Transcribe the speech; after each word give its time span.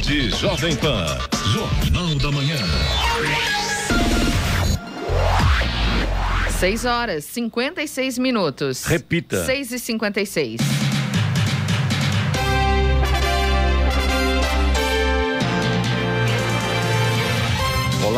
Rede 0.00 0.30
Jovem 0.30 0.74
Pan. 0.76 1.18
Jornal 1.52 2.14
da 2.14 2.32
Manhã. 2.32 2.56
6 6.58 6.84
horas 6.86 7.24
56 7.24 8.18
minutos. 8.18 8.84
Repita. 8.84 9.44
6 9.44 9.72
e 9.72 9.78
56 9.78 10.89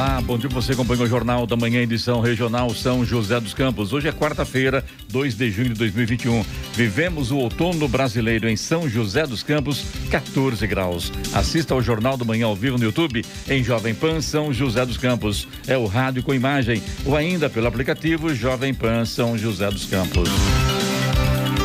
Olá, 0.03 0.21
bom 0.21 0.37
dia. 0.37 0.51
Você 0.51 0.73
acompanha 0.73 1.03
o 1.03 1.07
Jornal 1.07 1.47
da 1.47 1.55
Manhã, 1.55 1.81
edição 1.81 2.21
regional 2.21 2.69
São 2.71 3.05
José 3.05 3.39
dos 3.39 3.55
Campos. 3.55 3.93
Hoje 3.93 4.09
é 4.09 4.13
quarta-feira, 4.13 4.85
2 5.09 5.37
de 5.37 5.49
junho 5.49 5.69
de 5.69 5.77
2021. 5.77 6.45
Vivemos 6.75 7.31
o 7.31 7.37
outono 7.37 7.87
brasileiro 7.87 8.49
em 8.49 8.57
São 8.57 8.89
José 8.89 9.25
dos 9.29 9.45
Campos, 9.45 9.85
14 10.11 10.67
graus. 10.67 11.13
Assista 11.33 11.73
ao 11.73 11.81
Jornal 11.81 12.17
da 12.17 12.25
Manhã 12.25 12.47
ao 12.47 12.57
vivo 12.57 12.79
no 12.79 12.85
YouTube, 12.85 13.25
em 13.49 13.63
Jovem 13.63 13.95
Pan 13.95 14.21
São 14.21 14.53
José 14.53 14.85
dos 14.85 14.97
Campos. 14.97 15.47
É 15.69 15.79
o 15.79 15.87
rádio 15.87 16.25
com 16.25 16.35
imagem, 16.35 16.83
ou 17.07 17.15
ainda 17.15 17.49
pelo 17.49 17.69
aplicativo 17.69 18.35
Jovem 18.35 18.75
Pan 18.75 19.05
São 19.05 19.39
José 19.39 19.71
dos 19.71 19.87
Campos. 19.87 20.29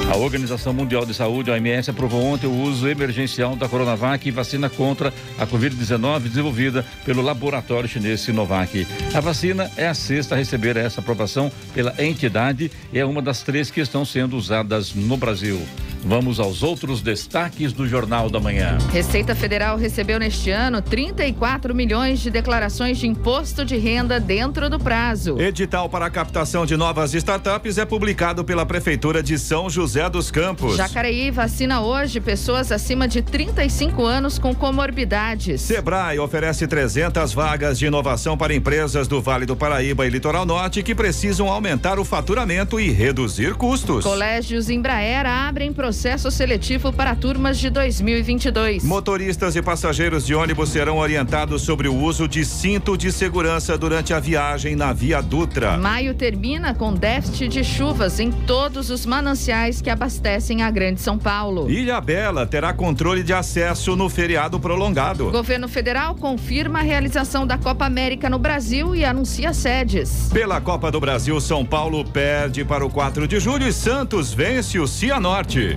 A 0.10 0.16
Organização 0.16 0.74
Mundial 0.74 1.06
de 1.06 1.14
Saúde, 1.14 1.52
OMS, 1.52 1.90
aprovou 1.90 2.24
ontem 2.24 2.48
o 2.48 2.62
uso 2.62 2.88
emergencial 2.88 3.58
da 3.58 3.68
Coronavac 3.68 4.32
vacina 4.32 4.70
contra 4.70 5.14
a 5.38 5.46
Covid-19 5.46 6.22
desenvolvida 6.22 6.86
pelo 7.04 7.22
laboratório 7.22 7.90
chinês 7.90 8.22
Sinovac. 8.22 8.88
A 9.14 9.20
vacina 9.20 9.70
é 9.76 9.86
a 9.86 9.94
sexta 9.94 10.34
a 10.34 10.38
receber 10.38 10.78
essa 10.78 11.02
aprovação 11.02 11.52
pela 11.74 11.94
entidade 12.02 12.72
e 12.94 12.98
é 12.98 13.06
uma 13.06 13.22
das 13.22 13.42
três 13.42 13.70
que 13.70 13.82
estão 13.82 14.06
sendo 14.06 14.38
usadas 14.38 14.96
no 14.96 15.18
Brasil. 15.18 15.60
Vamos 16.04 16.40
aos 16.40 16.64
outros 16.64 17.02
destaques 17.02 17.74
do 17.74 17.88
Jornal 17.88 18.30
da 18.30 18.40
Manhã. 18.40 18.78
Receita 18.92 19.36
Federal 19.36 19.78
recebeu 19.78 20.20
neste 20.20 20.50
ano 20.52 20.82
34 20.82 21.74
milhões 21.76 22.20
de 22.20 22.30
declarações 22.30 22.98
de 22.98 23.08
imposto 23.08 23.66
de 23.66 23.78
renda 23.78 24.20
dentro 24.20 24.70
do 24.70 24.80
prazo. 24.80 25.40
Edital 25.40 25.90
para 25.90 26.06
a 26.06 26.10
captação 26.10 26.66
de 26.66 26.78
novas 26.78 27.14
startups 27.14 27.78
é 27.78 27.86
publicado 27.86 28.44
pela 28.44 28.66
Prefeitura 28.66 29.22
de 29.22 29.38
São 29.38 29.70
José 29.70 30.10
dos 30.10 30.32
Campos. 30.32 30.78
Jacareí 30.78 31.32
vacina 31.32 31.82
hoje 31.82 32.20
pessoas 32.20 32.72
acima 32.72 33.08
de 33.08 33.22
35 33.22 34.06
anos 34.06 34.40
com 34.40 34.54
comorbidades. 34.54 35.62
Sebrae 35.62 36.20
oferece 36.20 36.68
300 36.68 37.34
vagas 37.34 37.78
de 37.80 37.88
inovação 37.88 38.38
para 38.38 38.54
empresas 38.54 39.08
do 39.08 39.22
Vale 39.22 39.46
do 39.46 39.56
Paraíba 39.56 40.06
e 40.06 40.10
Litoral 40.10 40.46
Norte 40.46 40.84
que 40.84 40.96
precisam 40.96 41.50
aumentar 41.50 42.00
o 42.00 42.06
faturamento 42.06 42.80
e 42.80 42.92
reduzir 42.92 43.56
custos. 43.56 44.04
Colégios 44.04 44.70
Embraer 44.70 45.26
abrem 45.26 45.74
processo 45.88 46.30
seletivo 46.30 46.92
para 46.92 47.16
turmas 47.16 47.58
de 47.58 47.70
2022. 47.70 48.84
Motoristas 48.84 49.56
e 49.56 49.62
passageiros 49.62 50.26
de 50.26 50.36
ônibus 50.36 50.68
serão 50.68 50.98
orientados 50.98 51.62
sobre 51.62 51.88
o 51.88 51.96
uso 51.96 52.28
de 52.28 52.44
cinto 52.44 52.98
de 52.98 53.10
segurança 53.10 53.78
durante 53.78 54.14
a 54.14 54.20
viagem 54.20 54.76
na 54.76 54.92
Via 54.92 55.22
Dutra. 55.22 55.78
Maio 55.78 56.14
termina 56.14 56.74
com 56.74 56.94
déficit 56.94 57.48
de 57.48 57.64
chuvas 57.64 58.20
em 58.20 58.34
todos 58.34 58.90
os 58.90 59.06
mananciais 59.06 59.82
que 59.82 59.90
abastecem 59.90 60.62
a 60.62 60.70
Grande 60.70 61.00
São 61.00 61.18
Paulo. 61.18 61.72
Ilha 61.72 62.02
Bela 62.02 62.46
terá 62.46 62.74
controle 62.74 63.24
de 63.24 63.32
acesso 63.32 63.96
no 63.96 64.10
feriado 64.10 64.60
prolongado. 64.60 65.32
Governo 65.32 65.70
federal 65.70 66.16
confirma 66.16 66.80
a 66.80 66.82
realização 66.84 67.48
da 67.48 67.58
Copa 67.58 67.86
América 67.86 68.30
no 68.30 68.40
Brasil 68.40 68.94
e 68.94 69.06
anuncia 69.06 69.54
sedes. 69.54 70.30
Pela 70.34 70.60
Copa 70.60 70.92
do 70.92 71.00
Brasil, 71.00 71.40
São 71.40 71.64
Paulo 71.64 72.04
perde 72.04 72.66
para 72.66 72.86
o 72.86 72.90
4 72.90 73.26
de 73.26 73.40
julho 73.40 73.66
e 73.66 73.72
Santos 73.72 74.34
vence 74.34 74.78
o 74.78 74.86
Cianorte. 74.86 75.77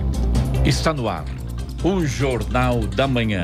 Está 0.65 0.93
no 0.93 1.09
ar 1.09 1.25
o 1.83 2.05
Jornal 2.05 2.81
da 2.81 3.07
Manhã. 3.07 3.43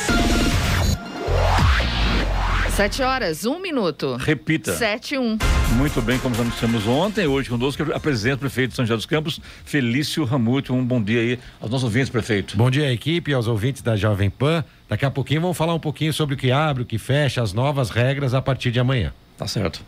Sete 2.81 3.03
horas, 3.03 3.45
um 3.45 3.59
minuto. 3.59 4.15
Repita. 4.15 4.75
Sete, 4.75 5.15
um. 5.15 5.37
Muito 5.77 6.01
bem, 6.01 6.17
como 6.17 6.33
anunciamos 6.33 6.87
ontem, 6.87 7.27
hoje 7.27 7.47
conosco 7.47 7.83
apresenta 7.93 8.37
o 8.37 8.39
prefeito 8.39 8.71
de 8.71 8.75
São 8.75 8.83
José 8.83 8.95
dos 8.95 9.05
Campos, 9.05 9.39
Felício 9.63 10.23
Ramute. 10.23 10.71
Um 10.71 10.83
bom 10.83 10.99
dia 10.99 11.19
aí 11.19 11.39
aos 11.59 11.69
nossos 11.69 11.83
ouvintes, 11.83 12.09
prefeito. 12.09 12.57
Bom 12.57 12.71
dia, 12.71 12.91
equipe, 12.91 13.31
aos 13.35 13.45
ouvintes 13.45 13.83
da 13.83 13.95
Jovem 13.95 14.31
Pan. 14.31 14.65
Daqui 14.89 15.05
a 15.05 15.11
pouquinho 15.11 15.41
vamos 15.41 15.55
falar 15.55 15.75
um 15.75 15.79
pouquinho 15.79 16.11
sobre 16.11 16.33
o 16.33 16.37
que 16.37 16.51
abre, 16.51 16.81
o 16.81 16.85
que 16.87 16.97
fecha, 16.97 17.43
as 17.43 17.53
novas 17.53 17.91
regras 17.91 18.33
a 18.33 18.41
partir 18.41 18.71
de 18.71 18.79
amanhã. 18.79 19.13
Tá 19.37 19.45
certo. 19.45 19.85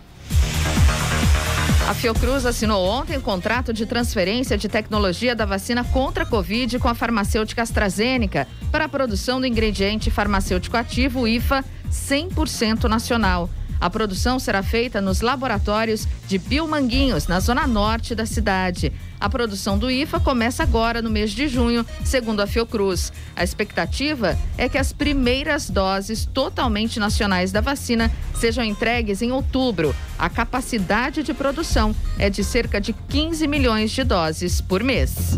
A 1.89 1.95
Fiocruz 1.95 2.45
assinou 2.45 2.85
ontem 2.85 3.17
o 3.17 3.21
contrato 3.21 3.73
de 3.73 3.87
transferência 3.87 4.55
de 4.55 4.69
tecnologia 4.69 5.35
da 5.35 5.45
vacina 5.45 5.83
contra 5.83 6.25
a 6.25 6.27
Covid 6.27 6.77
com 6.77 6.87
a 6.87 6.93
farmacêutica 6.93 7.63
AstraZeneca 7.63 8.47
para 8.71 8.85
a 8.85 8.89
produção 8.89 9.41
do 9.41 9.47
ingrediente 9.47 10.11
farmacêutico 10.11 10.77
ativo 10.77 11.27
IFA 11.27 11.65
100% 11.93 12.85
nacional. 12.85 13.49
A 13.83 13.89
produção 13.89 14.39
será 14.39 14.63
feita 14.63 15.01
nos 15.01 15.19
laboratórios 15.19 16.07
de 16.25 16.37
Biomanguinhos, 16.37 17.27
na 17.27 17.41
zona 17.41 17.67
norte 17.67 18.15
da 18.15 18.25
cidade. 18.25 18.93
A 19.19 19.29
produção 19.29 19.77
do 19.77 19.91
IFA 19.91 20.21
começa 20.21 20.63
agora 20.63 21.01
no 21.01 21.09
mês 21.09 21.31
de 21.31 21.49
junho, 21.49 21.85
segundo 22.03 22.39
a 22.39 22.47
Fiocruz. 22.47 23.11
A 23.35 23.43
expectativa 23.43 24.39
é 24.57 24.69
que 24.69 24.77
as 24.77 24.93
primeiras 24.93 25.69
doses 25.69 26.25
totalmente 26.25 26.97
nacionais 26.97 27.51
da 27.51 27.59
vacina 27.59 28.09
sejam 28.33 28.63
entregues 28.63 29.21
em 29.21 29.33
outubro. 29.33 29.93
A 30.17 30.29
capacidade 30.29 31.21
de 31.21 31.33
produção 31.33 31.93
é 32.17 32.29
de 32.29 32.41
cerca 32.41 32.79
de 32.79 32.93
15 32.93 33.45
milhões 33.47 33.91
de 33.91 34.05
doses 34.05 34.61
por 34.61 34.81
mês. 34.81 35.35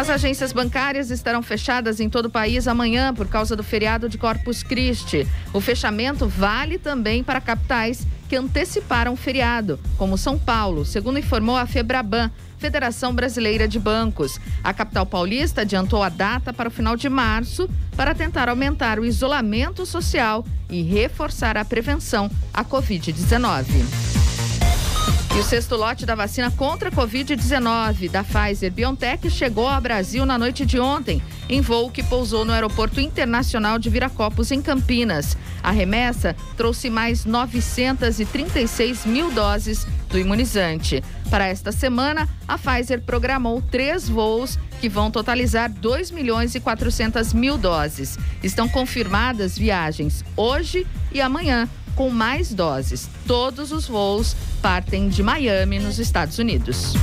As 0.00 0.08
agências 0.08 0.50
bancárias 0.50 1.10
estarão 1.10 1.42
fechadas 1.42 2.00
em 2.00 2.08
todo 2.08 2.24
o 2.24 2.30
país 2.30 2.66
amanhã 2.66 3.12
por 3.12 3.28
causa 3.28 3.54
do 3.54 3.62
feriado 3.62 4.08
de 4.08 4.16
Corpus 4.16 4.62
Christi. 4.62 5.28
O 5.52 5.60
fechamento 5.60 6.26
vale 6.26 6.78
também 6.78 7.22
para 7.22 7.38
capitais 7.38 8.06
que 8.26 8.34
anteciparam 8.34 9.12
o 9.12 9.16
feriado, 9.16 9.78
como 9.98 10.16
São 10.16 10.38
Paulo, 10.38 10.86
segundo 10.86 11.18
informou 11.18 11.54
a 11.54 11.66
Febraban, 11.66 12.30
Federação 12.56 13.14
Brasileira 13.14 13.68
de 13.68 13.78
Bancos. 13.78 14.40
A 14.64 14.72
capital 14.72 15.04
paulista 15.04 15.60
adiantou 15.60 16.02
a 16.02 16.08
data 16.08 16.50
para 16.50 16.70
o 16.70 16.72
final 16.72 16.96
de 16.96 17.10
março 17.10 17.68
para 17.94 18.14
tentar 18.14 18.48
aumentar 18.48 18.98
o 18.98 19.04
isolamento 19.04 19.84
social 19.84 20.46
e 20.70 20.80
reforçar 20.80 21.58
a 21.58 21.64
prevenção 21.64 22.30
à 22.54 22.64
Covid-19. 22.64 24.29
E 25.34 25.38
o 25.38 25.44
sexto 25.44 25.76
lote 25.76 26.04
da 26.04 26.16
vacina 26.16 26.50
contra 26.50 26.88
a 26.88 26.92
Covid-19 26.92 28.10
da 28.10 28.24
Pfizer 28.24 28.72
BioNTech 28.72 29.30
chegou 29.30 29.68
ao 29.68 29.80
Brasil 29.80 30.26
na 30.26 30.36
noite 30.36 30.66
de 30.66 30.80
ontem, 30.80 31.22
em 31.48 31.60
voo 31.60 31.88
que 31.88 32.02
pousou 32.02 32.44
no 32.44 32.52
Aeroporto 32.52 33.00
Internacional 33.00 33.78
de 33.78 33.88
Viracopos, 33.88 34.50
em 34.50 34.60
Campinas. 34.60 35.36
A 35.62 35.70
remessa 35.70 36.34
trouxe 36.56 36.90
mais 36.90 37.24
936 37.24 39.06
mil 39.06 39.30
doses 39.30 39.86
do 40.08 40.18
imunizante. 40.18 41.02
Para 41.30 41.46
esta 41.46 41.70
semana, 41.70 42.28
a 42.48 42.58
Pfizer 42.58 43.00
programou 43.00 43.62
três 43.62 44.08
voos 44.08 44.58
que 44.80 44.88
vão 44.88 45.12
totalizar 45.12 45.70
2 45.70 46.10
milhões 46.10 46.56
e 46.56 46.60
400 46.60 47.32
mil 47.32 47.56
doses. 47.56 48.18
Estão 48.42 48.68
confirmadas 48.68 49.56
viagens 49.56 50.24
hoje 50.36 50.84
e 51.12 51.20
amanhã 51.20 51.68
com 52.00 52.08
mais 52.08 52.54
doses. 52.54 53.10
Todos 53.26 53.72
os 53.72 53.86
voos 53.86 54.34
partem 54.62 55.10
de 55.10 55.22
Miami, 55.22 55.78
nos 55.78 55.98
Estados 55.98 56.38
Unidos. 56.38 56.94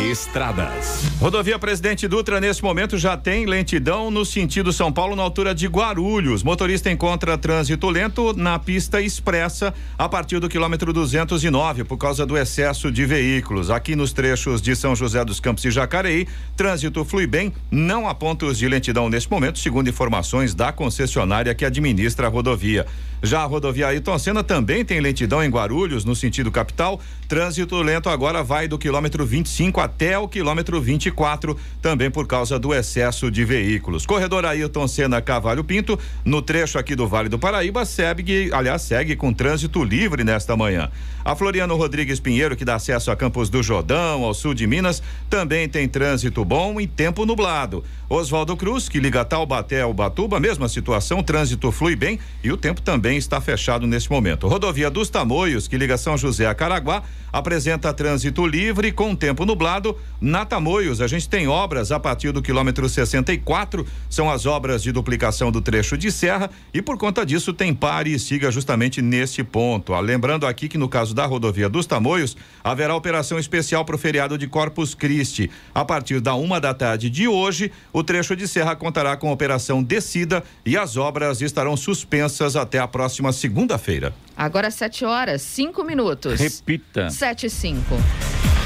Estradas. 0.00 1.02
Rodovia 1.20 1.58
Presidente 1.58 2.08
Dutra, 2.08 2.40
nesse 2.40 2.62
momento, 2.62 2.96
já 2.96 3.16
tem 3.16 3.44
lentidão 3.44 4.10
no 4.10 4.24
sentido 4.24 4.72
São 4.72 4.90
Paulo, 4.90 5.14
na 5.14 5.22
altura 5.22 5.54
de 5.54 5.66
Guarulhos. 5.66 6.42
Motorista 6.42 6.90
encontra 6.90 7.36
trânsito 7.36 7.90
lento 7.90 8.32
na 8.34 8.58
pista 8.58 9.02
expressa 9.02 9.74
a 9.98 10.08
partir 10.08 10.38
do 10.38 10.48
quilômetro 10.48 10.92
209, 10.92 11.84
por 11.84 11.98
causa 11.98 12.24
do 12.24 12.38
excesso 12.38 12.90
de 12.90 13.04
veículos. 13.04 13.70
Aqui 13.70 13.94
nos 13.94 14.14
trechos 14.14 14.62
de 14.62 14.74
São 14.74 14.96
José 14.96 15.22
dos 15.22 15.40
Campos 15.40 15.64
e 15.66 15.70
Jacareí, 15.70 16.26
trânsito 16.56 17.04
flui 17.04 17.26
bem, 17.26 17.52
não 17.70 18.08
há 18.08 18.14
pontos 18.14 18.56
de 18.56 18.66
lentidão 18.66 19.10
neste 19.10 19.30
momento, 19.30 19.58
segundo 19.58 19.90
informações 19.90 20.54
da 20.54 20.72
concessionária 20.72 21.54
que 21.54 21.64
administra 21.64 22.28
a 22.28 22.30
rodovia. 22.30 22.86
Já 23.22 23.40
a 23.42 23.44
rodovia 23.44 23.88
Ayrton 23.88 24.18
Senna 24.18 24.44
também 24.44 24.84
tem 24.84 25.00
lentidão 25.00 25.42
em 25.42 25.50
Guarulhos, 25.50 26.04
no 26.04 26.14
sentido 26.14 26.52
capital. 26.52 27.00
Trânsito 27.26 27.76
lento 27.82 28.08
agora 28.08 28.44
vai 28.44 28.68
do 28.68 28.77
quilômetro 28.78 29.26
25 29.26 29.80
a 29.80 29.88
até 29.98 30.16
o 30.16 30.28
quilômetro 30.28 30.80
24, 30.80 31.56
também 31.82 32.08
por 32.08 32.26
causa 32.26 32.58
do 32.58 32.72
excesso 32.72 33.30
de 33.32 33.44
veículos. 33.44 34.06
Corredor 34.06 34.44
Ayrton 34.44 34.86
Senna 34.86 35.20
Cavalho 35.20 35.64
Pinto, 35.64 35.98
no 36.24 36.40
trecho 36.40 36.78
aqui 36.78 36.94
do 36.94 37.08
Vale 37.08 37.28
do 37.28 37.38
Paraíba, 37.38 37.84
segue, 37.84 38.50
aliás, 38.52 38.82
segue 38.82 39.16
com 39.16 39.32
trânsito 39.32 39.82
livre 39.82 40.22
nesta 40.22 40.56
manhã. 40.56 40.90
A 41.24 41.34
Floriano 41.34 41.74
Rodrigues 41.74 42.20
Pinheiro, 42.20 42.54
que 42.54 42.64
dá 42.64 42.76
acesso 42.76 43.10
a 43.10 43.16
Campos 43.16 43.50
do 43.50 43.62
Jordão, 43.62 44.24
ao 44.24 44.32
sul 44.32 44.54
de 44.54 44.66
Minas, 44.66 45.02
também 45.28 45.68
tem 45.68 45.88
trânsito 45.88 46.44
bom 46.44 46.80
e 46.80 46.86
tempo 46.86 47.26
nublado. 47.26 47.82
Oswaldo 48.08 48.56
Cruz, 48.56 48.88
que 48.88 49.00
liga 49.00 49.24
Taubaté 49.24 49.82
ao 49.82 49.92
Batuba, 49.92 50.40
mesma 50.40 50.68
situação, 50.68 51.22
trânsito 51.22 51.70
flui 51.70 51.96
bem 51.96 52.18
e 52.42 52.50
o 52.50 52.56
tempo 52.56 52.80
também 52.80 53.18
está 53.18 53.40
fechado 53.40 53.86
neste 53.86 54.10
momento. 54.10 54.48
Rodovia 54.48 54.88
dos 54.90 55.10
Tamoios, 55.10 55.68
que 55.68 55.76
liga 55.76 55.98
São 55.98 56.16
José 56.16 56.46
a 56.46 56.54
Caraguá, 56.54 57.02
apresenta 57.30 57.92
trânsito 57.92 58.46
livre 58.46 58.67
com 58.94 59.14
tempo 59.14 59.44
nublado. 59.44 59.96
Na 60.20 60.44
Tamoios, 60.44 61.00
a 61.00 61.06
gente 61.06 61.28
tem 61.28 61.48
obras 61.48 61.92
a 61.92 62.00
partir 62.00 62.32
do 62.32 62.42
quilômetro 62.42 62.88
64, 62.88 63.86
são 64.10 64.30
as 64.30 64.46
obras 64.46 64.82
de 64.82 64.92
duplicação 64.92 65.50
do 65.50 65.60
trecho 65.60 65.96
de 65.96 66.10
serra 66.10 66.50
e 66.74 66.82
por 66.82 66.98
conta 66.98 67.24
disso 67.24 67.52
tem 67.52 67.72
pare 67.72 68.12
e 68.12 68.18
siga 68.18 68.50
justamente 68.50 69.00
neste 69.00 69.44
ponto. 69.44 69.94
Ah, 69.94 70.00
lembrando 70.00 70.46
aqui 70.46 70.68
que 70.68 70.76
no 70.76 70.88
caso 70.88 71.14
da 71.14 71.24
rodovia 71.24 71.68
dos 71.68 71.86
Tamoios, 71.86 72.36
haverá 72.62 72.94
operação 72.94 73.38
especial 73.38 73.84
para 73.84 73.94
o 73.94 73.98
feriado 73.98 74.36
de 74.36 74.46
Corpus 74.46 74.94
Christi. 74.94 75.50
A 75.74 75.84
partir 75.84 76.20
da 76.20 76.34
uma 76.34 76.60
da 76.60 76.74
tarde 76.74 77.08
de 77.08 77.28
hoje, 77.28 77.70
o 77.92 78.02
trecho 78.02 78.34
de 78.34 78.48
serra 78.48 78.74
contará 78.74 79.16
com 79.16 79.32
operação 79.32 79.82
descida 79.82 80.42
e 80.66 80.76
as 80.76 80.96
obras 80.96 81.40
estarão 81.40 81.76
suspensas 81.76 82.56
até 82.56 82.78
a 82.78 82.88
próxima 82.88 83.32
segunda-feira. 83.32 84.14
Agora 84.36 84.70
7 84.70 85.04
horas, 85.04 85.42
5 85.42 85.82
minutos. 85.84 86.38
Repita. 86.38 87.10
7 87.10 87.46
e 87.46 87.50
5. 87.50 88.57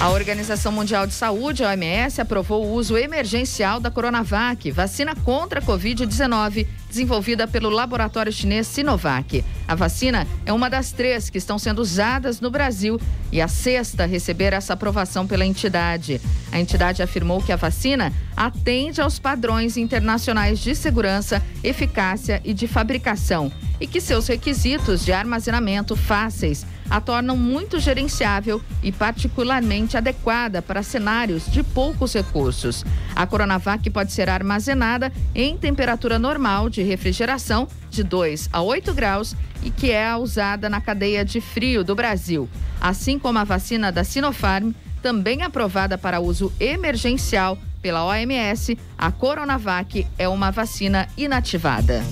A 0.00 0.08
Organização 0.08 0.72
Mundial 0.72 1.06
de 1.06 1.12
Saúde, 1.12 1.62
a 1.62 1.68
OMS, 1.68 2.22
aprovou 2.22 2.64
o 2.64 2.72
uso 2.72 2.96
emergencial 2.96 3.78
da 3.78 3.90
Coronavac, 3.90 4.70
vacina 4.70 5.14
contra 5.14 5.60
a 5.60 5.62
Covid-19, 5.62 6.66
desenvolvida 6.88 7.46
pelo 7.46 7.68
laboratório 7.68 8.32
chinês 8.32 8.66
Sinovac. 8.66 9.44
A 9.68 9.74
vacina 9.74 10.26
é 10.46 10.54
uma 10.54 10.70
das 10.70 10.90
três 10.90 11.28
que 11.28 11.36
estão 11.36 11.58
sendo 11.58 11.82
usadas 11.82 12.40
no 12.40 12.50
Brasil 12.50 12.98
e 13.30 13.42
a 13.42 13.46
sexta 13.46 14.04
a 14.04 14.06
receber 14.06 14.54
essa 14.54 14.72
aprovação 14.72 15.26
pela 15.26 15.44
entidade. 15.44 16.18
A 16.50 16.58
entidade 16.58 17.02
afirmou 17.02 17.42
que 17.42 17.52
a 17.52 17.56
vacina 17.56 18.10
atende 18.34 19.02
aos 19.02 19.18
padrões 19.18 19.76
internacionais 19.76 20.60
de 20.60 20.74
segurança, 20.74 21.42
eficácia 21.62 22.40
e 22.42 22.54
de 22.54 22.66
fabricação 22.66 23.52
e 23.78 23.86
que 23.86 24.00
seus 24.00 24.26
requisitos 24.28 25.04
de 25.04 25.12
armazenamento 25.12 25.94
fáceis 25.94 26.64
a 26.90 27.00
tornam 27.00 27.36
muito 27.36 27.78
gerenciável 27.78 28.60
e 28.82 28.90
particularmente 28.90 29.96
adequada 29.96 30.60
para 30.60 30.82
cenários 30.82 31.50
de 31.50 31.62
poucos 31.62 32.12
recursos. 32.14 32.84
A 33.14 33.26
Coronavac 33.26 33.88
pode 33.90 34.12
ser 34.12 34.28
armazenada 34.28 35.12
em 35.34 35.56
temperatura 35.56 36.18
normal 36.18 36.68
de 36.68 36.82
refrigeração 36.82 37.68
de 37.88 38.02
2 38.02 38.50
a 38.52 38.60
8 38.60 38.92
graus 38.92 39.36
e 39.62 39.70
que 39.70 39.92
é 39.92 40.14
usada 40.16 40.68
na 40.68 40.80
cadeia 40.80 41.24
de 41.24 41.40
frio 41.40 41.84
do 41.84 41.94
Brasil, 41.94 42.48
assim 42.80 43.18
como 43.18 43.38
a 43.38 43.44
vacina 43.44 43.92
da 43.92 44.02
Sinopharm, 44.02 44.72
também 45.02 45.42
aprovada 45.42 45.96
para 45.96 46.20
uso 46.20 46.52
emergencial 46.58 47.56
pela 47.80 48.04
OMS, 48.04 48.78
a 48.96 49.10
Coronavac 49.10 50.06
é 50.18 50.28
uma 50.28 50.50
vacina 50.50 51.08
inativada. 51.16 52.02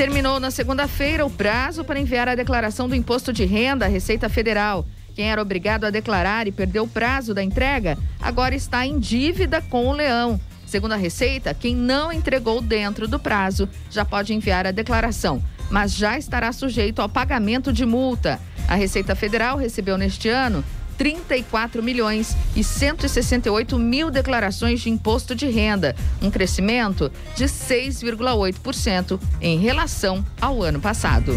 Terminou 0.00 0.40
na 0.40 0.50
segunda-feira 0.50 1.26
o 1.26 1.30
prazo 1.30 1.84
para 1.84 2.00
enviar 2.00 2.26
a 2.26 2.34
declaração 2.34 2.88
do 2.88 2.94
imposto 2.94 3.34
de 3.34 3.44
renda 3.44 3.84
à 3.84 3.88
Receita 3.88 4.30
Federal. 4.30 4.86
Quem 5.14 5.30
era 5.30 5.42
obrigado 5.42 5.84
a 5.84 5.90
declarar 5.90 6.48
e 6.48 6.52
perdeu 6.52 6.84
o 6.84 6.88
prazo 6.88 7.34
da 7.34 7.42
entrega, 7.42 7.98
agora 8.18 8.54
está 8.54 8.86
em 8.86 8.98
dívida 8.98 9.60
com 9.60 9.88
o 9.88 9.92
leão. 9.92 10.40
Segundo 10.64 10.92
a 10.92 10.96
Receita, 10.96 11.52
quem 11.52 11.76
não 11.76 12.10
entregou 12.10 12.62
dentro 12.62 13.06
do 13.06 13.20
prazo 13.20 13.68
já 13.90 14.02
pode 14.02 14.32
enviar 14.32 14.66
a 14.66 14.70
declaração, 14.70 15.44
mas 15.70 15.92
já 15.92 16.16
estará 16.16 16.50
sujeito 16.50 17.02
ao 17.02 17.08
pagamento 17.10 17.70
de 17.70 17.84
multa. 17.84 18.40
A 18.66 18.76
Receita 18.76 19.14
Federal 19.14 19.58
recebeu 19.58 19.98
neste 19.98 20.30
ano 20.30 20.64
34 21.00 21.82
milhões 21.82 22.36
e 22.54 22.62
168 22.62 23.78
mil 23.78 24.10
declarações 24.10 24.82
de 24.82 24.90
imposto 24.90 25.34
de 25.34 25.46
renda, 25.46 25.96
um 26.20 26.30
crescimento 26.30 27.10
de 27.34 27.46
6,8% 27.46 29.18
em 29.40 29.58
relação 29.58 30.22
ao 30.38 30.62
ano 30.62 30.78
passado. 30.78 31.32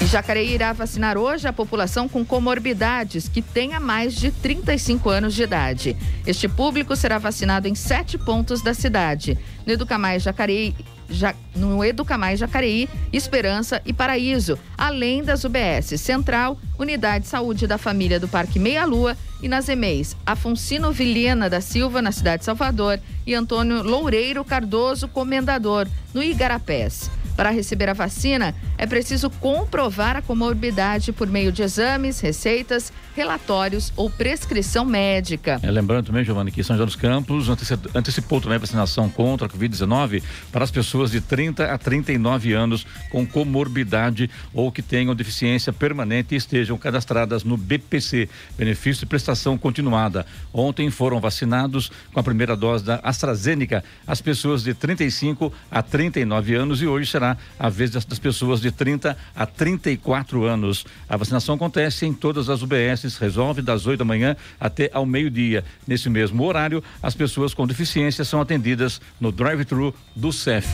E 0.00 0.06
Jacareí 0.06 0.54
irá 0.54 0.72
vacinar 0.72 1.18
hoje 1.18 1.46
a 1.46 1.52
população 1.52 2.08
com 2.08 2.24
comorbidades 2.24 3.28
que 3.28 3.42
tenha 3.42 3.78
mais 3.78 4.14
de 4.14 4.30
35 4.30 5.10
anos 5.10 5.34
de 5.34 5.42
idade. 5.42 5.96
Este 6.26 6.48
público 6.48 6.96
será 6.96 7.18
vacinado 7.18 7.68
em 7.68 7.74
sete 7.74 8.16
pontos 8.16 8.62
da 8.62 8.72
cidade. 8.72 9.36
No 9.66 9.72
Educa 9.72 9.98
Mais 9.98 10.22
Jacareí 10.22 10.74
ja, 11.10 11.34
no 11.54 11.84
Educa 11.84 12.16
Mais 12.16 12.38
Jacareí, 12.38 12.88
Esperança 13.12 13.82
e 13.84 13.92
Paraíso, 13.92 14.58
além 14.78 15.22
das 15.22 15.44
UBS 15.44 16.00
Central, 16.00 16.56
Unidade 16.78 17.24
de 17.24 17.30
Saúde 17.30 17.66
da 17.66 17.76
Família 17.76 18.20
do 18.20 18.28
Parque 18.28 18.58
Meia 18.58 18.84
Lua 18.84 19.16
e 19.42 19.48
nas 19.48 19.68
EMEIs 19.68 20.16
Afonsino 20.24 20.92
Vilhena 20.92 21.50
da 21.50 21.60
Silva, 21.60 22.00
na 22.00 22.12
cidade 22.12 22.40
de 22.40 22.44
Salvador, 22.44 23.00
e 23.26 23.34
Antônio 23.34 23.82
Loureiro 23.82 24.44
Cardoso, 24.44 25.08
Comendador, 25.08 25.86
no 26.14 26.22
Igarapés. 26.22 27.10
Para 27.36 27.50
receber 27.50 27.88
a 27.88 27.94
vacina, 27.94 28.54
é 28.80 28.86
preciso 28.86 29.28
comprovar 29.28 30.16
a 30.16 30.22
comorbidade 30.22 31.12
por 31.12 31.28
meio 31.28 31.52
de 31.52 31.62
exames, 31.62 32.18
receitas, 32.18 32.90
relatórios 33.14 33.92
ou 33.94 34.08
prescrição 34.08 34.86
médica. 34.86 35.60
É, 35.62 35.70
lembrando 35.70 36.06
também, 36.06 36.24
Giovanni, 36.24 36.50
que 36.50 36.64
São 36.64 36.74
José 36.76 36.86
dos 36.86 36.96
Campos 36.96 37.46
antecipou 37.94 38.40
também 38.40 38.56
a 38.56 38.60
vacinação 38.60 39.10
contra 39.10 39.46
a 39.46 39.50
Covid-19 39.50 40.22
para 40.50 40.64
as 40.64 40.70
pessoas 40.70 41.10
de 41.10 41.20
30 41.20 41.66
a 41.66 41.76
39 41.76 42.54
anos 42.54 42.86
com 43.10 43.26
comorbidade 43.26 44.30
ou 44.54 44.72
que 44.72 44.80
tenham 44.80 45.14
deficiência 45.14 45.74
permanente 45.74 46.34
e 46.34 46.38
estejam 46.38 46.78
cadastradas 46.78 47.44
no 47.44 47.58
BPC, 47.58 48.30
Benefício 48.56 49.00
de 49.00 49.06
Prestação 49.06 49.58
Continuada. 49.58 50.24
Ontem 50.54 50.90
foram 50.90 51.20
vacinados 51.20 51.92
com 52.14 52.20
a 52.20 52.22
primeira 52.22 52.56
dose 52.56 52.82
da 52.82 52.98
AstraZeneca 53.02 53.84
as 54.06 54.22
pessoas 54.22 54.62
de 54.62 54.72
35 54.72 55.52
a 55.70 55.82
39 55.82 56.54
anos 56.54 56.80
e 56.80 56.86
hoje 56.86 57.10
será 57.10 57.36
a 57.58 57.68
vez 57.68 57.90
das, 57.90 58.06
pessoas 58.18 58.60
de 58.62 58.69
30 58.72 59.16
a 59.34 59.46
34 59.46 60.44
anos. 60.44 60.84
A 61.08 61.16
vacinação 61.16 61.54
acontece 61.54 62.06
em 62.06 62.12
todas 62.12 62.48
as 62.48 62.62
UBSs, 62.62 63.18
resolve 63.18 63.62
das 63.62 63.86
8 63.86 63.98
da 63.98 64.04
manhã 64.04 64.36
até 64.58 64.90
ao 64.92 65.06
meio-dia. 65.06 65.64
Nesse 65.86 66.08
mesmo 66.08 66.44
horário, 66.44 66.82
as 67.02 67.14
pessoas 67.14 67.54
com 67.54 67.66
deficiência 67.66 68.24
são 68.24 68.40
atendidas 68.40 69.00
no 69.20 69.32
drive-thru 69.32 69.94
do 70.14 70.32
CEF. 70.32 70.68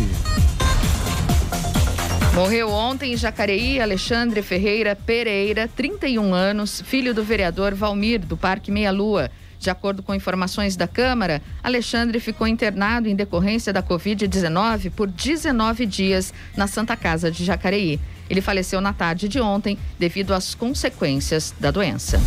Morreu 2.36 2.70
ontem 2.70 3.14
em 3.14 3.16
Jacareí 3.16 3.80
Alexandre 3.80 4.42
Ferreira 4.42 4.94
Pereira, 4.94 5.66
31 5.74 6.34
anos, 6.34 6.82
filho 6.82 7.14
do 7.14 7.24
vereador 7.24 7.74
Valmir, 7.74 8.20
do 8.20 8.36
Parque 8.36 8.70
Meia 8.70 8.90
Lua. 8.90 9.30
De 9.58 9.70
acordo 9.70 10.02
com 10.02 10.14
informações 10.14 10.76
da 10.76 10.86
Câmara, 10.86 11.42
Alexandre 11.62 12.20
ficou 12.20 12.46
internado 12.46 13.08
em 13.08 13.16
decorrência 13.16 13.72
da 13.72 13.82
Covid-19 13.82 14.90
por 14.90 15.08
19 15.08 15.86
dias 15.86 16.32
na 16.56 16.66
Santa 16.66 16.96
Casa 16.96 17.30
de 17.30 17.44
Jacareí. 17.44 18.00
Ele 18.28 18.40
faleceu 18.40 18.80
na 18.80 18.92
tarde 18.92 19.28
de 19.28 19.40
ontem 19.40 19.78
devido 19.98 20.34
às 20.34 20.54
consequências 20.54 21.54
da 21.58 21.70
doença. 21.70 22.20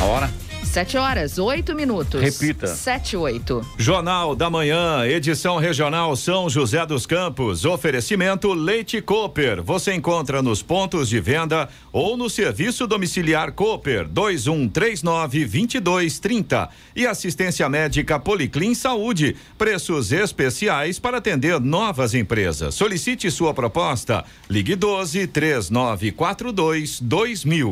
A 0.00 0.04
hora? 0.04 0.51
Sete 0.72 0.96
horas, 0.96 1.38
oito 1.38 1.74
minutos. 1.74 2.18
Repita. 2.18 2.66
Sete, 2.66 3.14
oito. 3.14 3.60
Jornal 3.76 4.34
da 4.34 4.48
Manhã, 4.48 5.04
edição 5.04 5.58
regional 5.58 6.16
São 6.16 6.48
José 6.48 6.86
dos 6.86 7.04
Campos. 7.04 7.66
Oferecimento 7.66 8.54
Leite 8.54 9.02
Cooper. 9.02 9.62
Você 9.62 9.92
encontra 9.92 10.40
nos 10.40 10.62
pontos 10.62 11.10
de 11.10 11.20
venda 11.20 11.68
ou 11.92 12.16
no 12.16 12.30
serviço 12.30 12.86
domiciliar 12.86 13.52
Cooper 13.52 14.08
2139 14.08 15.40
2230. 15.40 16.70
E 16.96 17.06
assistência 17.06 17.68
médica 17.68 18.18
Policlin 18.18 18.74
Saúde. 18.74 19.36
Preços 19.58 20.10
especiais 20.10 20.98
para 20.98 21.18
atender 21.18 21.60
novas 21.60 22.14
empresas. 22.14 22.74
Solicite 22.74 23.30
sua 23.30 23.52
proposta. 23.52 24.24
Ligue 24.48 24.74
12 24.74 25.26
3942 25.26 26.98
2000. 26.98 27.70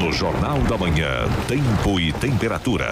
No 0.00 0.10
Jornal 0.10 0.58
da 0.62 0.78
Manhã, 0.78 1.28
tempo 1.46 2.00
e 2.00 2.10
temperatura. 2.10 2.86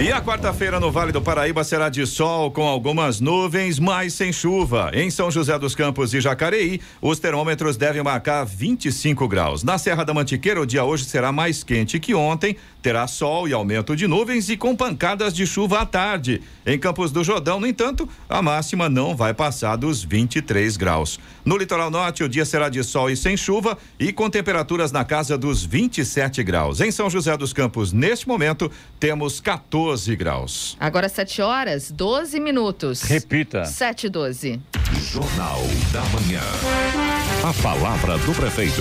E 0.00 0.12
a 0.12 0.22
quarta-feira 0.22 0.78
no 0.78 0.92
Vale 0.92 1.10
do 1.10 1.20
Paraíba 1.20 1.64
será 1.64 1.88
de 1.88 2.06
sol 2.06 2.52
com 2.52 2.68
algumas 2.68 3.20
nuvens, 3.20 3.80
mas 3.80 4.12
sem 4.14 4.32
chuva. 4.32 4.92
Em 4.94 5.10
São 5.10 5.28
José 5.28 5.58
dos 5.58 5.74
Campos 5.74 6.14
e 6.14 6.20
Jacareí, 6.20 6.80
os 7.02 7.18
termômetros 7.18 7.76
devem 7.76 8.00
marcar 8.00 8.44
25 8.44 9.26
graus. 9.26 9.64
Na 9.64 9.76
Serra 9.76 10.04
da 10.04 10.14
Mantiqueira, 10.14 10.60
o 10.60 10.66
dia 10.66 10.84
hoje 10.84 11.04
será 11.04 11.32
mais 11.32 11.64
quente 11.64 11.98
que 11.98 12.14
ontem, 12.14 12.56
terá 12.84 13.06
sol 13.06 13.48
e 13.48 13.54
aumento 13.54 13.96
de 13.96 14.06
nuvens 14.06 14.50
e 14.50 14.58
com 14.58 14.76
pancadas 14.76 15.32
de 15.34 15.46
chuva 15.46 15.80
à 15.80 15.86
tarde. 15.86 16.42
Em 16.66 16.78
Campos 16.78 17.10
do 17.10 17.24
Jordão, 17.24 17.58
no 17.58 17.66
entanto, 17.66 18.06
a 18.28 18.42
máxima 18.42 18.90
não 18.90 19.16
vai 19.16 19.32
passar 19.32 19.76
dos 19.76 20.04
23 20.04 20.76
graus. 20.76 21.18
No 21.46 21.56
litoral 21.56 21.90
norte, 21.90 22.22
o 22.22 22.28
dia 22.28 22.44
será 22.44 22.68
de 22.68 22.84
sol 22.84 23.08
e 23.08 23.16
sem 23.16 23.38
chuva 23.38 23.78
e 23.98 24.12
com 24.12 24.28
temperaturas 24.28 24.92
na 24.92 25.02
casa 25.02 25.38
dos 25.38 25.64
27 25.64 26.42
graus. 26.42 26.78
Em 26.82 26.90
São 26.90 27.08
José 27.08 27.34
dos 27.38 27.54
Campos, 27.54 27.90
neste 27.90 28.28
momento, 28.28 28.70
temos 29.00 29.40
14 29.40 30.14
graus. 30.14 30.76
Agora 30.78 31.08
7 31.08 31.40
horas, 31.40 31.90
12 31.90 32.38
minutos. 32.38 33.00
Repita. 33.00 33.64
7 33.64 34.08
e 34.08 34.10
12. 34.10 34.60
Jornal 35.10 35.62
da 35.90 36.02
Manhã. 36.02 36.42
A 37.44 37.52
palavra 37.62 38.16
do 38.16 38.32
prefeito. 38.32 38.80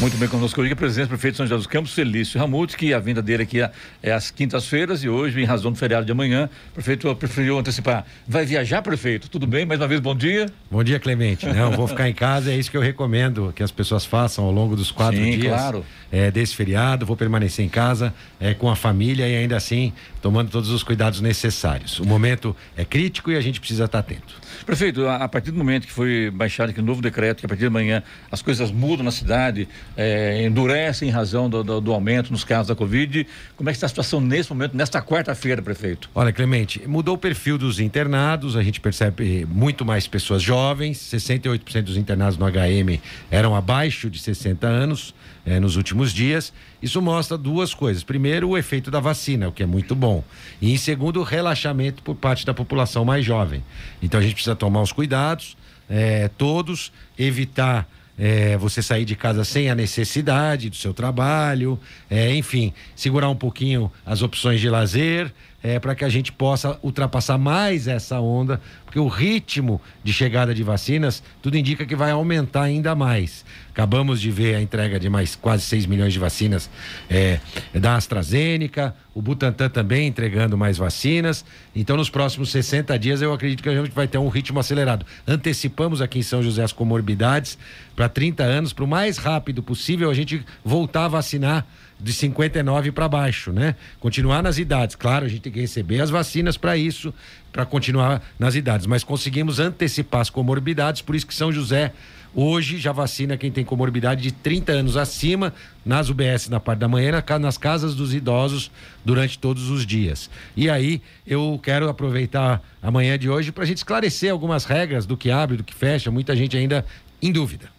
Muito 0.00 0.16
bem, 0.16 0.28
conosco 0.28 0.60
hoje 0.60 0.72
a 0.72 0.74
presença 0.74 1.06
do 1.06 1.10
prefeito 1.10 1.36
São 1.36 1.46
José 1.46 1.56
dos 1.56 1.68
Campos, 1.68 1.94
Felício 1.94 2.40
Ramute, 2.40 2.76
que 2.76 2.92
a 2.92 2.98
vinda 2.98 3.22
dele 3.22 3.44
aqui 3.44 3.60
é, 3.60 3.70
é 4.02 4.10
às 4.10 4.28
quintas-feiras 4.28 5.04
e 5.04 5.08
hoje, 5.08 5.40
em 5.40 5.44
razão 5.44 5.70
do 5.70 5.78
feriado 5.78 6.04
de 6.04 6.10
amanhã, 6.10 6.50
o 6.70 6.74
prefeito 6.74 7.14
preferiu 7.14 7.56
antecipar. 7.56 8.04
Vai 8.26 8.44
viajar, 8.44 8.82
prefeito? 8.82 9.30
Tudo 9.30 9.46
bem? 9.46 9.64
Mais 9.64 9.80
uma 9.80 9.86
vez, 9.86 10.00
bom 10.00 10.16
dia. 10.16 10.46
Bom 10.68 10.82
dia, 10.82 10.98
Clemente. 10.98 11.46
Não, 11.46 11.70
vou 11.70 11.86
ficar 11.86 12.08
em 12.08 12.12
casa, 12.12 12.50
é 12.50 12.56
isso 12.56 12.72
que 12.72 12.76
eu 12.76 12.80
recomendo 12.80 13.52
que 13.54 13.62
as 13.62 13.70
pessoas 13.70 14.04
façam 14.04 14.46
ao 14.46 14.50
longo 14.50 14.74
dos 14.74 14.90
quatro 14.90 15.22
Sim, 15.22 15.38
dias 15.38 15.54
claro. 15.54 15.86
é, 16.10 16.28
desse 16.28 16.56
feriado. 16.56 17.06
Vou 17.06 17.16
permanecer 17.16 17.64
em 17.64 17.68
casa 17.68 18.12
é, 18.40 18.52
com 18.52 18.68
a 18.68 18.74
família 18.74 19.28
e 19.28 19.36
ainda 19.36 19.56
assim 19.56 19.92
tomando 20.20 20.50
todos 20.50 20.70
os 20.70 20.82
cuidados 20.82 21.20
necessários. 21.20 22.00
O 22.00 22.04
momento 22.04 22.56
é 22.76 22.84
crítico 22.84 23.30
e 23.30 23.36
a 23.36 23.40
gente 23.40 23.60
precisa 23.60 23.84
estar 23.84 24.00
atento. 24.00 24.41
Prefeito, 24.64 25.06
a, 25.08 25.28
partir 25.28 25.50
do 25.50 25.58
momento 25.58 25.86
que 25.86 25.92
foi 25.92 26.30
baixado 26.30 26.70
aqui 26.70 26.80
o 26.80 26.82
novo 26.82 27.02
decreto, 27.02 27.40
que 27.40 27.46
a 27.46 27.48
partir 27.48 27.60
de 27.60 27.66
amanhã 27.66 28.02
as 28.30 28.42
coisas 28.42 28.70
mudam 28.70 29.04
na 29.04 29.10
cidade, 29.10 29.68
é, 29.96 30.44
endurecem 30.44 31.08
em 31.08 31.12
razão 31.12 31.48
do, 31.48 31.62
do, 31.62 31.80
do 31.80 31.92
aumento 31.92 32.30
nos 32.30 32.44
casos 32.44 32.68
da 32.68 32.74
Covid, 32.74 33.26
como 33.56 33.68
é 33.68 33.72
que 33.72 33.76
está 33.76 33.86
a 33.86 33.88
situação 33.88 34.20
nesse 34.20 34.50
momento, 34.50 34.76
nesta 34.76 35.02
quarta-feira, 35.02 35.62
prefeito? 35.62 36.10
Olha, 36.14 36.32
Clemente, 36.32 36.82
mudou 36.86 37.14
o 37.14 37.18
perfil 37.18 37.58
dos 37.58 37.80
internados, 37.80 38.56
a 38.56 38.62
gente 38.62 38.80
percebe 38.80 39.46
muito 39.46 39.84
mais 39.84 40.06
pessoas 40.06 40.42
jovens, 40.42 40.98
68% 40.98 41.82
dos 41.82 41.96
internados 41.96 42.36
no 42.36 42.46
HM 42.46 43.00
eram 43.30 43.54
abaixo 43.54 44.10
de 44.10 44.18
60 44.18 44.66
anos 44.66 45.14
eh, 45.44 45.58
nos 45.58 45.76
últimos 45.76 46.12
dias. 46.12 46.52
Isso 46.80 47.00
mostra 47.02 47.36
duas 47.36 47.74
coisas. 47.74 48.02
Primeiro, 48.02 48.50
o 48.50 48.58
efeito 48.58 48.90
da 48.90 49.00
vacina, 49.00 49.48
o 49.48 49.52
que 49.52 49.62
é 49.62 49.66
muito 49.66 49.94
bom. 49.94 50.22
E 50.60 50.72
em 50.72 50.76
segundo, 50.76 51.20
o 51.20 51.22
relaxamento 51.22 52.02
por 52.02 52.14
parte 52.14 52.46
da 52.46 52.54
população 52.54 53.04
mais 53.04 53.24
jovem. 53.24 53.62
Então 54.02 54.20
a 54.20 54.22
gente 54.22 54.34
precisa 54.42 54.56
tomar 54.56 54.82
os 54.82 54.92
cuidados, 54.92 55.56
eh, 55.88 56.28
todos, 56.36 56.92
evitar. 57.18 57.88
eh, 58.18 58.58
você 58.58 58.82
sair 58.82 59.06
de 59.06 59.16
casa 59.16 59.42
sem 59.42 59.70
a 59.70 59.74
necessidade 59.74 60.68
do 60.68 60.76
seu 60.76 60.92
trabalho, 60.92 61.80
eh, 62.10 62.34
enfim, 62.36 62.72
segurar 62.94 63.30
um 63.30 63.34
pouquinho 63.34 63.90
as 64.04 64.20
opções 64.20 64.60
de 64.60 64.68
lazer, 64.68 65.32
é, 65.62 65.78
para 65.78 65.94
que 65.94 66.04
a 66.04 66.08
gente 66.08 66.32
possa 66.32 66.78
ultrapassar 66.82 67.38
mais 67.38 67.86
essa 67.86 68.20
onda, 68.20 68.60
porque 68.84 68.98
o 68.98 69.06
ritmo 69.06 69.80
de 70.02 70.12
chegada 70.12 70.54
de 70.54 70.62
vacinas, 70.62 71.22
tudo 71.40 71.56
indica 71.56 71.86
que 71.86 71.94
vai 71.94 72.10
aumentar 72.10 72.62
ainda 72.62 72.94
mais. 72.94 73.44
Acabamos 73.70 74.20
de 74.20 74.30
ver 74.30 74.56
a 74.56 74.60
entrega 74.60 75.00
de 75.00 75.08
mais 75.08 75.34
quase 75.34 75.62
6 75.62 75.86
milhões 75.86 76.12
de 76.12 76.18
vacinas 76.18 76.68
é, 77.08 77.40
da 77.72 77.96
AstraZeneca, 77.96 78.94
o 79.14 79.22
Butantan 79.22 79.68
também 79.68 80.08
entregando 80.08 80.58
mais 80.58 80.76
vacinas. 80.76 81.44
Então, 81.74 81.96
nos 81.96 82.10
próximos 82.10 82.50
60 82.50 82.98
dias, 82.98 83.22
eu 83.22 83.32
acredito 83.32 83.62
que 83.62 83.68
a 83.68 83.74
gente 83.74 83.94
vai 83.94 84.06
ter 84.06 84.18
um 84.18 84.28
ritmo 84.28 84.58
acelerado. 84.58 85.06
Antecipamos 85.26 86.02
aqui 86.02 86.18
em 86.18 86.22
São 86.22 86.42
José 86.42 86.62
as 86.62 86.72
comorbidades 86.72 87.56
para 87.96 88.08
30 88.08 88.42
anos, 88.42 88.72
para 88.72 88.84
o 88.84 88.88
mais 88.88 89.16
rápido 89.16 89.62
possível 89.62 90.10
a 90.10 90.14
gente 90.14 90.44
voltar 90.64 91.06
a 91.06 91.08
vacinar 91.08 91.66
de 92.02 92.12
59 92.12 92.92
para 92.92 93.08
baixo, 93.08 93.52
né? 93.52 93.76
Continuar 94.00 94.42
nas 94.42 94.58
idades. 94.58 94.96
Claro, 94.96 95.24
a 95.24 95.28
gente 95.28 95.42
tem 95.42 95.52
que 95.52 95.60
receber 95.60 96.00
as 96.00 96.10
vacinas 96.10 96.56
para 96.56 96.76
isso, 96.76 97.14
para 97.52 97.64
continuar 97.64 98.22
nas 98.38 98.54
idades, 98.54 98.86
mas 98.86 99.04
conseguimos 99.04 99.60
antecipar 99.60 100.22
as 100.22 100.30
comorbidades, 100.30 101.02
por 101.02 101.14
isso 101.14 101.26
que 101.26 101.34
São 101.34 101.52
José 101.52 101.92
hoje 102.34 102.78
já 102.78 102.92
vacina 102.92 103.36
quem 103.36 103.50
tem 103.50 103.64
comorbidade 103.64 104.22
de 104.22 104.32
30 104.32 104.72
anos 104.72 104.96
acima 104.96 105.52
nas 105.84 106.08
UBS 106.08 106.48
na 106.48 106.58
parte 106.58 106.78
da 106.78 106.88
manhã, 106.88 107.22
nas 107.38 107.58
casas 107.58 107.94
dos 107.94 108.14
idosos 108.14 108.70
durante 109.04 109.38
todos 109.38 109.68
os 109.68 109.84
dias. 109.84 110.30
E 110.56 110.70
aí 110.70 111.02
eu 111.26 111.60
quero 111.62 111.88
aproveitar 111.88 112.62
a 112.82 112.90
manhã 112.90 113.18
de 113.18 113.28
hoje 113.28 113.52
para 113.52 113.64
a 113.64 113.66
gente 113.66 113.78
esclarecer 113.78 114.32
algumas 114.32 114.64
regras 114.64 115.06
do 115.06 115.16
que 115.16 115.30
abre, 115.30 115.56
do 115.56 115.64
que 115.64 115.74
fecha, 115.74 116.10
muita 116.10 116.34
gente 116.34 116.56
ainda 116.56 116.84
em 117.20 117.30
dúvida. 117.30 117.71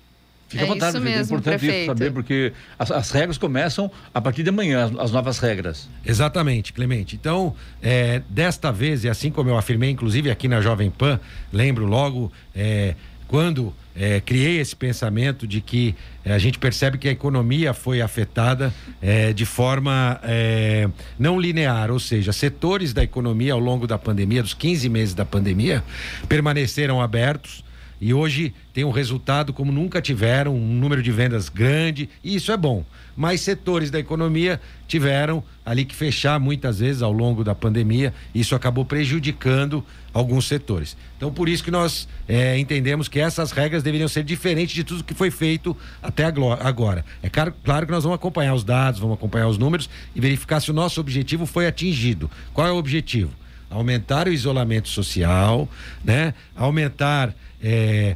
Fica 0.53 0.63
É 0.63 0.65
à 0.65 0.67
vontade, 0.67 0.91
isso 0.91 1.01
prefeito. 1.01 1.17
mesmo, 1.19 1.35
é 1.35 1.37
importante 1.37 1.59
prefeito. 1.59 1.77
isso 1.79 1.85
saber, 1.87 2.11
porque 2.11 2.53
as, 2.77 2.91
as 2.91 3.11
regras 3.11 3.37
começam 3.39 3.89
a 4.13 4.21
partir 4.21 4.43
de 4.43 4.49
amanhã, 4.49 4.85
as, 4.85 4.95
as 4.99 5.11
novas 5.11 5.39
regras. 5.39 5.89
Exatamente, 6.05 6.71
Clemente. 6.71 7.15
Então, 7.15 7.55
é, 7.81 8.21
desta 8.29 8.71
vez, 8.71 9.03
e 9.03 9.09
assim 9.09 9.31
como 9.31 9.49
eu 9.49 9.57
afirmei, 9.57 9.89
inclusive 9.89 10.29
aqui 10.29 10.47
na 10.47 10.61
Jovem 10.61 10.91
Pan, 10.91 11.19
lembro 11.51 11.85
logo 11.85 12.31
é, 12.55 12.93
quando 13.27 13.73
é, 13.95 14.19
criei 14.19 14.59
esse 14.59 14.75
pensamento 14.75 15.47
de 15.47 15.59
que 15.59 15.95
é, 16.23 16.33
a 16.33 16.37
gente 16.37 16.59
percebe 16.59 16.97
que 16.99 17.07
a 17.07 17.11
economia 17.11 17.73
foi 17.73 18.01
afetada 18.01 18.71
é, 19.01 19.33
de 19.33 19.45
forma 19.45 20.19
é, 20.23 20.87
não 21.17 21.39
linear, 21.39 21.89
ou 21.89 21.99
seja, 21.99 22.31
setores 22.31 22.93
da 22.93 23.03
economia 23.03 23.53
ao 23.53 23.59
longo 23.59 23.87
da 23.87 23.97
pandemia, 23.97 24.43
dos 24.43 24.53
15 24.53 24.87
meses 24.89 25.15
da 25.15 25.25
pandemia, 25.25 25.83
permaneceram 26.29 27.01
abertos. 27.01 27.63
E 27.99 28.13
hoje 28.13 28.53
tem 28.73 28.83
um 28.83 28.91
resultado 28.91 29.53
como 29.53 29.71
nunca 29.71 30.01
tiveram, 30.01 30.55
um 30.55 30.75
número 30.75 31.01
de 31.01 31.11
vendas 31.11 31.49
grande, 31.49 32.09
e 32.23 32.35
isso 32.35 32.51
é 32.51 32.57
bom. 32.57 32.83
Mas 33.15 33.41
setores 33.41 33.91
da 33.91 33.99
economia 33.99 34.59
tiveram 34.87 35.43
ali 35.65 35.85
que 35.85 35.95
fechar 35.95 36.39
muitas 36.39 36.79
vezes 36.79 37.01
ao 37.01 37.11
longo 37.11 37.43
da 37.43 37.55
pandemia, 37.55 38.13
e 38.33 38.41
isso 38.41 38.55
acabou 38.55 38.83
prejudicando 38.83 39.83
alguns 40.13 40.47
setores. 40.47 40.97
Então, 41.17 41.31
por 41.31 41.47
isso 41.47 41.63
que 41.63 41.71
nós 41.71 42.07
eh, 42.27 42.57
entendemos 42.59 43.07
que 43.07 43.19
essas 43.19 43.51
regras 43.51 43.83
deveriam 43.83 44.07
ser 44.07 44.23
diferentes 44.23 44.75
de 44.75 44.83
tudo 44.83 45.03
que 45.03 45.13
foi 45.13 45.31
feito 45.31 45.75
até 46.01 46.25
agora. 46.25 47.05
É 47.21 47.29
claro, 47.29 47.53
claro 47.63 47.85
que 47.85 47.91
nós 47.91 48.03
vamos 48.03 48.15
acompanhar 48.15 48.53
os 48.53 48.63
dados, 48.63 48.99
vamos 48.99 49.15
acompanhar 49.15 49.47
os 49.47 49.57
números 49.57 49.89
e 50.15 50.19
verificar 50.19 50.59
se 50.59 50.71
o 50.71 50.73
nosso 50.73 50.99
objetivo 50.99 51.45
foi 51.45 51.67
atingido. 51.67 52.29
Qual 52.53 52.67
é 52.67 52.71
o 52.71 52.77
objetivo? 52.77 53.31
aumentar 53.73 54.27
o 54.27 54.31
isolamento 54.31 54.87
social, 54.87 55.67
né? 56.03 56.33
Aumentar, 56.55 57.33
é, 57.63 58.15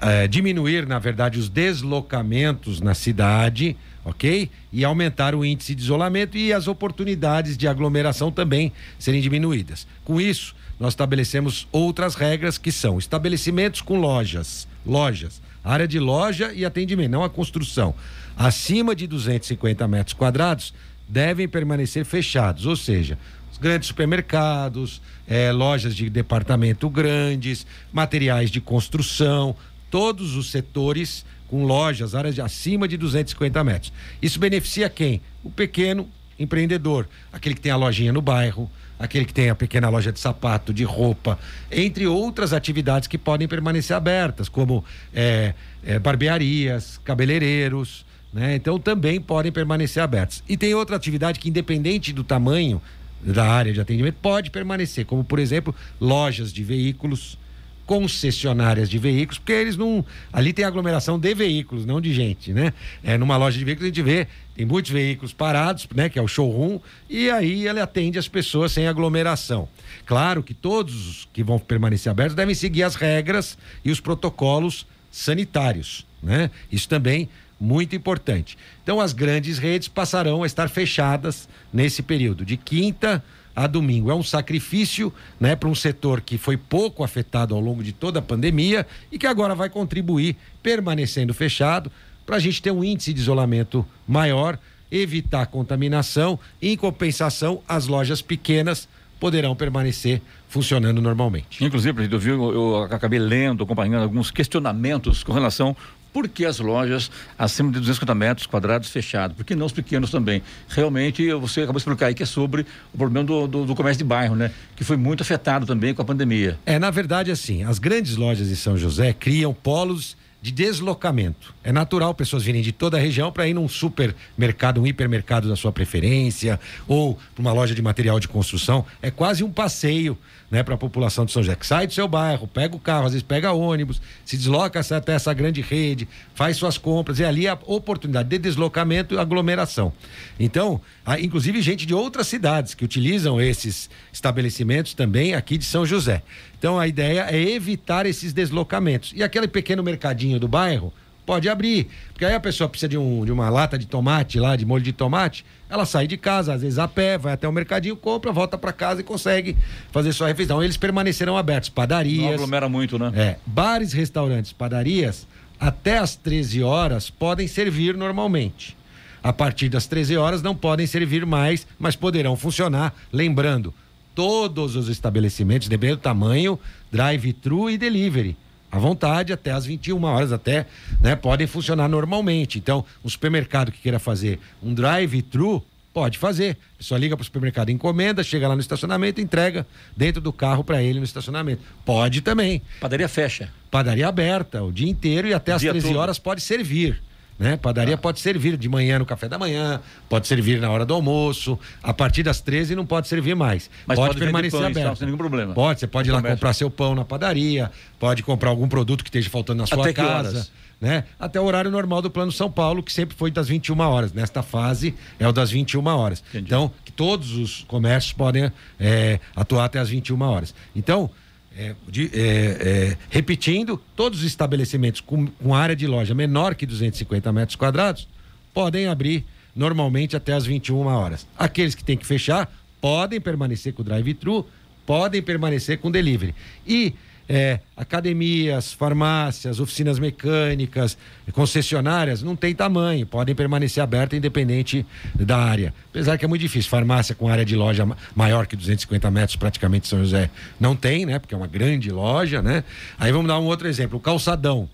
é, 0.00 0.28
diminuir, 0.28 0.86
na 0.86 0.98
verdade, 0.98 1.38
os 1.38 1.48
deslocamentos 1.48 2.80
na 2.80 2.94
cidade, 2.94 3.76
ok? 4.04 4.50
E 4.72 4.84
aumentar 4.84 5.34
o 5.34 5.44
índice 5.44 5.74
de 5.74 5.82
isolamento 5.82 6.36
e 6.36 6.52
as 6.52 6.68
oportunidades 6.68 7.56
de 7.56 7.66
aglomeração 7.66 8.30
também 8.30 8.72
serem 8.98 9.20
diminuídas. 9.20 9.86
Com 10.04 10.20
isso, 10.20 10.54
nós 10.78 10.92
estabelecemos 10.92 11.66
outras 11.70 12.14
regras 12.14 12.58
que 12.58 12.72
são 12.72 12.98
estabelecimentos 12.98 13.80
com 13.80 13.98
lojas, 13.98 14.66
lojas, 14.84 15.40
área 15.64 15.86
de 15.86 15.98
loja 15.98 16.52
e 16.52 16.64
atendimento, 16.64 17.12
não 17.12 17.22
a 17.22 17.30
construção, 17.30 17.94
acima 18.36 18.94
de 18.94 19.06
250 19.06 19.86
metros 19.86 20.14
quadrados 20.14 20.74
devem 21.08 21.46
permanecer 21.46 22.04
fechados, 22.04 22.66
ou 22.66 22.74
seja, 22.74 23.18
grandes 23.62 23.88
supermercados, 23.88 25.00
eh, 25.26 25.52
lojas 25.52 25.94
de 25.94 26.10
departamento 26.10 26.90
grandes, 26.90 27.64
materiais 27.92 28.50
de 28.50 28.60
construção, 28.60 29.54
todos 29.90 30.34
os 30.34 30.50
setores 30.50 31.24
com 31.48 31.64
lojas, 31.64 32.14
áreas 32.14 32.34
de 32.34 32.40
acima 32.40 32.88
de 32.88 32.96
250 32.96 33.62
metros. 33.62 33.92
Isso 34.20 34.40
beneficia 34.40 34.90
quem? 34.90 35.20
O 35.44 35.50
pequeno 35.50 36.08
empreendedor, 36.38 37.08
aquele 37.32 37.54
que 37.54 37.60
tem 37.60 37.70
a 37.70 37.76
lojinha 37.76 38.12
no 38.12 38.20
bairro, 38.20 38.68
aquele 38.98 39.24
que 39.24 39.34
tem 39.34 39.48
a 39.48 39.54
pequena 39.54 39.88
loja 39.88 40.10
de 40.10 40.18
sapato, 40.18 40.72
de 40.72 40.82
roupa, 40.82 41.38
entre 41.70 42.06
outras 42.06 42.52
atividades 42.52 43.06
que 43.06 43.18
podem 43.18 43.46
permanecer 43.46 43.96
abertas, 43.96 44.48
como 44.48 44.84
eh, 45.14 45.54
eh, 45.84 45.98
barbearias, 45.98 46.98
cabeleireiros, 47.04 48.04
né? 48.32 48.54
Então 48.54 48.78
também 48.78 49.20
podem 49.20 49.52
permanecer 49.52 50.02
abertos. 50.02 50.42
E 50.48 50.56
tem 50.56 50.74
outra 50.74 50.96
atividade 50.96 51.38
que, 51.38 51.48
independente 51.48 52.12
do 52.12 52.24
tamanho 52.24 52.80
da 53.22 53.46
área 53.46 53.72
de 53.72 53.80
atendimento, 53.80 54.16
pode 54.20 54.50
permanecer, 54.50 55.04
como 55.06 55.22
por 55.22 55.38
exemplo, 55.38 55.74
lojas 56.00 56.52
de 56.52 56.64
veículos, 56.64 57.38
concessionárias 57.86 58.88
de 58.88 58.98
veículos, 58.98 59.38
porque 59.38 59.52
eles 59.52 59.76
não. 59.76 60.04
Ali 60.32 60.52
tem 60.52 60.64
aglomeração 60.64 61.18
de 61.18 61.34
veículos, 61.34 61.84
não 61.84 62.00
de 62.00 62.12
gente, 62.12 62.52
né? 62.52 62.72
É, 63.02 63.18
numa 63.18 63.36
loja 63.36 63.58
de 63.58 63.64
veículos 63.64 63.84
a 63.84 63.88
gente 63.94 64.02
vê, 64.02 64.26
tem 64.54 64.64
muitos 64.64 64.90
veículos 64.90 65.32
parados, 65.32 65.86
né? 65.94 66.08
Que 66.08 66.18
é 66.18 66.22
o 66.22 66.28
showroom, 66.28 66.78
e 67.08 67.30
aí 67.30 67.66
ele 67.66 67.80
atende 67.80 68.18
as 68.18 68.28
pessoas 68.28 68.72
sem 68.72 68.86
aglomeração. 68.86 69.68
Claro 70.06 70.42
que 70.42 70.54
todos 70.54 71.08
os 71.08 71.28
que 71.32 71.42
vão 71.42 71.58
permanecer 71.58 72.10
abertos 72.10 72.34
devem 72.34 72.54
seguir 72.54 72.82
as 72.82 72.94
regras 72.94 73.58
e 73.84 73.90
os 73.90 74.00
protocolos 74.00 74.86
sanitários, 75.10 76.06
né? 76.22 76.50
Isso 76.70 76.88
também 76.88 77.28
muito 77.62 77.94
importante. 77.94 78.58
Então, 78.82 79.00
as 79.00 79.12
grandes 79.12 79.56
redes 79.56 79.86
passarão 79.86 80.42
a 80.42 80.46
estar 80.46 80.68
fechadas 80.68 81.48
nesse 81.72 82.02
período, 82.02 82.44
de 82.44 82.56
quinta 82.56 83.22
a 83.54 83.68
domingo. 83.68 84.10
É 84.10 84.14
um 84.14 84.22
sacrifício 84.22 85.12
né, 85.38 85.54
para 85.54 85.68
um 85.68 85.74
setor 85.74 86.20
que 86.20 86.36
foi 86.36 86.56
pouco 86.56 87.04
afetado 87.04 87.54
ao 87.54 87.60
longo 87.60 87.84
de 87.84 87.92
toda 87.92 88.18
a 88.18 88.22
pandemia 88.22 88.84
e 89.12 89.18
que 89.18 89.28
agora 89.28 89.54
vai 89.54 89.70
contribuir 89.70 90.36
permanecendo 90.60 91.32
fechado 91.32 91.90
para 92.26 92.36
a 92.36 92.40
gente 92.40 92.60
ter 92.60 92.72
um 92.72 92.82
índice 92.82 93.12
de 93.12 93.20
isolamento 93.20 93.86
maior, 94.08 94.58
evitar 94.90 95.46
contaminação 95.46 96.40
e, 96.60 96.72
em 96.72 96.76
compensação, 96.76 97.62
as 97.68 97.86
lojas 97.86 98.20
pequenas 98.20 98.88
poderão 99.20 99.54
permanecer 99.54 100.20
funcionando 100.48 101.00
normalmente. 101.00 101.64
Inclusive, 101.64 102.08
eu, 102.10 102.52
eu 102.52 102.82
acabei 102.82 103.20
lendo, 103.20 103.62
acompanhando 103.62 104.02
alguns 104.02 104.32
questionamentos 104.32 105.22
com 105.22 105.32
relação 105.32 105.76
por 106.12 106.28
que 106.28 106.44
as 106.44 106.58
lojas 106.58 107.10
acima 107.38 107.70
de 107.70 107.78
250 107.78 108.14
metros 108.14 108.46
quadrados 108.46 108.90
fechadas? 108.90 109.36
Por 109.36 109.44
que 109.44 109.54
não 109.54 109.66
os 109.66 109.72
pequenos 109.72 110.10
também? 110.10 110.42
Realmente, 110.68 111.32
você 111.34 111.60
acabou 111.60 111.78
de 111.78 111.82
explicar 111.82 112.06
aí 112.06 112.14
que 112.14 112.22
é 112.22 112.26
sobre 112.26 112.66
o 112.92 112.98
problema 112.98 113.26
do, 113.26 113.46
do, 113.46 113.64
do, 113.66 113.74
comércio 113.74 113.98
de 113.98 114.04
bairro, 114.04 114.36
né? 114.36 114.50
Que 114.76 114.84
foi 114.84 114.96
muito 114.96 115.22
afetado 115.22 115.66
também 115.66 115.94
com 115.94 116.02
a 116.02 116.04
pandemia. 116.04 116.58
É, 116.66 116.78
na 116.78 116.90
verdade, 116.90 117.30
assim, 117.30 117.64
as 117.64 117.78
grandes 117.78 118.16
lojas 118.16 118.48
de 118.48 118.56
São 118.56 118.76
José 118.76 119.12
criam 119.12 119.54
polos 119.54 120.16
de 120.42 120.50
deslocamento. 120.50 121.54
É 121.62 121.70
natural 121.70 122.12
pessoas 122.14 122.42
virem 122.42 122.62
de 122.62 122.72
toda 122.72 122.96
a 122.96 123.00
região 123.00 123.30
para 123.30 123.46
ir 123.46 123.54
num 123.54 123.68
supermercado, 123.68 124.82
um 124.82 124.86
hipermercado 124.86 125.48
da 125.48 125.54
sua 125.54 125.70
preferência, 125.70 126.58
ou 126.88 127.14
para 127.32 127.40
uma 127.40 127.52
loja 127.52 127.76
de 127.76 127.80
material 127.80 128.18
de 128.18 128.26
construção. 128.26 128.84
É 129.00 129.08
quase 129.08 129.44
um 129.44 129.52
passeio 129.52 130.18
né, 130.52 130.62
para 130.62 130.74
a 130.74 130.78
população 130.78 131.24
de 131.24 131.32
São 131.32 131.42
José, 131.42 131.56
que 131.56 131.66
sai 131.66 131.86
do 131.86 131.94
seu 131.94 132.06
bairro, 132.06 132.46
pega 132.46 132.76
o 132.76 132.78
carro, 132.78 133.06
às 133.06 133.12
vezes 133.12 133.22
pega 133.22 133.52
ônibus, 133.52 134.02
se 134.22 134.36
desloca 134.36 134.80
até 134.80 135.14
essa 135.14 135.32
grande 135.32 135.62
rede, 135.62 136.06
faz 136.34 136.58
suas 136.58 136.76
compras, 136.76 137.18
e 137.18 137.24
ali 137.24 137.48
a 137.48 137.58
oportunidade 137.64 138.28
de 138.28 138.36
deslocamento 138.36 139.14
e 139.14 139.18
aglomeração. 139.18 139.94
Então, 140.38 140.78
há, 141.06 141.18
inclusive 141.18 141.62
gente 141.62 141.86
de 141.86 141.94
outras 141.94 142.26
cidades 142.26 142.74
que 142.74 142.84
utilizam 142.84 143.40
esses 143.40 143.88
estabelecimentos 144.12 144.92
também 144.92 145.32
aqui 145.32 145.56
de 145.56 145.64
São 145.64 145.86
José. 145.86 146.22
Então, 146.58 146.78
a 146.78 146.86
ideia 146.86 147.28
é 147.30 147.40
evitar 147.40 148.04
esses 148.04 148.34
deslocamentos. 148.34 149.14
E 149.16 149.22
aquele 149.22 149.48
pequeno 149.48 149.82
mercadinho 149.82 150.38
do 150.38 150.46
bairro, 150.46 150.92
pode 151.24 151.48
abrir. 151.48 151.88
Porque 152.12 152.24
aí 152.24 152.34
a 152.34 152.40
pessoa 152.40 152.68
precisa 152.68 152.88
de, 152.88 152.98
um, 152.98 153.24
de 153.24 153.32
uma 153.32 153.48
lata 153.48 153.78
de 153.78 153.86
tomate 153.86 154.38
lá, 154.38 154.56
de 154.56 154.64
molho 154.64 154.82
de 154.82 154.92
tomate, 154.92 155.44
ela 155.68 155.86
sai 155.86 156.06
de 156.06 156.16
casa, 156.16 156.54
às 156.54 156.62
vezes 156.62 156.78
a 156.78 156.86
pé, 156.86 157.16
vai 157.16 157.32
até 157.32 157.48
o 157.48 157.52
mercadinho, 157.52 157.96
compra, 157.96 158.30
volta 158.30 158.58
para 158.58 158.72
casa 158.72 159.00
e 159.00 159.04
consegue 159.04 159.56
fazer 159.90 160.12
sua 160.12 160.28
refeição. 160.28 160.62
Eles 160.62 160.76
permanecerão 160.76 161.36
abertos. 161.36 161.68
Padarias. 161.68 162.26
Não 162.26 162.34
aglomera 162.34 162.68
muito, 162.68 162.98
né? 162.98 163.12
É. 163.14 163.36
Bares, 163.46 163.92
restaurantes, 163.92 164.52
padarias, 164.52 165.26
até 165.58 165.98
às 165.98 166.14
13 166.14 166.62
horas 166.62 167.08
podem 167.08 167.46
servir 167.46 167.96
normalmente. 167.96 168.76
A 169.22 169.32
partir 169.32 169.68
das 169.68 169.86
13 169.86 170.16
horas 170.16 170.42
não 170.42 170.54
podem 170.54 170.86
servir 170.86 171.24
mais, 171.24 171.66
mas 171.78 171.94
poderão 171.94 172.36
funcionar. 172.36 172.92
Lembrando, 173.12 173.72
todos 174.14 174.74
os 174.74 174.88
estabelecimentos, 174.88 175.68
dependendo 175.68 175.98
do 175.98 176.02
tamanho, 176.02 176.58
drive-thru 176.90 177.70
e 177.70 177.78
delivery 177.78 178.36
à 178.72 178.78
vontade 178.78 179.34
até 179.34 179.52
às 179.52 179.66
21 179.66 180.02
horas 180.02 180.32
até, 180.32 180.66
né, 180.98 181.14
podem 181.14 181.46
funcionar 181.46 181.88
normalmente. 181.88 182.58
Então, 182.58 182.82
o 183.04 183.10
supermercado 183.10 183.70
que 183.70 183.78
queira 183.78 183.98
fazer 183.98 184.40
um 184.62 184.72
drive-thru 184.72 185.62
pode 185.92 186.16
fazer. 186.16 186.56
A 186.76 186.78
pessoa 186.78 186.98
liga 186.98 187.14
para 187.14 187.20
o 187.20 187.24
supermercado, 187.24 187.68
encomenda, 187.68 188.24
chega 188.24 188.48
lá 188.48 188.54
no 188.54 188.62
estacionamento, 188.62 189.20
entrega 189.20 189.66
dentro 189.94 190.22
do 190.22 190.32
carro 190.32 190.64
para 190.64 190.82
ele 190.82 190.98
no 190.98 191.04
estacionamento. 191.04 191.62
Pode 191.84 192.22
também. 192.22 192.62
Padaria 192.80 193.08
fecha. 193.10 193.52
Padaria 193.70 194.08
aberta 194.08 194.62
o 194.62 194.72
dia 194.72 194.88
inteiro 194.88 195.28
e 195.28 195.34
até 195.34 195.52
às 195.52 195.60
13 195.60 195.88
todo. 195.88 195.98
horas 195.98 196.18
pode 196.18 196.40
servir. 196.40 197.02
Né? 197.42 197.56
Padaria 197.56 197.96
ah. 197.96 197.98
pode 197.98 198.20
servir 198.20 198.56
de 198.56 198.68
manhã 198.68 199.00
no 199.00 199.04
café 199.04 199.28
da 199.28 199.36
manhã, 199.36 199.80
pode 200.08 200.28
servir 200.28 200.60
na 200.60 200.70
hora 200.70 200.86
do 200.86 200.94
almoço. 200.94 201.58
A 201.82 201.92
partir 201.92 202.22
das 202.22 202.40
13 202.40 202.76
não 202.76 202.86
pode 202.86 203.08
servir 203.08 203.34
mais. 203.34 203.68
Mas 203.84 203.96
pode, 203.96 204.10
pode 204.10 204.20
permanecer 204.20 204.60
pão, 204.60 204.68
aberto. 204.68 204.98
Sem 204.98 205.06
nenhum 205.06 205.18
problema. 205.18 205.52
Pode, 205.52 205.80
você 205.80 205.88
pode 205.88 206.08
ir 206.08 206.12
lá 206.12 206.22
comprar 206.22 206.52
seu 206.52 206.70
pão 206.70 206.94
na 206.94 207.04
padaria, 207.04 207.68
pode 207.98 208.22
comprar 208.22 208.50
algum 208.50 208.68
produto 208.68 209.02
que 209.02 209.08
esteja 209.08 209.28
faltando 209.28 209.58
na 209.58 209.66
sua 209.66 209.82
Até 209.82 209.92
casa. 209.92 210.48
Né? 210.80 211.02
Até 211.18 211.40
o 211.40 211.44
horário 211.44 211.70
normal 211.70 212.00
do 212.00 212.10
Plano 212.10 212.30
São 212.30 212.50
Paulo, 212.50 212.80
que 212.80 212.92
sempre 212.92 213.16
foi 213.16 213.32
das 213.32 213.48
21 213.48 213.78
horas. 213.80 214.12
Nesta 214.12 214.40
fase 214.40 214.94
é 215.18 215.26
o 215.26 215.32
das 215.32 215.50
21 215.50 215.84
horas. 215.84 216.22
Entendi. 216.28 216.46
Então, 216.46 216.70
todos 216.94 217.36
os 217.36 217.64
comércios 217.64 218.12
podem 218.12 218.52
é, 218.78 219.18
atuar 219.34 219.64
até 219.64 219.80
as 219.80 219.88
21 219.88 220.20
horas. 220.22 220.54
Então, 220.76 221.10
é, 221.56 221.74
de, 221.88 222.10
é, 222.14 222.20
é, 222.20 222.96
repetindo, 223.10 223.80
todos 223.94 224.20
os 224.20 224.24
estabelecimentos 224.24 225.00
com, 225.00 225.26
com, 225.26 225.54
área 225.54 225.76
de 225.76 225.86
loja 225.86 226.14
menor 226.14 226.54
que 226.54 226.64
250 226.64 227.32
metros 227.32 227.56
quadrados 227.56 228.08
podem 228.54 228.86
abrir 228.86 229.24
normalmente 229.54 230.16
até 230.16 230.32
as 230.32 230.46
21 230.46 230.86
horas. 230.86 231.26
Aqueles 231.38 231.74
que 231.74 231.84
têm 231.84 231.96
que 231.96 232.06
fechar 232.06 232.50
podem 232.80 233.20
permanecer 233.20 233.72
com 233.74 233.82
drive-thru, 233.82 234.46
podem 234.86 235.22
permanecer 235.22 235.78
com 235.78 235.90
delivery. 235.90 236.34
E 236.66 236.94
é, 237.34 237.60
academias, 237.74 238.74
farmácias, 238.74 239.58
oficinas 239.58 239.98
mecânicas, 239.98 240.98
concessionárias, 241.32 242.22
não 242.22 242.36
tem 242.36 242.54
tamanho, 242.54 243.06
podem 243.06 243.34
permanecer 243.34 243.82
abertas 243.82 244.18
independente 244.18 244.84
da 245.14 245.38
área. 245.38 245.72
Apesar 245.88 246.18
que 246.18 246.26
é 246.26 246.28
muito 246.28 246.42
difícil, 246.42 246.68
farmácia 246.68 247.14
com 247.14 247.30
área 247.30 247.42
de 247.42 247.56
loja 247.56 247.88
maior 248.14 248.46
que 248.46 248.54
250 248.54 249.10
metros, 249.10 249.36
praticamente 249.36 249.88
São 249.88 250.00
José, 250.00 250.28
não 250.60 250.76
tem, 250.76 251.06
né? 251.06 251.18
Porque 251.18 251.34
é 251.34 251.38
uma 251.38 251.46
grande 251.46 251.90
loja, 251.90 252.42
né? 252.42 252.64
Aí 252.98 253.10
vamos 253.10 253.28
dar 253.28 253.38
um 253.38 253.44
outro 253.44 253.66
exemplo, 253.66 253.96
o 253.96 254.00
calçadão. 254.00 254.68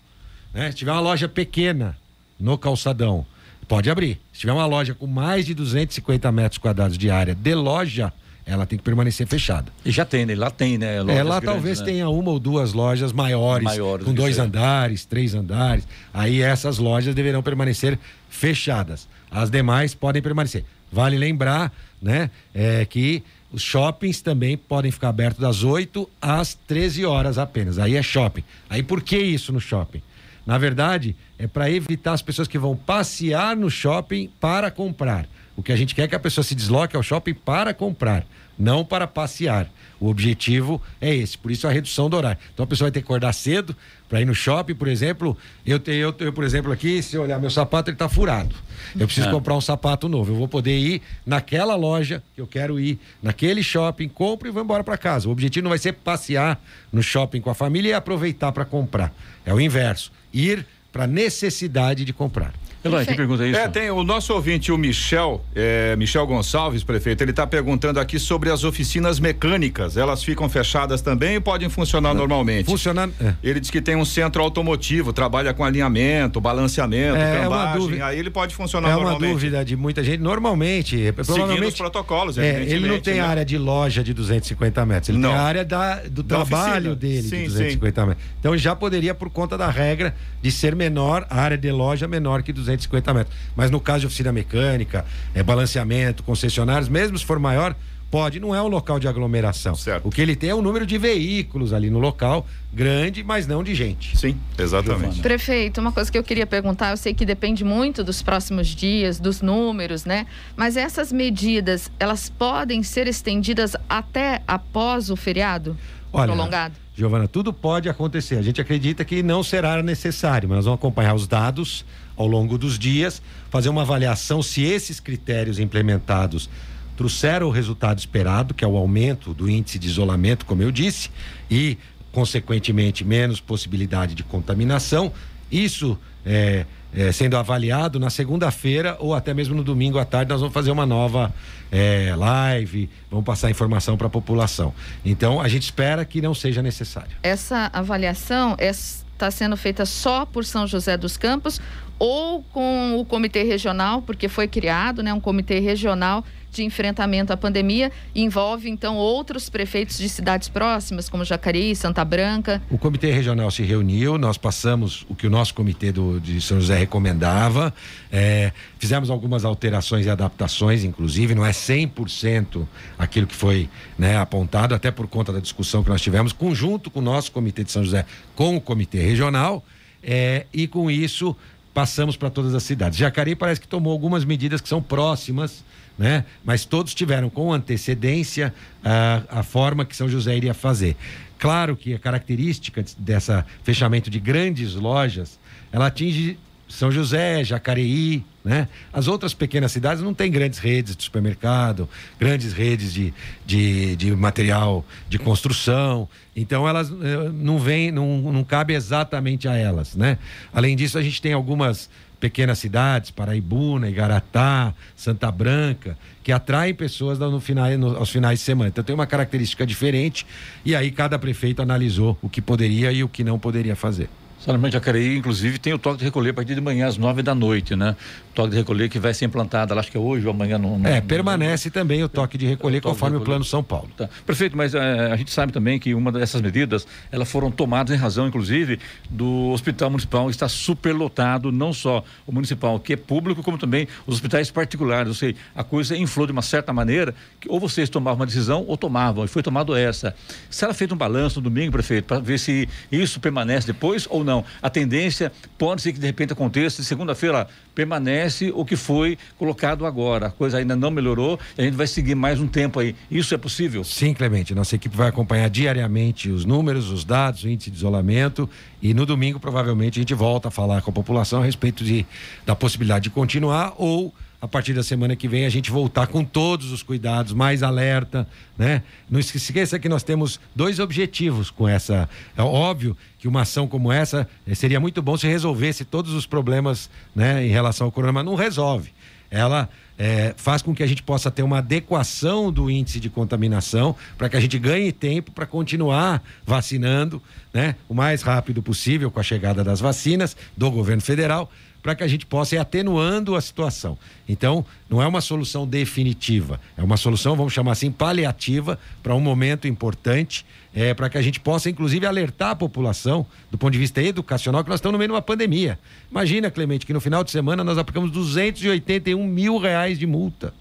Né? 0.52 0.72
Se 0.72 0.78
tiver 0.78 0.90
uma 0.90 1.00
loja 1.00 1.28
pequena 1.28 1.96
no 2.40 2.58
calçadão, 2.58 3.24
pode 3.68 3.88
abrir. 3.88 4.18
Se 4.32 4.40
tiver 4.40 4.52
uma 4.52 4.66
loja 4.66 4.96
com 4.96 5.06
mais 5.06 5.46
de 5.46 5.54
250 5.54 6.32
metros 6.32 6.58
quadrados 6.58 6.98
de 6.98 7.08
área 7.08 7.36
de 7.36 7.54
loja, 7.54 8.12
ela 8.48 8.64
tem 8.64 8.78
que 8.78 8.84
permanecer 8.84 9.26
fechada. 9.26 9.70
E 9.84 9.90
já 9.90 10.06
tem, 10.06 10.24
né? 10.24 10.34
Lá 10.34 10.50
tem, 10.50 10.78
né? 10.78 11.02
Lojas 11.02 11.18
é, 11.18 11.22
lá 11.22 11.38
grandes, 11.38 11.54
talvez 11.54 11.80
né? 11.80 11.84
tenha 11.84 12.08
uma 12.08 12.30
ou 12.30 12.38
duas 12.38 12.72
lojas 12.72 13.12
maiores, 13.12 13.64
maiores 13.64 14.06
com 14.06 14.14
dois 14.14 14.38
andares, 14.38 15.04
três 15.04 15.34
andares. 15.34 15.86
Aí 16.14 16.40
essas 16.40 16.78
lojas 16.78 17.14
deverão 17.14 17.42
permanecer 17.42 17.98
fechadas. 18.30 19.06
As 19.30 19.50
demais 19.50 19.94
podem 19.94 20.22
permanecer. 20.22 20.64
Vale 20.90 21.18
lembrar, 21.18 21.70
né, 22.00 22.30
é, 22.54 22.86
que 22.86 23.22
os 23.52 23.60
shoppings 23.60 24.22
também 24.22 24.56
podem 24.56 24.90
ficar 24.90 25.10
abertos 25.10 25.40
das 25.40 25.62
8 25.62 26.08
às 26.20 26.54
13 26.66 27.04
horas 27.04 27.36
apenas. 27.36 27.78
Aí 27.78 27.96
é 27.96 28.02
shopping. 28.02 28.44
Aí 28.70 28.82
por 28.82 29.02
que 29.02 29.18
isso 29.18 29.52
no 29.52 29.60
shopping? 29.60 30.00
Na 30.46 30.56
verdade, 30.56 31.14
é 31.38 31.46
para 31.46 31.70
evitar 31.70 32.14
as 32.14 32.22
pessoas 32.22 32.48
que 32.48 32.58
vão 32.58 32.74
passear 32.74 33.54
no 33.54 33.70
shopping 33.70 34.30
para 34.40 34.70
comprar. 34.70 35.28
O 35.58 35.62
que 35.62 35.72
a 35.72 35.76
gente 35.76 35.92
quer 35.92 36.02
é 36.02 36.08
que 36.08 36.14
a 36.14 36.20
pessoa 36.20 36.44
se 36.44 36.54
desloque 36.54 36.96
ao 36.96 37.02
shopping 37.02 37.34
para 37.34 37.74
comprar, 37.74 38.24
não 38.58 38.84
para 38.84 39.06
passear. 39.06 39.70
O 40.00 40.08
objetivo 40.08 40.80
é 41.00 41.14
esse, 41.14 41.36
por 41.36 41.50
isso 41.50 41.66
a 41.66 41.70
redução 41.70 42.08
do 42.08 42.16
horário. 42.16 42.38
Então 42.52 42.64
a 42.64 42.66
pessoa 42.66 42.86
vai 42.86 42.92
ter 42.92 43.00
que 43.00 43.04
acordar 43.04 43.32
cedo 43.32 43.76
para 44.08 44.20
ir 44.20 44.24
no 44.24 44.34
shopping, 44.34 44.74
por 44.74 44.88
exemplo. 44.88 45.36
Eu 45.66 45.78
tenho, 45.78 45.98
eu, 45.98 46.14
eu, 46.18 46.32
por 46.32 46.44
exemplo, 46.44 46.72
aqui, 46.72 47.02
se 47.02 47.16
eu 47.16 47.22
olhar 47.22 47.38
meu 47.40 47.50
sapato, 47.50 47.90
ele 47.90 47.96
está 47.96 48.08
furado. 48.08 48.54
Eu 48.98 49.06
preciso 49.06 49.28
é. 49.28 49.30
comprar 49.30 49.54
um 49.54 49.60
sapato 49.60 50.08
novo. 50.08 50.32
Eu 50.32 50.36
vou 50.36 50.48
poder 50.48 50.78
ir 50.78 51.02
naquela 51.26 51.74
loja 51.74 52.22
que 52.34 52.40
eu 52.40 52.46
quero 52.46 52.78
ir, 52.78 52.98
naquele 53.22 53.62
shopping, 53.62 54.08
compro 54.08 54.48
e 54.48 54.50
vou 54.50 54.62
embora 54.62 54.84
para 54.84 54.96
casa. 54.96 55.28
O 55.28 55.32
objetivo 55.32 55.64
não 55.64 55.70
vai 55.70 55.78
ser 55.78 55.92
passear 55.92 56.60
no 56.92 57.02
shopping 57.02 57.40
com 57.40 57.50
a 57.50 57.54
família 57.54 57.90
e 57.90 57.92
aproveitar 57.92 58.52
para 58.52 58.64
comprar. 58.64 59.12
É 59.44 59.52
o 59.52 59.60
inverso. 59.60 60.12
Ir 60.32 60.64
para 60.92 61.06
necessidade 61.06 62.04
de 62.04 62.12
comprar. 62.12 62.52
Eloy, 62.84 63.04
que 63.04 63.14
pergunta 63.14 63.44
é 63.44 63.48
isso? 63.48 63.58
É, 63.58 63.68
tem 63.68 63.90
o 63.90 64.04
nosso 64.04 64.32
ouvinte, 64.32 64.70
o 64.70 64.78
Michel, 64.78 65.44
é, 65.54 65.96
Michel 65.96 66.24
Gonçalves, 66.26 66.84
prefeito, 66.84 67.22
ele 67.22 67.32
está 67.32 67.46
perguntando 67.46 67.98
aqui 67.98 68.18
sobre 68.18 68.50
as 68.50 68.62
oficinas 68.62 69.18
mecânicas. 69.18 69.96
Elas 69.96 70.22
ficam 70.22 70.48
fechadas 70.48 71.02
também 71.02 71.36
e 71.36 71.40
podem 71.40 71.68
funcionar 71.68 72.10
Não, 72.10 72.20
normalmente? 72.20 72.66
Funcionando. 72.66 73.12
É. 73.20 73.34
Ele 73.42 73.58
diz 73.58 73.70
que 73.70 73.80
tem 73.80 73.96
um 73.96 74.04
centro 74.04 74.40
automotivo, 74.42 75.12
trabalha 75.12 75.52
com 75.52 75.64
alinhamento, 75.64 76.40
balanceamento, 76.40 77.16
é, 77.16 77.40
cambagem, 77.42 77.98
é 77.98 78.02
aí 78.02 78.18
ele 78.18 78.30
pode 78.30 78.54
funcionar 78.54 78.90
é 78.90 78.92
normalmente. 78.92 79.24
É 79.24 79.26
uma 79.26 79.34
dúvida 79.34 79.64
de 79.64 79.76
muita 79.76 80.04
gente. 80.04 80.20
Normalmente, 80.20 81.12
provavelmente... 81.12 81.68
os 81.68 81.74
protocolos, 81.74 82.38
é, 82.38 82.62
Ele 82.62 82.86
não 82.86 83.00
tem 83.00 83.14
né? 83.14 83.20
área 83.20 83.44
de 83.44 83.58
loja 83.58 84.04
de 84.04 84.14
250 84.14 84.86
metros, 84.86 85.08
ele 85.08 85.18
não. 85.18 85.30
tem 85.30 85.38
a 85.38 85.42
área 85.42 85.64
da, 85.64 85.96
do 86.02 86.22
da 86.22 86.36
trabalho 86.36 86.92
oficina. 86.92 86.94
dele 86.94 87.22
sim, 87.22 87.36
de 87.38 87.48
250 87.48 88.00
sim. 88.00 88.08
metros. 88.08 88.26
Então 88.38 88.56
já 88.56 88.76
poderia, 88.76 89.14
por 89.14 89.30
conta 89.30 89.58
da 89.58 89.68
regra 89.68 90.14
de 90.40 90.52
ser 90.52 90.76
menor, 90.76 91.26
a 91.28 91.40
área 91.40 91.58
de 91.58 91.70
loja 91.72 92.06
menor 92.06 92.42
que 92.42 92.52
250 92.52 92.67
metros. 92.68 93.36
Mas 93.56 93.70
no 93.70 93.80
caso 93.80 94.00
de 94.00 94.06
oficina 94.06 94.32
mecânica, 94.32 95.04
é, 95.34 95.42
balanceamento, 95.42 96.22
concessionários, 96.22 96.88
mesmo 96.88 97.18
se 97.18 97.24
for 97.24 97.38
maior, 97.38 97.74
pode, 98.10 98.40
não 98.40 98.54
é 98.54 98.62
um 98.62 98.68
local 98.68 98.98
de 98.98 99.06
aglomeração. 99.06 99.74
Certo. 99.74 100.06
O 100.06 100.10
que 100.10 100.20
ele 100.20 100.34
tem 100.34 100.50
é 100.50 100.54
um 100.54 100.62
número 100.62 100.86
de 100.86 100.96
veículos 100.98 101.72
ali 101.72 101.90
no 101.90 101.98
local, 101.98 102.46
grande, 102.72 103.22
mas 103.22 103.46
não 103.46 103.62
de 103.62 103.74
gente. 103.74 104.16
Sim, 104.16 104.38
exatamente. 104.58 105.20
Prefeito, 105.20 105.80
uma 105.80 105.92
coisa 105.92 106.10
que 106.10 106.18
eu 106.18 106.24
queria 106.24 106.46
perguntar, 106.46 106.90
eu 106.90 106.96
sei 106.96 107.14
que 107.14 107.24
depende 107.24 107.64
muito 107.64 108.02
dos 108.02 108.22
próximos 108.22 108.68
dias, 108.68 109.20
dos 109.20 109.42
números, 109.42 110.04
né? 110.04 110.26
Mas 110.56 110.76
essas 110.76 111.12
medidas, 111.12 111.90
elas 111.98 112.30
podem 112.30 112.82
ser 112.82 113.06
estendidas 113.06 113.76
até 113.88 114.42
após 114.46 115.10
o 115.10 115.16
feriado 115.16 115.76
Olha, 116.12 116.26
prolongado? 116.26 116.74
Giovana, 116.94 117.28
tudo 117.28 117.52
pode 117.52 117.88
acontecer. 117.88 118.36
A 118.36 118.42
gente 118.42 118.60
acredita 118.60 119.04
que 119.04 119.22
não 119.22 119.42
será 119.42 119.82
necessário, 119.82 120.48
mas 120.48 120.56
nós 120.56 120.64
vamos 120.64 120.78
acompanhar 120.78 121.14
os 121.14 121.26
dados 121.26 121.84
ao 122.18 122.26
longo 122.26 122.58
dos 122.58 122.78
dias, 122.78 123.22
fazer 123.48 123.68
uma 123.68 123.82
avaliação 123.82 124.42
se 124.42 124.62
esses 124.62 125.00
critérios 125.00 125.58
implementados 125.58 126.50
trouxeram 126.96 127.46
o 127.46 127.50
resultado 127.50 127.98
esperado, 127.98 128.52
que 128.52 128.64
é 128.64 128.68
o 128.68 128.76
aumento 128.76 129.32
do 129.32 129.48
índice 129.48 129.78
de 129.78 129.86
isolamento, 129.86 130.44
como 130.44 130.62
eu 130.62 130.72
disse, 130.72 131.10
e, 131.48 131.78
consequentemente, 132.10 133.04
menos 133.04 133.40
possibilidade 133.40 134.16
de 134.16 134.24
contaminação. 134.24 135.12
Isso 135.50 135.96
é, 136.26 136.66
é, 136.92 137.12
sendo 137.12 137.36
avaliado 137.36 138.00
na 138.00 138.10
segunda-feira 138.10 138.96
ou 138.98 139.14
até 139.14 139.32
mesmo 139.32 139.54
no 139.54 139.62
domingo 139.62 139.98
à 139.98 140.04
tarde, 140.04 140.30
nós 140.30 140.40
vamos 140.40 140.52
fazer 140.52 140.72
uma 140.72 140.84
nova 140.84 141.32
é, 141.70 142.12
live, 142.16 142.90
vamos 143.08 143.24
passar 143.24 143.48
informação 143.48 143.96
para 143.96 144.08
a 144.08 144.10
população. 144.10 144.74
Então, 145.04 145.40
a 145.40 145.46
gente 145.46 145.62
espera 145.62 146.04
que 146.04 146.20
não 146.20 146.34
seja 146.34 146.62
necessário. 146.62 147.16
Essa 147.22 147.70
avaliação 147.72 148.56
está 148.58 149.30
sendo 149.30 149.56
feita 149.56 149.86
só 149.86 150.26
por 150.26 150.44
São 150.44 150.66
José 150.66 150.96
dos 150.96 151.16
Campos 151.16 151.60
ou 151.98 152.42
com 152.52 152.98
o 152.98 153.04
comitê 153.04 153.42
regional, 153.42 154.02
porque 154.02 154.28
foi 154.28 154.46
criado 154.46 155.02
né, 155.02 155.12
um 155.12 155.20
comitê 155.20 155.58
regional 155.58 156.24
de 156.50 156.64
enfrentamento 156.64 157.32
à 157.32 157.36
pandemia. 157.36 157.92
Envolve, 158.14 158.68
então, 158.70 158.96
outros 158.96 159.48
prefeitos 159.48 159.98
de 159.98 160.08
cidades 160.08 160.48
próximas, 160.48 161.08
como 161.08 161.24
Jacareí, 161.24 161.74
Santa 161.74 162.04
Branca. 162.04 162.62
O 162.70 162.78
comitê 162.78 163.10
regional 163.12 163.50
se 163.50 163.62
reuniu, 163.62 164.18
nós 164.18 164.38
passamos 164.38 165.04
o 165.08 165.14
que 165.14 165.26
o 165.26 165.30
nosso 165.30 165.54
comitê 165.54 165.92
do, 165.92 166.20
de 166.20 166.40
São 166.40 166.60
José 166.60 166.76
recomendava, 166.78 167.72
é, 168.10 168.52
fizemos 168.78 169.10
algumas 169.10 169.44
alterações 169.44 170.06
e 170.06 170.10
adaptações, 170.10 170.84
inclusive, 170.84 171.34
não 171.34 171.44
é 171.44 171.50
100% 171.50 172.66
aquilo 172.98 173.26
que 173.26 173.34
foi 173.34 173.68
né, 173.98 174.16
apontado, 174.16 174.74
até 174.74 174.90
por 174.90 175.06
conta 175.06 175.32
da 175.32 175.40
discussão 175.40 175.82
que 175.82 175.90
nós 175.90 176.00
tivemos, 176.00 176.32
conjunto 176.32 176.90
com 176.90 177.00
o 177.00 177.02
nosso 177.02 177.30
comitê 177.32 177.64
de 177.64 177.72
São 177.72 177.84
José, 177.84 178.04
com 178.34 178.56
o 178.56 178.60
comitê 178.60 179.00
regional, 179.00 179.64
é, 180.02 180.46
e 180.52 180.66
com 180.66 180.90
isso 180.90 181.36
passamos 181.78 182.16
para 182.16 182.28
todas 182.28 182.56
as 182.56 182.64
cidades. 182.64 182.98
Jacareí 182.98 183.36
parece 183.36 183.60
que 183.60 183.68
tomou 183.68 183.92
algumas 183.92 184.24
medidas 184.24 184.60
que 184.60 184.68
são 184.68 184.82
próximas 184.82 185.62
né? 185.96 186.24
Mas 186.44 186.64
todos 186.64 186.92
tiveram 186.92 187.28
com 187.28 187.52
antecedência 187.52 188.52
a, 188.84 189.22
a 189.40 189.42
forma 189.44 189.84
que 189.84 189.96
São 189.96 190.08
José 190.08 190.36
iria 190.36 190.54
fazer. 190.54 190.96
Claro 191.38 191.76
que 191.76 191.94
a 191.94 191.98
característica 191.98 192.84
dessa 192.96 193.44
fechamento 193.64 194.08
de 194.08 194.20
grandes 194.20 194.74
lojas, 194.74 195.38
ela 195.72 195.86
atinge 195.86 196.38
São 196.68 196.90
José, 196.92 197.42
Jacareí, 197.42 198.24
né? 198.48 198.66
As 198.90 199.08
outras 199.08 199.34
pequenas 199.34 199.70
cidades 199.70 200.02
não 200.02 200.14
têm 200.14 200.30
grandes 200.30 200.58
redes 200.58 200.96
de 200.96 201.04
supermercado, 201.04 201.86
grandes 202.18 202.54
redes 202.54 202.94
de, 202.94 203.12
de, 203.44 203.94
de 203.94 204.16
material 204.16 204.86
de 205.06 205.18
construção, 205.18 206.08
então 206.34 206.66
elas 206.66 206.90
eh, 206.90 207.30
não 207.34 207.58
vêm, 207.58 207.92
não, 207.92 208.32
não 208.32 208.42
cabe 208.42 208.72
exatamente 208.72 209.46
a 209.46 209.54
elas, 209.54 209.94
né? 209.94 210.16
Além 210.50 210.74
disso, 210.74 210.96
a 210.96 211.02
gente 211.02 211.20
tem 211.20 211.34
algumas 211.34 211.90
pequenas 212.18 212.58
cidades, 212.58 213.10
Paraibuna, 213.10 213.86
Igaratá, 213.86 214.72
Santa 214.96 215.30
Branca, 215.30 215.98
que 216.24 216.32
atraem 216.32 216.74
pessoas 216.74 217.18
no 217.18 217.40
final, 217.40 217.68
no, 217.76 217.98
aos 217.98 218.08
finais 218.08 218.38
de 218.38 218.46
semana. 218.46 218.70
Então 218.70 218.82
tem 218.82 218.94
uma 218.94 219.06
característica 219.06 219.66
diferente 219.66 220.26
e 220.64 220.74
aí 220.74 220.90
cada 220.90 221.18
prefeito 221.18 221.60
analisou 221.60 222.16
o 222.22 222.30
que 222.30 222.40
poderia 222.40 222.90
e 222.92 223.04
o 223.04 223.10
que 223.10 223.22
não 223.22 223.38
poderia 223.38 223.76
fazer. 223.76 224.08
Somente 224.40 224.72
Jacareí, 224.72 225.16
inclusive, 225.16 225.58
tem 225.58 225.72
o 225.72 225.78
toque 225.78 225.98
de 225.98 226.04
recolher 226.04 226.30
a 226.30 226.34
partir 226.34 226.54
de 226.54 226.60
manhã, 226.60 226.86
às 226.86 226.96
nove 226.96 227.22
da 227.22 227.34
noite, 227.34 227.74
né? 227.74 227.96
O 228.30 228.34
toque 228.34 228.50
de 228.50 228.56
recolher 228.56 228.88
que 228.88 228.98
vai 228.98 229.12
ser 229.12 229.24
implantado, 229.24 229.76
acho 229.76 229.90
que 229.90 229.96
é 229.96 230.00
hoje 230.00 230.24
ou 230.26 230.32
amanhã. 230.32 230.56
No, 230.56 230.78
no 230.78 230.86
é, 230.86 231.00
permanece 231.00 231.68
no... 231.68 231.72
também 231.72 232.04
o 232.04 232.08
toque 232.08 232.38
de 232.38 232.46
recolher 232.46 232.78
é, 232.78 232.80
conforme 232.80 233.16
o, 233.16 233.20
o 233.20 233.24
plano 233.24 233.44
São 233.44 233.64
Paulo. 233.64 233.90
Tá. 233.96 234.08
Prefeito, 234.24 234.56
mas 234.56 234.76
é, 234.76 235.12
a 235.12 235.16
gente 235.16 235.32
sabe 235.32 235.52
também 235.52 235.76
que 235.80 235.92
uma 235.92 236.12
dessas 236.12 236.40
medidas, 236.40 236.86
elas 237.10 237.28
foram 237.28 237.50
tomadas 237.50 237.94
em 237.94 237.98
razão, 237.98 238.28
inclusive, 238.28 238.78
do 239.10 239.50
Hospital 239.50 239.90
Municipal 239.90 240.30
está 240.30 240.48
superlotado, 240.48 241.50
não 241.50 241.72
só 241.72 242.04
o 242.24 242.32
municipal, 242.32 242.78
que 242.78 242.92
é 242.92 242.96
público, 242.96 243.42
como 243.42 243.58
também 243.58 243.88
os 244.06 244.14
hospitais 244.14 244.52
particulares. 244.52 245.08
Ou 245.08 245.14
seja, 245.14 245.34
a 245.52 245.64
coisa 245.64 245.96
inflou 245.96 246.26
de 246.26 246.32
uma 246.32 246.42
certa 246.42 246.72
maneira, 246.72 247.12
que 247.40 247.50
ou 247.50 247.58
vocês 247.58 247.90
tomavam 247.90 248.20
uma 248.20 248.26
decisão 248.26 248.64
ou 248.68 248.76
tomavam, 248.76 249.24
e 249.24 249.28
foi 249.28 249.42
tomado 249.42 249.74
essa. 249.74 250.14
Será 250.48 250.72
feito 250.72 250.94
um 250.94 250.98
balanço 250.98 251.40
no 251.40 251.50
domingo, 251.50 251.72
prefeito, 251.72 252.04
para 252.04 252.20
ver 252.20 252.38
se 252.38 252.68
isso 252.92 253.18
permanece 253.18 253.66
depois 253.66 254.06
ou 254.08 254.22
não? 254.22 254.27
A 254.60 254.68
tendência 254.68 255.32
pode 255.56 255.82
ser 255.82 255.92
que 255.92 255.98
de 255.98 256.06
repente 256.06 256.32
aconteça, 256.32 256.82
segunda-feira 256.82 257.46
permanece 257.74 258.52
o 258.54 258.64
que 258.64 258.76
foi 258.76 259.16
colocado 259.38 259.86
agora. 259.86 260.26
A 260.26 260.30
coisa 260.30 260.58
ainda 260.58 260.74
não 260.74 260.90
melhorou 260.90 261.38
e 261.56 261.62
a 261.62 261.64
gente 261.64 261.76
vai 261.76 261.86
seguir 261.86 262.14
mais 262.14 262.40
um 262.40 262.46
tempo 262.46 262.80
aí. 262.80 262.94
Isso 263.10 263.34
é 263.34 263.38
possível? 263.38 263.84
Sim, 263.84 264.12
Clemente. 264.12 264.54
Nossa 264.54 264.74
equipe 264.74 264.96
vai 264.96 265.08
acompanhar 265.08 265.48
diariamente 265.48 266.28
os 266.28 266.44
números, 266.44 266.90
os 266.90 267.04
dados, 267.04 267.44
o 267.44 267.48
índice 267.48 267.70
de 267.70 267.76
isolamento 267.76 268.48
e 268.82 268.92
no 268.92 269.06
domingo 269.06 269.38
provavelmente 269.38 269.98
a 269.98 270.02
gente 270.02 270.14
volta 270.14 270.48
a 270.48 270.50
falar 270.50 270.82
com 270.82 270.90
a 270.90 270.92
população 270.92 271.40
a 271.40 271.44
respeito 271.44 271.84
de, 271.84 272.04
da 272.44 272.56
possibilidade 272.56 273.04
de 273.04 273.10
continuar 273.10 273.74
ou 273.76 274.12
a 274.40 274.46
partir 274.46 274.72
da 274.72 274.82
semana 274.82 275.16
que 275.16 275.26
vem 275.26 275.44
a 275.44 275.48
gente 275.48 275.70
voltar 275.70 276.06
com 276.06 276.24
todos 276.24 276.70
os 276.70 276.82
cuidados, 276.82 277.32
mais 277.32 277.62
alerta, 277.62 278.26
né? 278.56 278.82
Não 279.10 279.18
esqueça 279.18 279.78
que 279.78 279.88
nós 279.88 280.04
temos 280.04 280.38
dois 280.54 280.78
objetivos 280.78 281.50
com 281.50 281.68
essa. 281.68 282.08
É 282.36 282.42
óbvio 282.42 282.96
que 283.18 283.26
uma 283.26 283.42
ação 283.42 283.66
como 283.66 283.90
essa 283.90 284.28
eh, 284.46 284.54
seria 284.54 284.78
muito 284.78 285.02
bom 285.02 285.16
se 285.16 285.26
resolvesse 285.26 285.84
todos 285.84 286.12
os 286.12 286.24
problemas, 286.24 286.88
né, 287.14 287.44
em 287.44 287.50
relação 287.50 287.86
ao 287.86 287.92
corona, 287.92 288.12
mas 288.12 288.24
não 288.24 288.36
resolve. 288.36 288.92
Ela 289.30 289.68
é, 289.98 290.32
faz 290.36 290.62
com 290.62 290.72
que 290.72 290.82
a 290.82 290.86
gente 290.86 291.02
possa 291.02 291.30
ter 291.30 291.42
uma 291.42 291.58
adequação 291.58 292.52
do 292.52 292.70
índice 292.70 293.00
de 293.00 293.10
contaminação 293.10 293.94
para 294.16 294.28
que 294.28 294.36
a 294.36 294.40
gente 294.40 294.58
ganhe 294.58 294.92
tempo 294.92 295.32
para 295.32 295.44
continuar 295.44 296.22
vacinando, 296.46 297.20
né, 297.52 297.74
o 297.88 297.94
mais 297.94 298.22
rápido 298.22 298.62
possível 298.62 299.10
com 299.10 299.18
a 299.18 299.22
chegada 299.22 299.64
das 299.64 299.80
vacinas 299.80 300.36
do 300.56 300.70
governo 300.70 301.02
federal 301.02 301.50
para 301.88 301.94
que 301.94 302.04
a 302.04 302.06
gente 302.06 302.26
possa 302.26 302.54
ir 302.54 302.58
atenuando 302.58 303.34
a 303.34 303.40
situação. 303.40 303.96
Então, 304.28 304.62
não 304.90 305.00
é 305.00 305.06
uma 305.06 305.22
solução 305.22 305.66
definitiva, 305.66 306.60
é 306.76 306.82
uma 306.82 306.98
solução, 306.98 307.34
vamos 307.34 307.54
chamar 307.54 307.72
assim, 307.72 307.90
paliativa 307.90 308.78
para 309.02 309.14
um 309.14 309.20
momento 309.20 309.66
importante, 309.66 310.44
é, 310.74 310.92
para 310.92 311.08
que 311.08 311.16
a 311.16 311.22
gente 311.22 311.40
possa, 311.40 311.70
inclusive, 311.70 312.04
alertar 312.04 312.50
a 312.50 312.54
população, 312.54 313.24
do 313.50 313.56
ponto 313.56 313.72
de 313.72 313.78
vista 313.78 314.02
educacional, 314.02 314.62
que 314.62 314.68
nós 314.68 314.80
estamos 314.80 314.92
no 314.92 314.98
meio 314.98 315.08
de 315.08 315.14
uma 315.14 315.22
pandemia. 315.22 315.78
Imagina, 316.10 316.50
Clemente, 316.50 316.84
que 316.84 316.92
no 316.92 317.00
final 317.00 317.24
de 317.24 317.30
semana 317.30 317.64
nós 317.64 317.78
aplicamos 317.78 318.10
281 318.10 319.26
mil 319.26 319.56
reais 319.56 319.98
de 319.98 320.06
multa, 320.06 320.52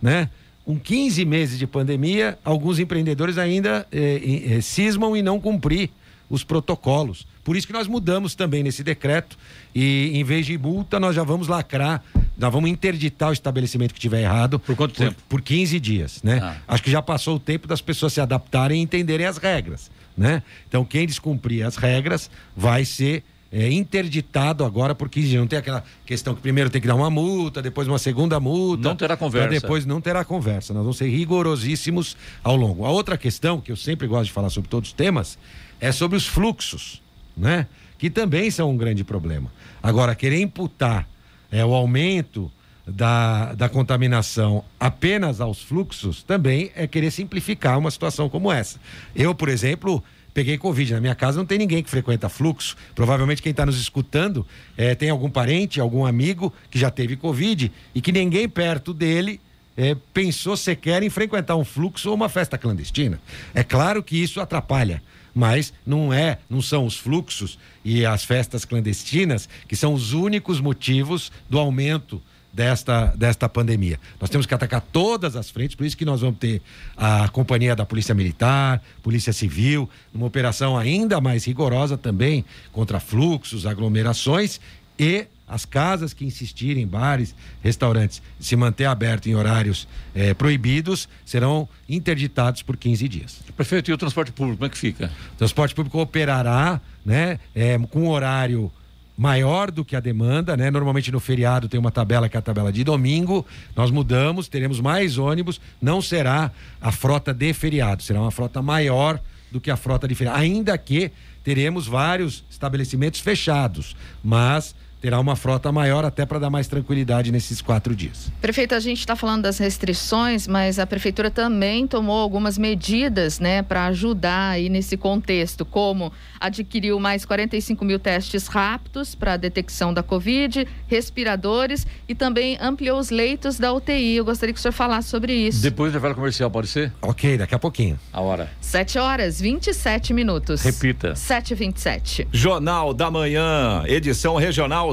né? 0.00 0.30
Com 0.64 0.80
15 0.80 1.22
meses 1.26 1.58
de 1.58 1.66
pandemia, 1.66 2.38
alguns 2.42 2.78
empreendedores 2.78 3.36
ainda 3.36 3.86
é, 3.92 4.54
é, 4.56 4.60
cismam 4.62 5.14
em 5.14 5.20
não 5.20 5.38
cumprir 5.38 5.90
os 6.30 6.42
protocolos. 6.42 7.26
Por 7.46 7.56
isso 7.56 7.64
que 7.64 7.72
nós 7.72 7.86
mudamos 7.86 8.34
também 8.34 8.64
nesse 8.64 8.82
decreto 8.82 9.38
e 9.72 10.10
em 10.14 10.24
vez 10.24 10.46
de 10.46 10.58
multa 10.58 10.98
nós 10.98 11.14
já 11.14 11.22
vamos 11.22 11.46
lacrar, 11.46 12.02
nós 12.36 12.52
vamos 12.52 12.68
interditar 12.68 13.30
o 13.30 13.32
estabelecimento 13.32 13.94
que 13.94 14.00
tiver 14.00 14.22
errado. 14.22 14.58
Por 14.58 14.74
quanto 14.74 14.94
por, 14.94 15.04
tempo? 15.04 15.22
Por 15.28 15.40
15 15.40 15.78
dias, 15.78 16.20
né? 16.24 16.40
Ah. 16.42 16.56
Acho 16.66 16.82
que 16.82 16.90
já 16.90 17.00
passou 17.00 17.36
o 17.36 17.38
tempo 17.38 17.68
das 17.68 17.80
pessoas 17.80 18.12
se 18.14 18.20
adaptarem 18.20 18.80
e 18.80 18.82
entenderem 18.82 19.26
as 19.26 19.36
regras, 19.36 19.92
né? 20.18 20.42
Então 20.66 20.84
quem 20.84 21.06
descumprir 21.06 21.64
as 21.64 21.76
regras 21.76 22.28
vai 22.56 22.84
ser 22.84 23.22
é, 23.52 23.70
interditado 23.70 24.64
agora 24.64 24.92
por 24.92 25.08
15 25.08 25.28
dias. 25.28 25.40
Não 25.40 25.46
tem 25.46 25.60
aquela 25.60 25.84
questão 26.04 26.34
que 26.34 26.40
primeiro 26.40 26.68
tem 26.68 26.80
que 26.80 26.88
dar 26.88 26.96
uma 26.96 27.10
multa, 27.10 27.62
depois 27.62 27.86
uma 27.86 28.00
segunda 28.00 28.40
multa. 28.40 28.88
Não 28.88 28.96
terá 28.96 29.16
conversa. 29.16 29.60
Depois 29.60 29.86
não 29.86 30.00
terá 30.00 30.24
conversa. 30.24 30.74
Nós 30.74 30.82
vamos 30.82 30.98
ser 30.98 31.06
rigorosíssimos 31.10 32.16
ao 32.42 32.56
longo. 32.56 32.84
A 32.84 32.90
outra 32.90 33.16
questão, 33.16 33.60
que 33.60 33.70
eu 33.70 33.76
sempre 33.76 34.08
gosto 34.08 34.24
de 34.24 34.32
falar 34.32 34.50
sobre 34.50 34.68
todos 34.68 34.88
os 34.88 34.92
temas, 34.92 35.38
é 35.80 35.92
sobre 35.92 36.16
os 36.16 36.26
fluxos, 36.26 37.05
né? 37.36 37.66
Que 37.98 38.10
também 38.10 38.50
são 38.50 38.70
um 38.70 38.76
grande 38.76 39.04
problema. 39.04 39.52
Agora, 39.82 40.14
querer 40.14 40.40
imputar 40.40 41.08
é, 41.50 41.64
o 41.64 41.74
aumento 41.74 42.50
da, 42.86 43.52
da 43.54 43.68
contaminação 43.68 44.64
apenas 44.78 45.40
aos 45.40 45.62
fluxos 45.62 46.22
também 46.22 46.70
é 46.74 46.86
querer 46.86 47.10
simplificar 47.10 47.78
uma 47.78 47.90
situação 47.90 48.28
como 48.28 48.52
essa. 48.52 48.78
Eu, 49.14 49.34
por 49.34 49.48
exemplo, 49.48 50.02
peguei 50.32 50.58
Covid. 50.58 50.94
Na 50.94 51.00
minha 51.00 51.14
casa 51.14 51.38
não 51.38 51.46
tem 51.46 51.58
ninguém 51.58 51.82
que 51.82 51.90
frequenta 51.90 52.28
fluxo. 52.28 52.76
Provavelmente 52.94 53.42
quem 53.42 53.50
está 53.50 53.66
nos 53.66 53.80
escutando 53.80 54.46
é, 54.76 54.94
tem 54.94 55.10
algum 55.10 55.30
parente, 55.30 55.80
algum 55.80 56.04
amigo 56.04 56.52
que 56.70 56.78
já 56.78 56.90
teve 56.90 57.16
Covid 57.16 57.72
e 57.94 58.00
que 58.00 58.12
ninguém 58.12 58.48
perto 58.48 58.92
dele 58.92 59.40
é, 59.76 59.96
pensou 60.14 60.56
sequer 60.56 61.02
em 61.02 61.10
frequentar 61.10 61.56
um 61.56 61.64
fluxo 61.64 62.08
ou 62.10 62.14
uma 62.14 62.28
festa 62.28 62.56
clandestina. 62.56 63.20
É 63.54 63.64
claro 63.64 64.02
que 64.02 64.22
isso 64.22 64.40
atrapalha 64.40 65.02
mas 65.36 65.70
não 65.84 66.14
é, 66.14 66.38
não 66.48 66.62
são 66.62 66.86
os 66.86 66.96
fluxos 66.96 67.58
e 67.84 68.06
as 68.06 68.24
festas 68.24 68.64
clandestinas 68.64 69.46
que 69.68 69.76
são 69.76 69.92
os 69.92 70.14
únicos 70.14 70.62
motivos 70.62 71.30
do 71.50 71.58
aumento 71.58 72.22
desta, 72.50 73.14
desta 73.14 73.46
pandemia. 73.46 74.00
Nós 74.18 74.30
temos 74.30 74.46
que 74.46 74.54
atacar 74.54 74.80
todas 74.80 75.36
as 75.36 75.50
frentes, 75.50 75.76
por 75.76 75.84
isso 75.84 75.94
que 75.94 76.06
nós 76.06 76.22
vamos 76.22 76.38
ter 76.38 76.62
a 76.96 77.28
companhia 77.28 77.76
da 77.76 77.84
Polícia 77.84 78.14
Militar, 78.14 78.82
Polícia 79.02 79.30
Civil, 79.30 79.90
numa 80.10 80.24
operação 80.24 80.78
ainda 80.78 81.20
mais 81.20 81.44
rigorosa 81.44 81.98
também 81.98 82.42
contra 82.72 82.98
fluxos, 82.98 83.66
aglomerações 83.66 84.58
e 84.98 85.26
as 85.46 85.64
casas 85.64 86.12
que 86.12 86.24
insistirem, 86.24 86.86
bares, 86.86 87.34
restaurantes, 87.62 88.20
se 88.40 88.56
manter 88.56 88.86
aberto 88.86 89.28
em 89.28 89.34
horários 89.34 89.86
eh, 90.14 90.34
proibidos, 90.34 91.08
serão 91.24 91.68
interditados 91.88 92.62
por 92.62 92.76
15 92.76 93.08
dias. 93.08 93.40
Prefeito, 93.56 93.90
e 93.90 93.94
o 93.94 93.98
transporte 93.98 94.32
público, 94.32 94.58
como 94.58 94.66
é 94.66 94.70
que 94.70 94.78
fica? 94.78 95.10
O 95.34 95.36
transporte 95.36 95.74
público 95.74 96.00
operará 96.00 96.80
né, 97.04 97.38
eh, 97.54 97.78
com 97.90 98.08
horário 98.08 98.72
maior 99.16 99.70
do 99.70 99.84
que 99.84 99.96
a 99.96 100.00
demanda, 100.00 100.56
né? 100.56 100.70
Normalmente 100.70 101.10
no 101.10 101.18
feriado 101.18 101.68
tem 101.68 101.80
uma 101.80 101.90
tabela 101.90 102.28
que 102.28 102.36
é 102.36 102.38
a 102.38 102.42
tabela 102.42 102.70
de 102.70 102.84
domingo. 102.84 103.46
Nós 103.74 103.90
mudamos, 103.90 104.46
teremos 104.46 104.80
mais 104.80 105.16
ônibus, 105.16 105.60
não 105.80 106.02
será 106.02 106.50
a 106.80 106.92
frota 106.92 107.32
de 107.32 107.52
feriado, 107.54 108.02
será 108.02 108.20
uma 108.20 108.30
frota 108.30 108.60
maior 108.60 109.18
do 109.50 109.60
que 109.60 109.70
a 109.70 109.76
frota 109.76 110.06
de 110.06 110.14
feriado. 110.14 110.38
Ainda 110.38 110.76
que 110.76 111.10
teremos 111.42 111.86
vários 111.86 112.44
estabelecimentos 112.50 113.20
fechados, 113.20 113.96
mas 114.22 114.74
terá 115.06 115.20
uma 115.20 115.36
frota 115.36 115.70
maior 115.70 116.04
até 116.04 116.26
para 116.26 116.40
dar 116.40 116.50
mais 116.50 116.66
tranquilidade 116.66 117.30
nesses 117.30 117.62
quatro 117.62 117.94
dias. 117.94 118.28
Prefeito, 118.40 118.74
a 118.74 118.80
gente 118.80 118.98
está 118.98 119.14
falando 119.14 119.42
das 119.42 119.56
restrições, 119.56 120.48
mas 120.48 120.80
a 120.80 120.86
prefeitura 120.86 121.30
também 121.30 121.86
tomou 121.86 122.20
algumas 122.20 122.58
medidas, 122.58 123.38
né, 123.38 123.62
para 123.62 123.86
ajudar 123.86 124.48
aí 124.48 124.68
nesse 124.68 124.96
contexto, 124.96 125.64
como 125.64 126.12
adquiriu 126.40 126.98
mais 126.98 127.24
45 127.24 127.84
mil 127.84 128.00
testes 128.00 128.48
rápidos 128.48 129.14
para 129.14 129.34
a 129.34 129.36
detecção 129.36 129.94
da 129.94 130.02
Covid, 130.02 130.66
respiradores 130.88 131.86
e 132.08 132.14
também 132.14 132.58
ampliou 132.60 132.98
os 132.98 133.10
leitos 133.10 133.60
da 133.60 133.72
UTI. 133.72 134.16
Eu 134.16 134.24
gostaria 134.24 134.52
que 134.52 134.58
o 134.58 134.62
senhor 134.62 134.72
falasse 134.72 135.08
sobre 135.08 135.32
isso. 135.32 135.62
Depois 135.62 135.92
do 135.92 135.94
intervalo 135.94 136.16
comercial, 136.16 136.50
pode 136.50 136.66
ser? 136.66 136.92
Ok, 137.00 137.38
daqui 137.38 137.54
a 137.54 137.60
pouquinho. 137.60 137.96
A 138.12 138.20
hora. 138.20 138.50
7 138.60 138.98
horas 138.98 139.40
27 139.40 140.12
minutos. 140.12 140.62
Repita. 140.62 141.14
7 141.14 141.52
e 141.52 141.54
27 141.54 142.28
Jornal 142.32 142.92
da 142.92 143.08
Manhã, 143.08 143.84
edição 143.86 144.34
regional 144.34 144.92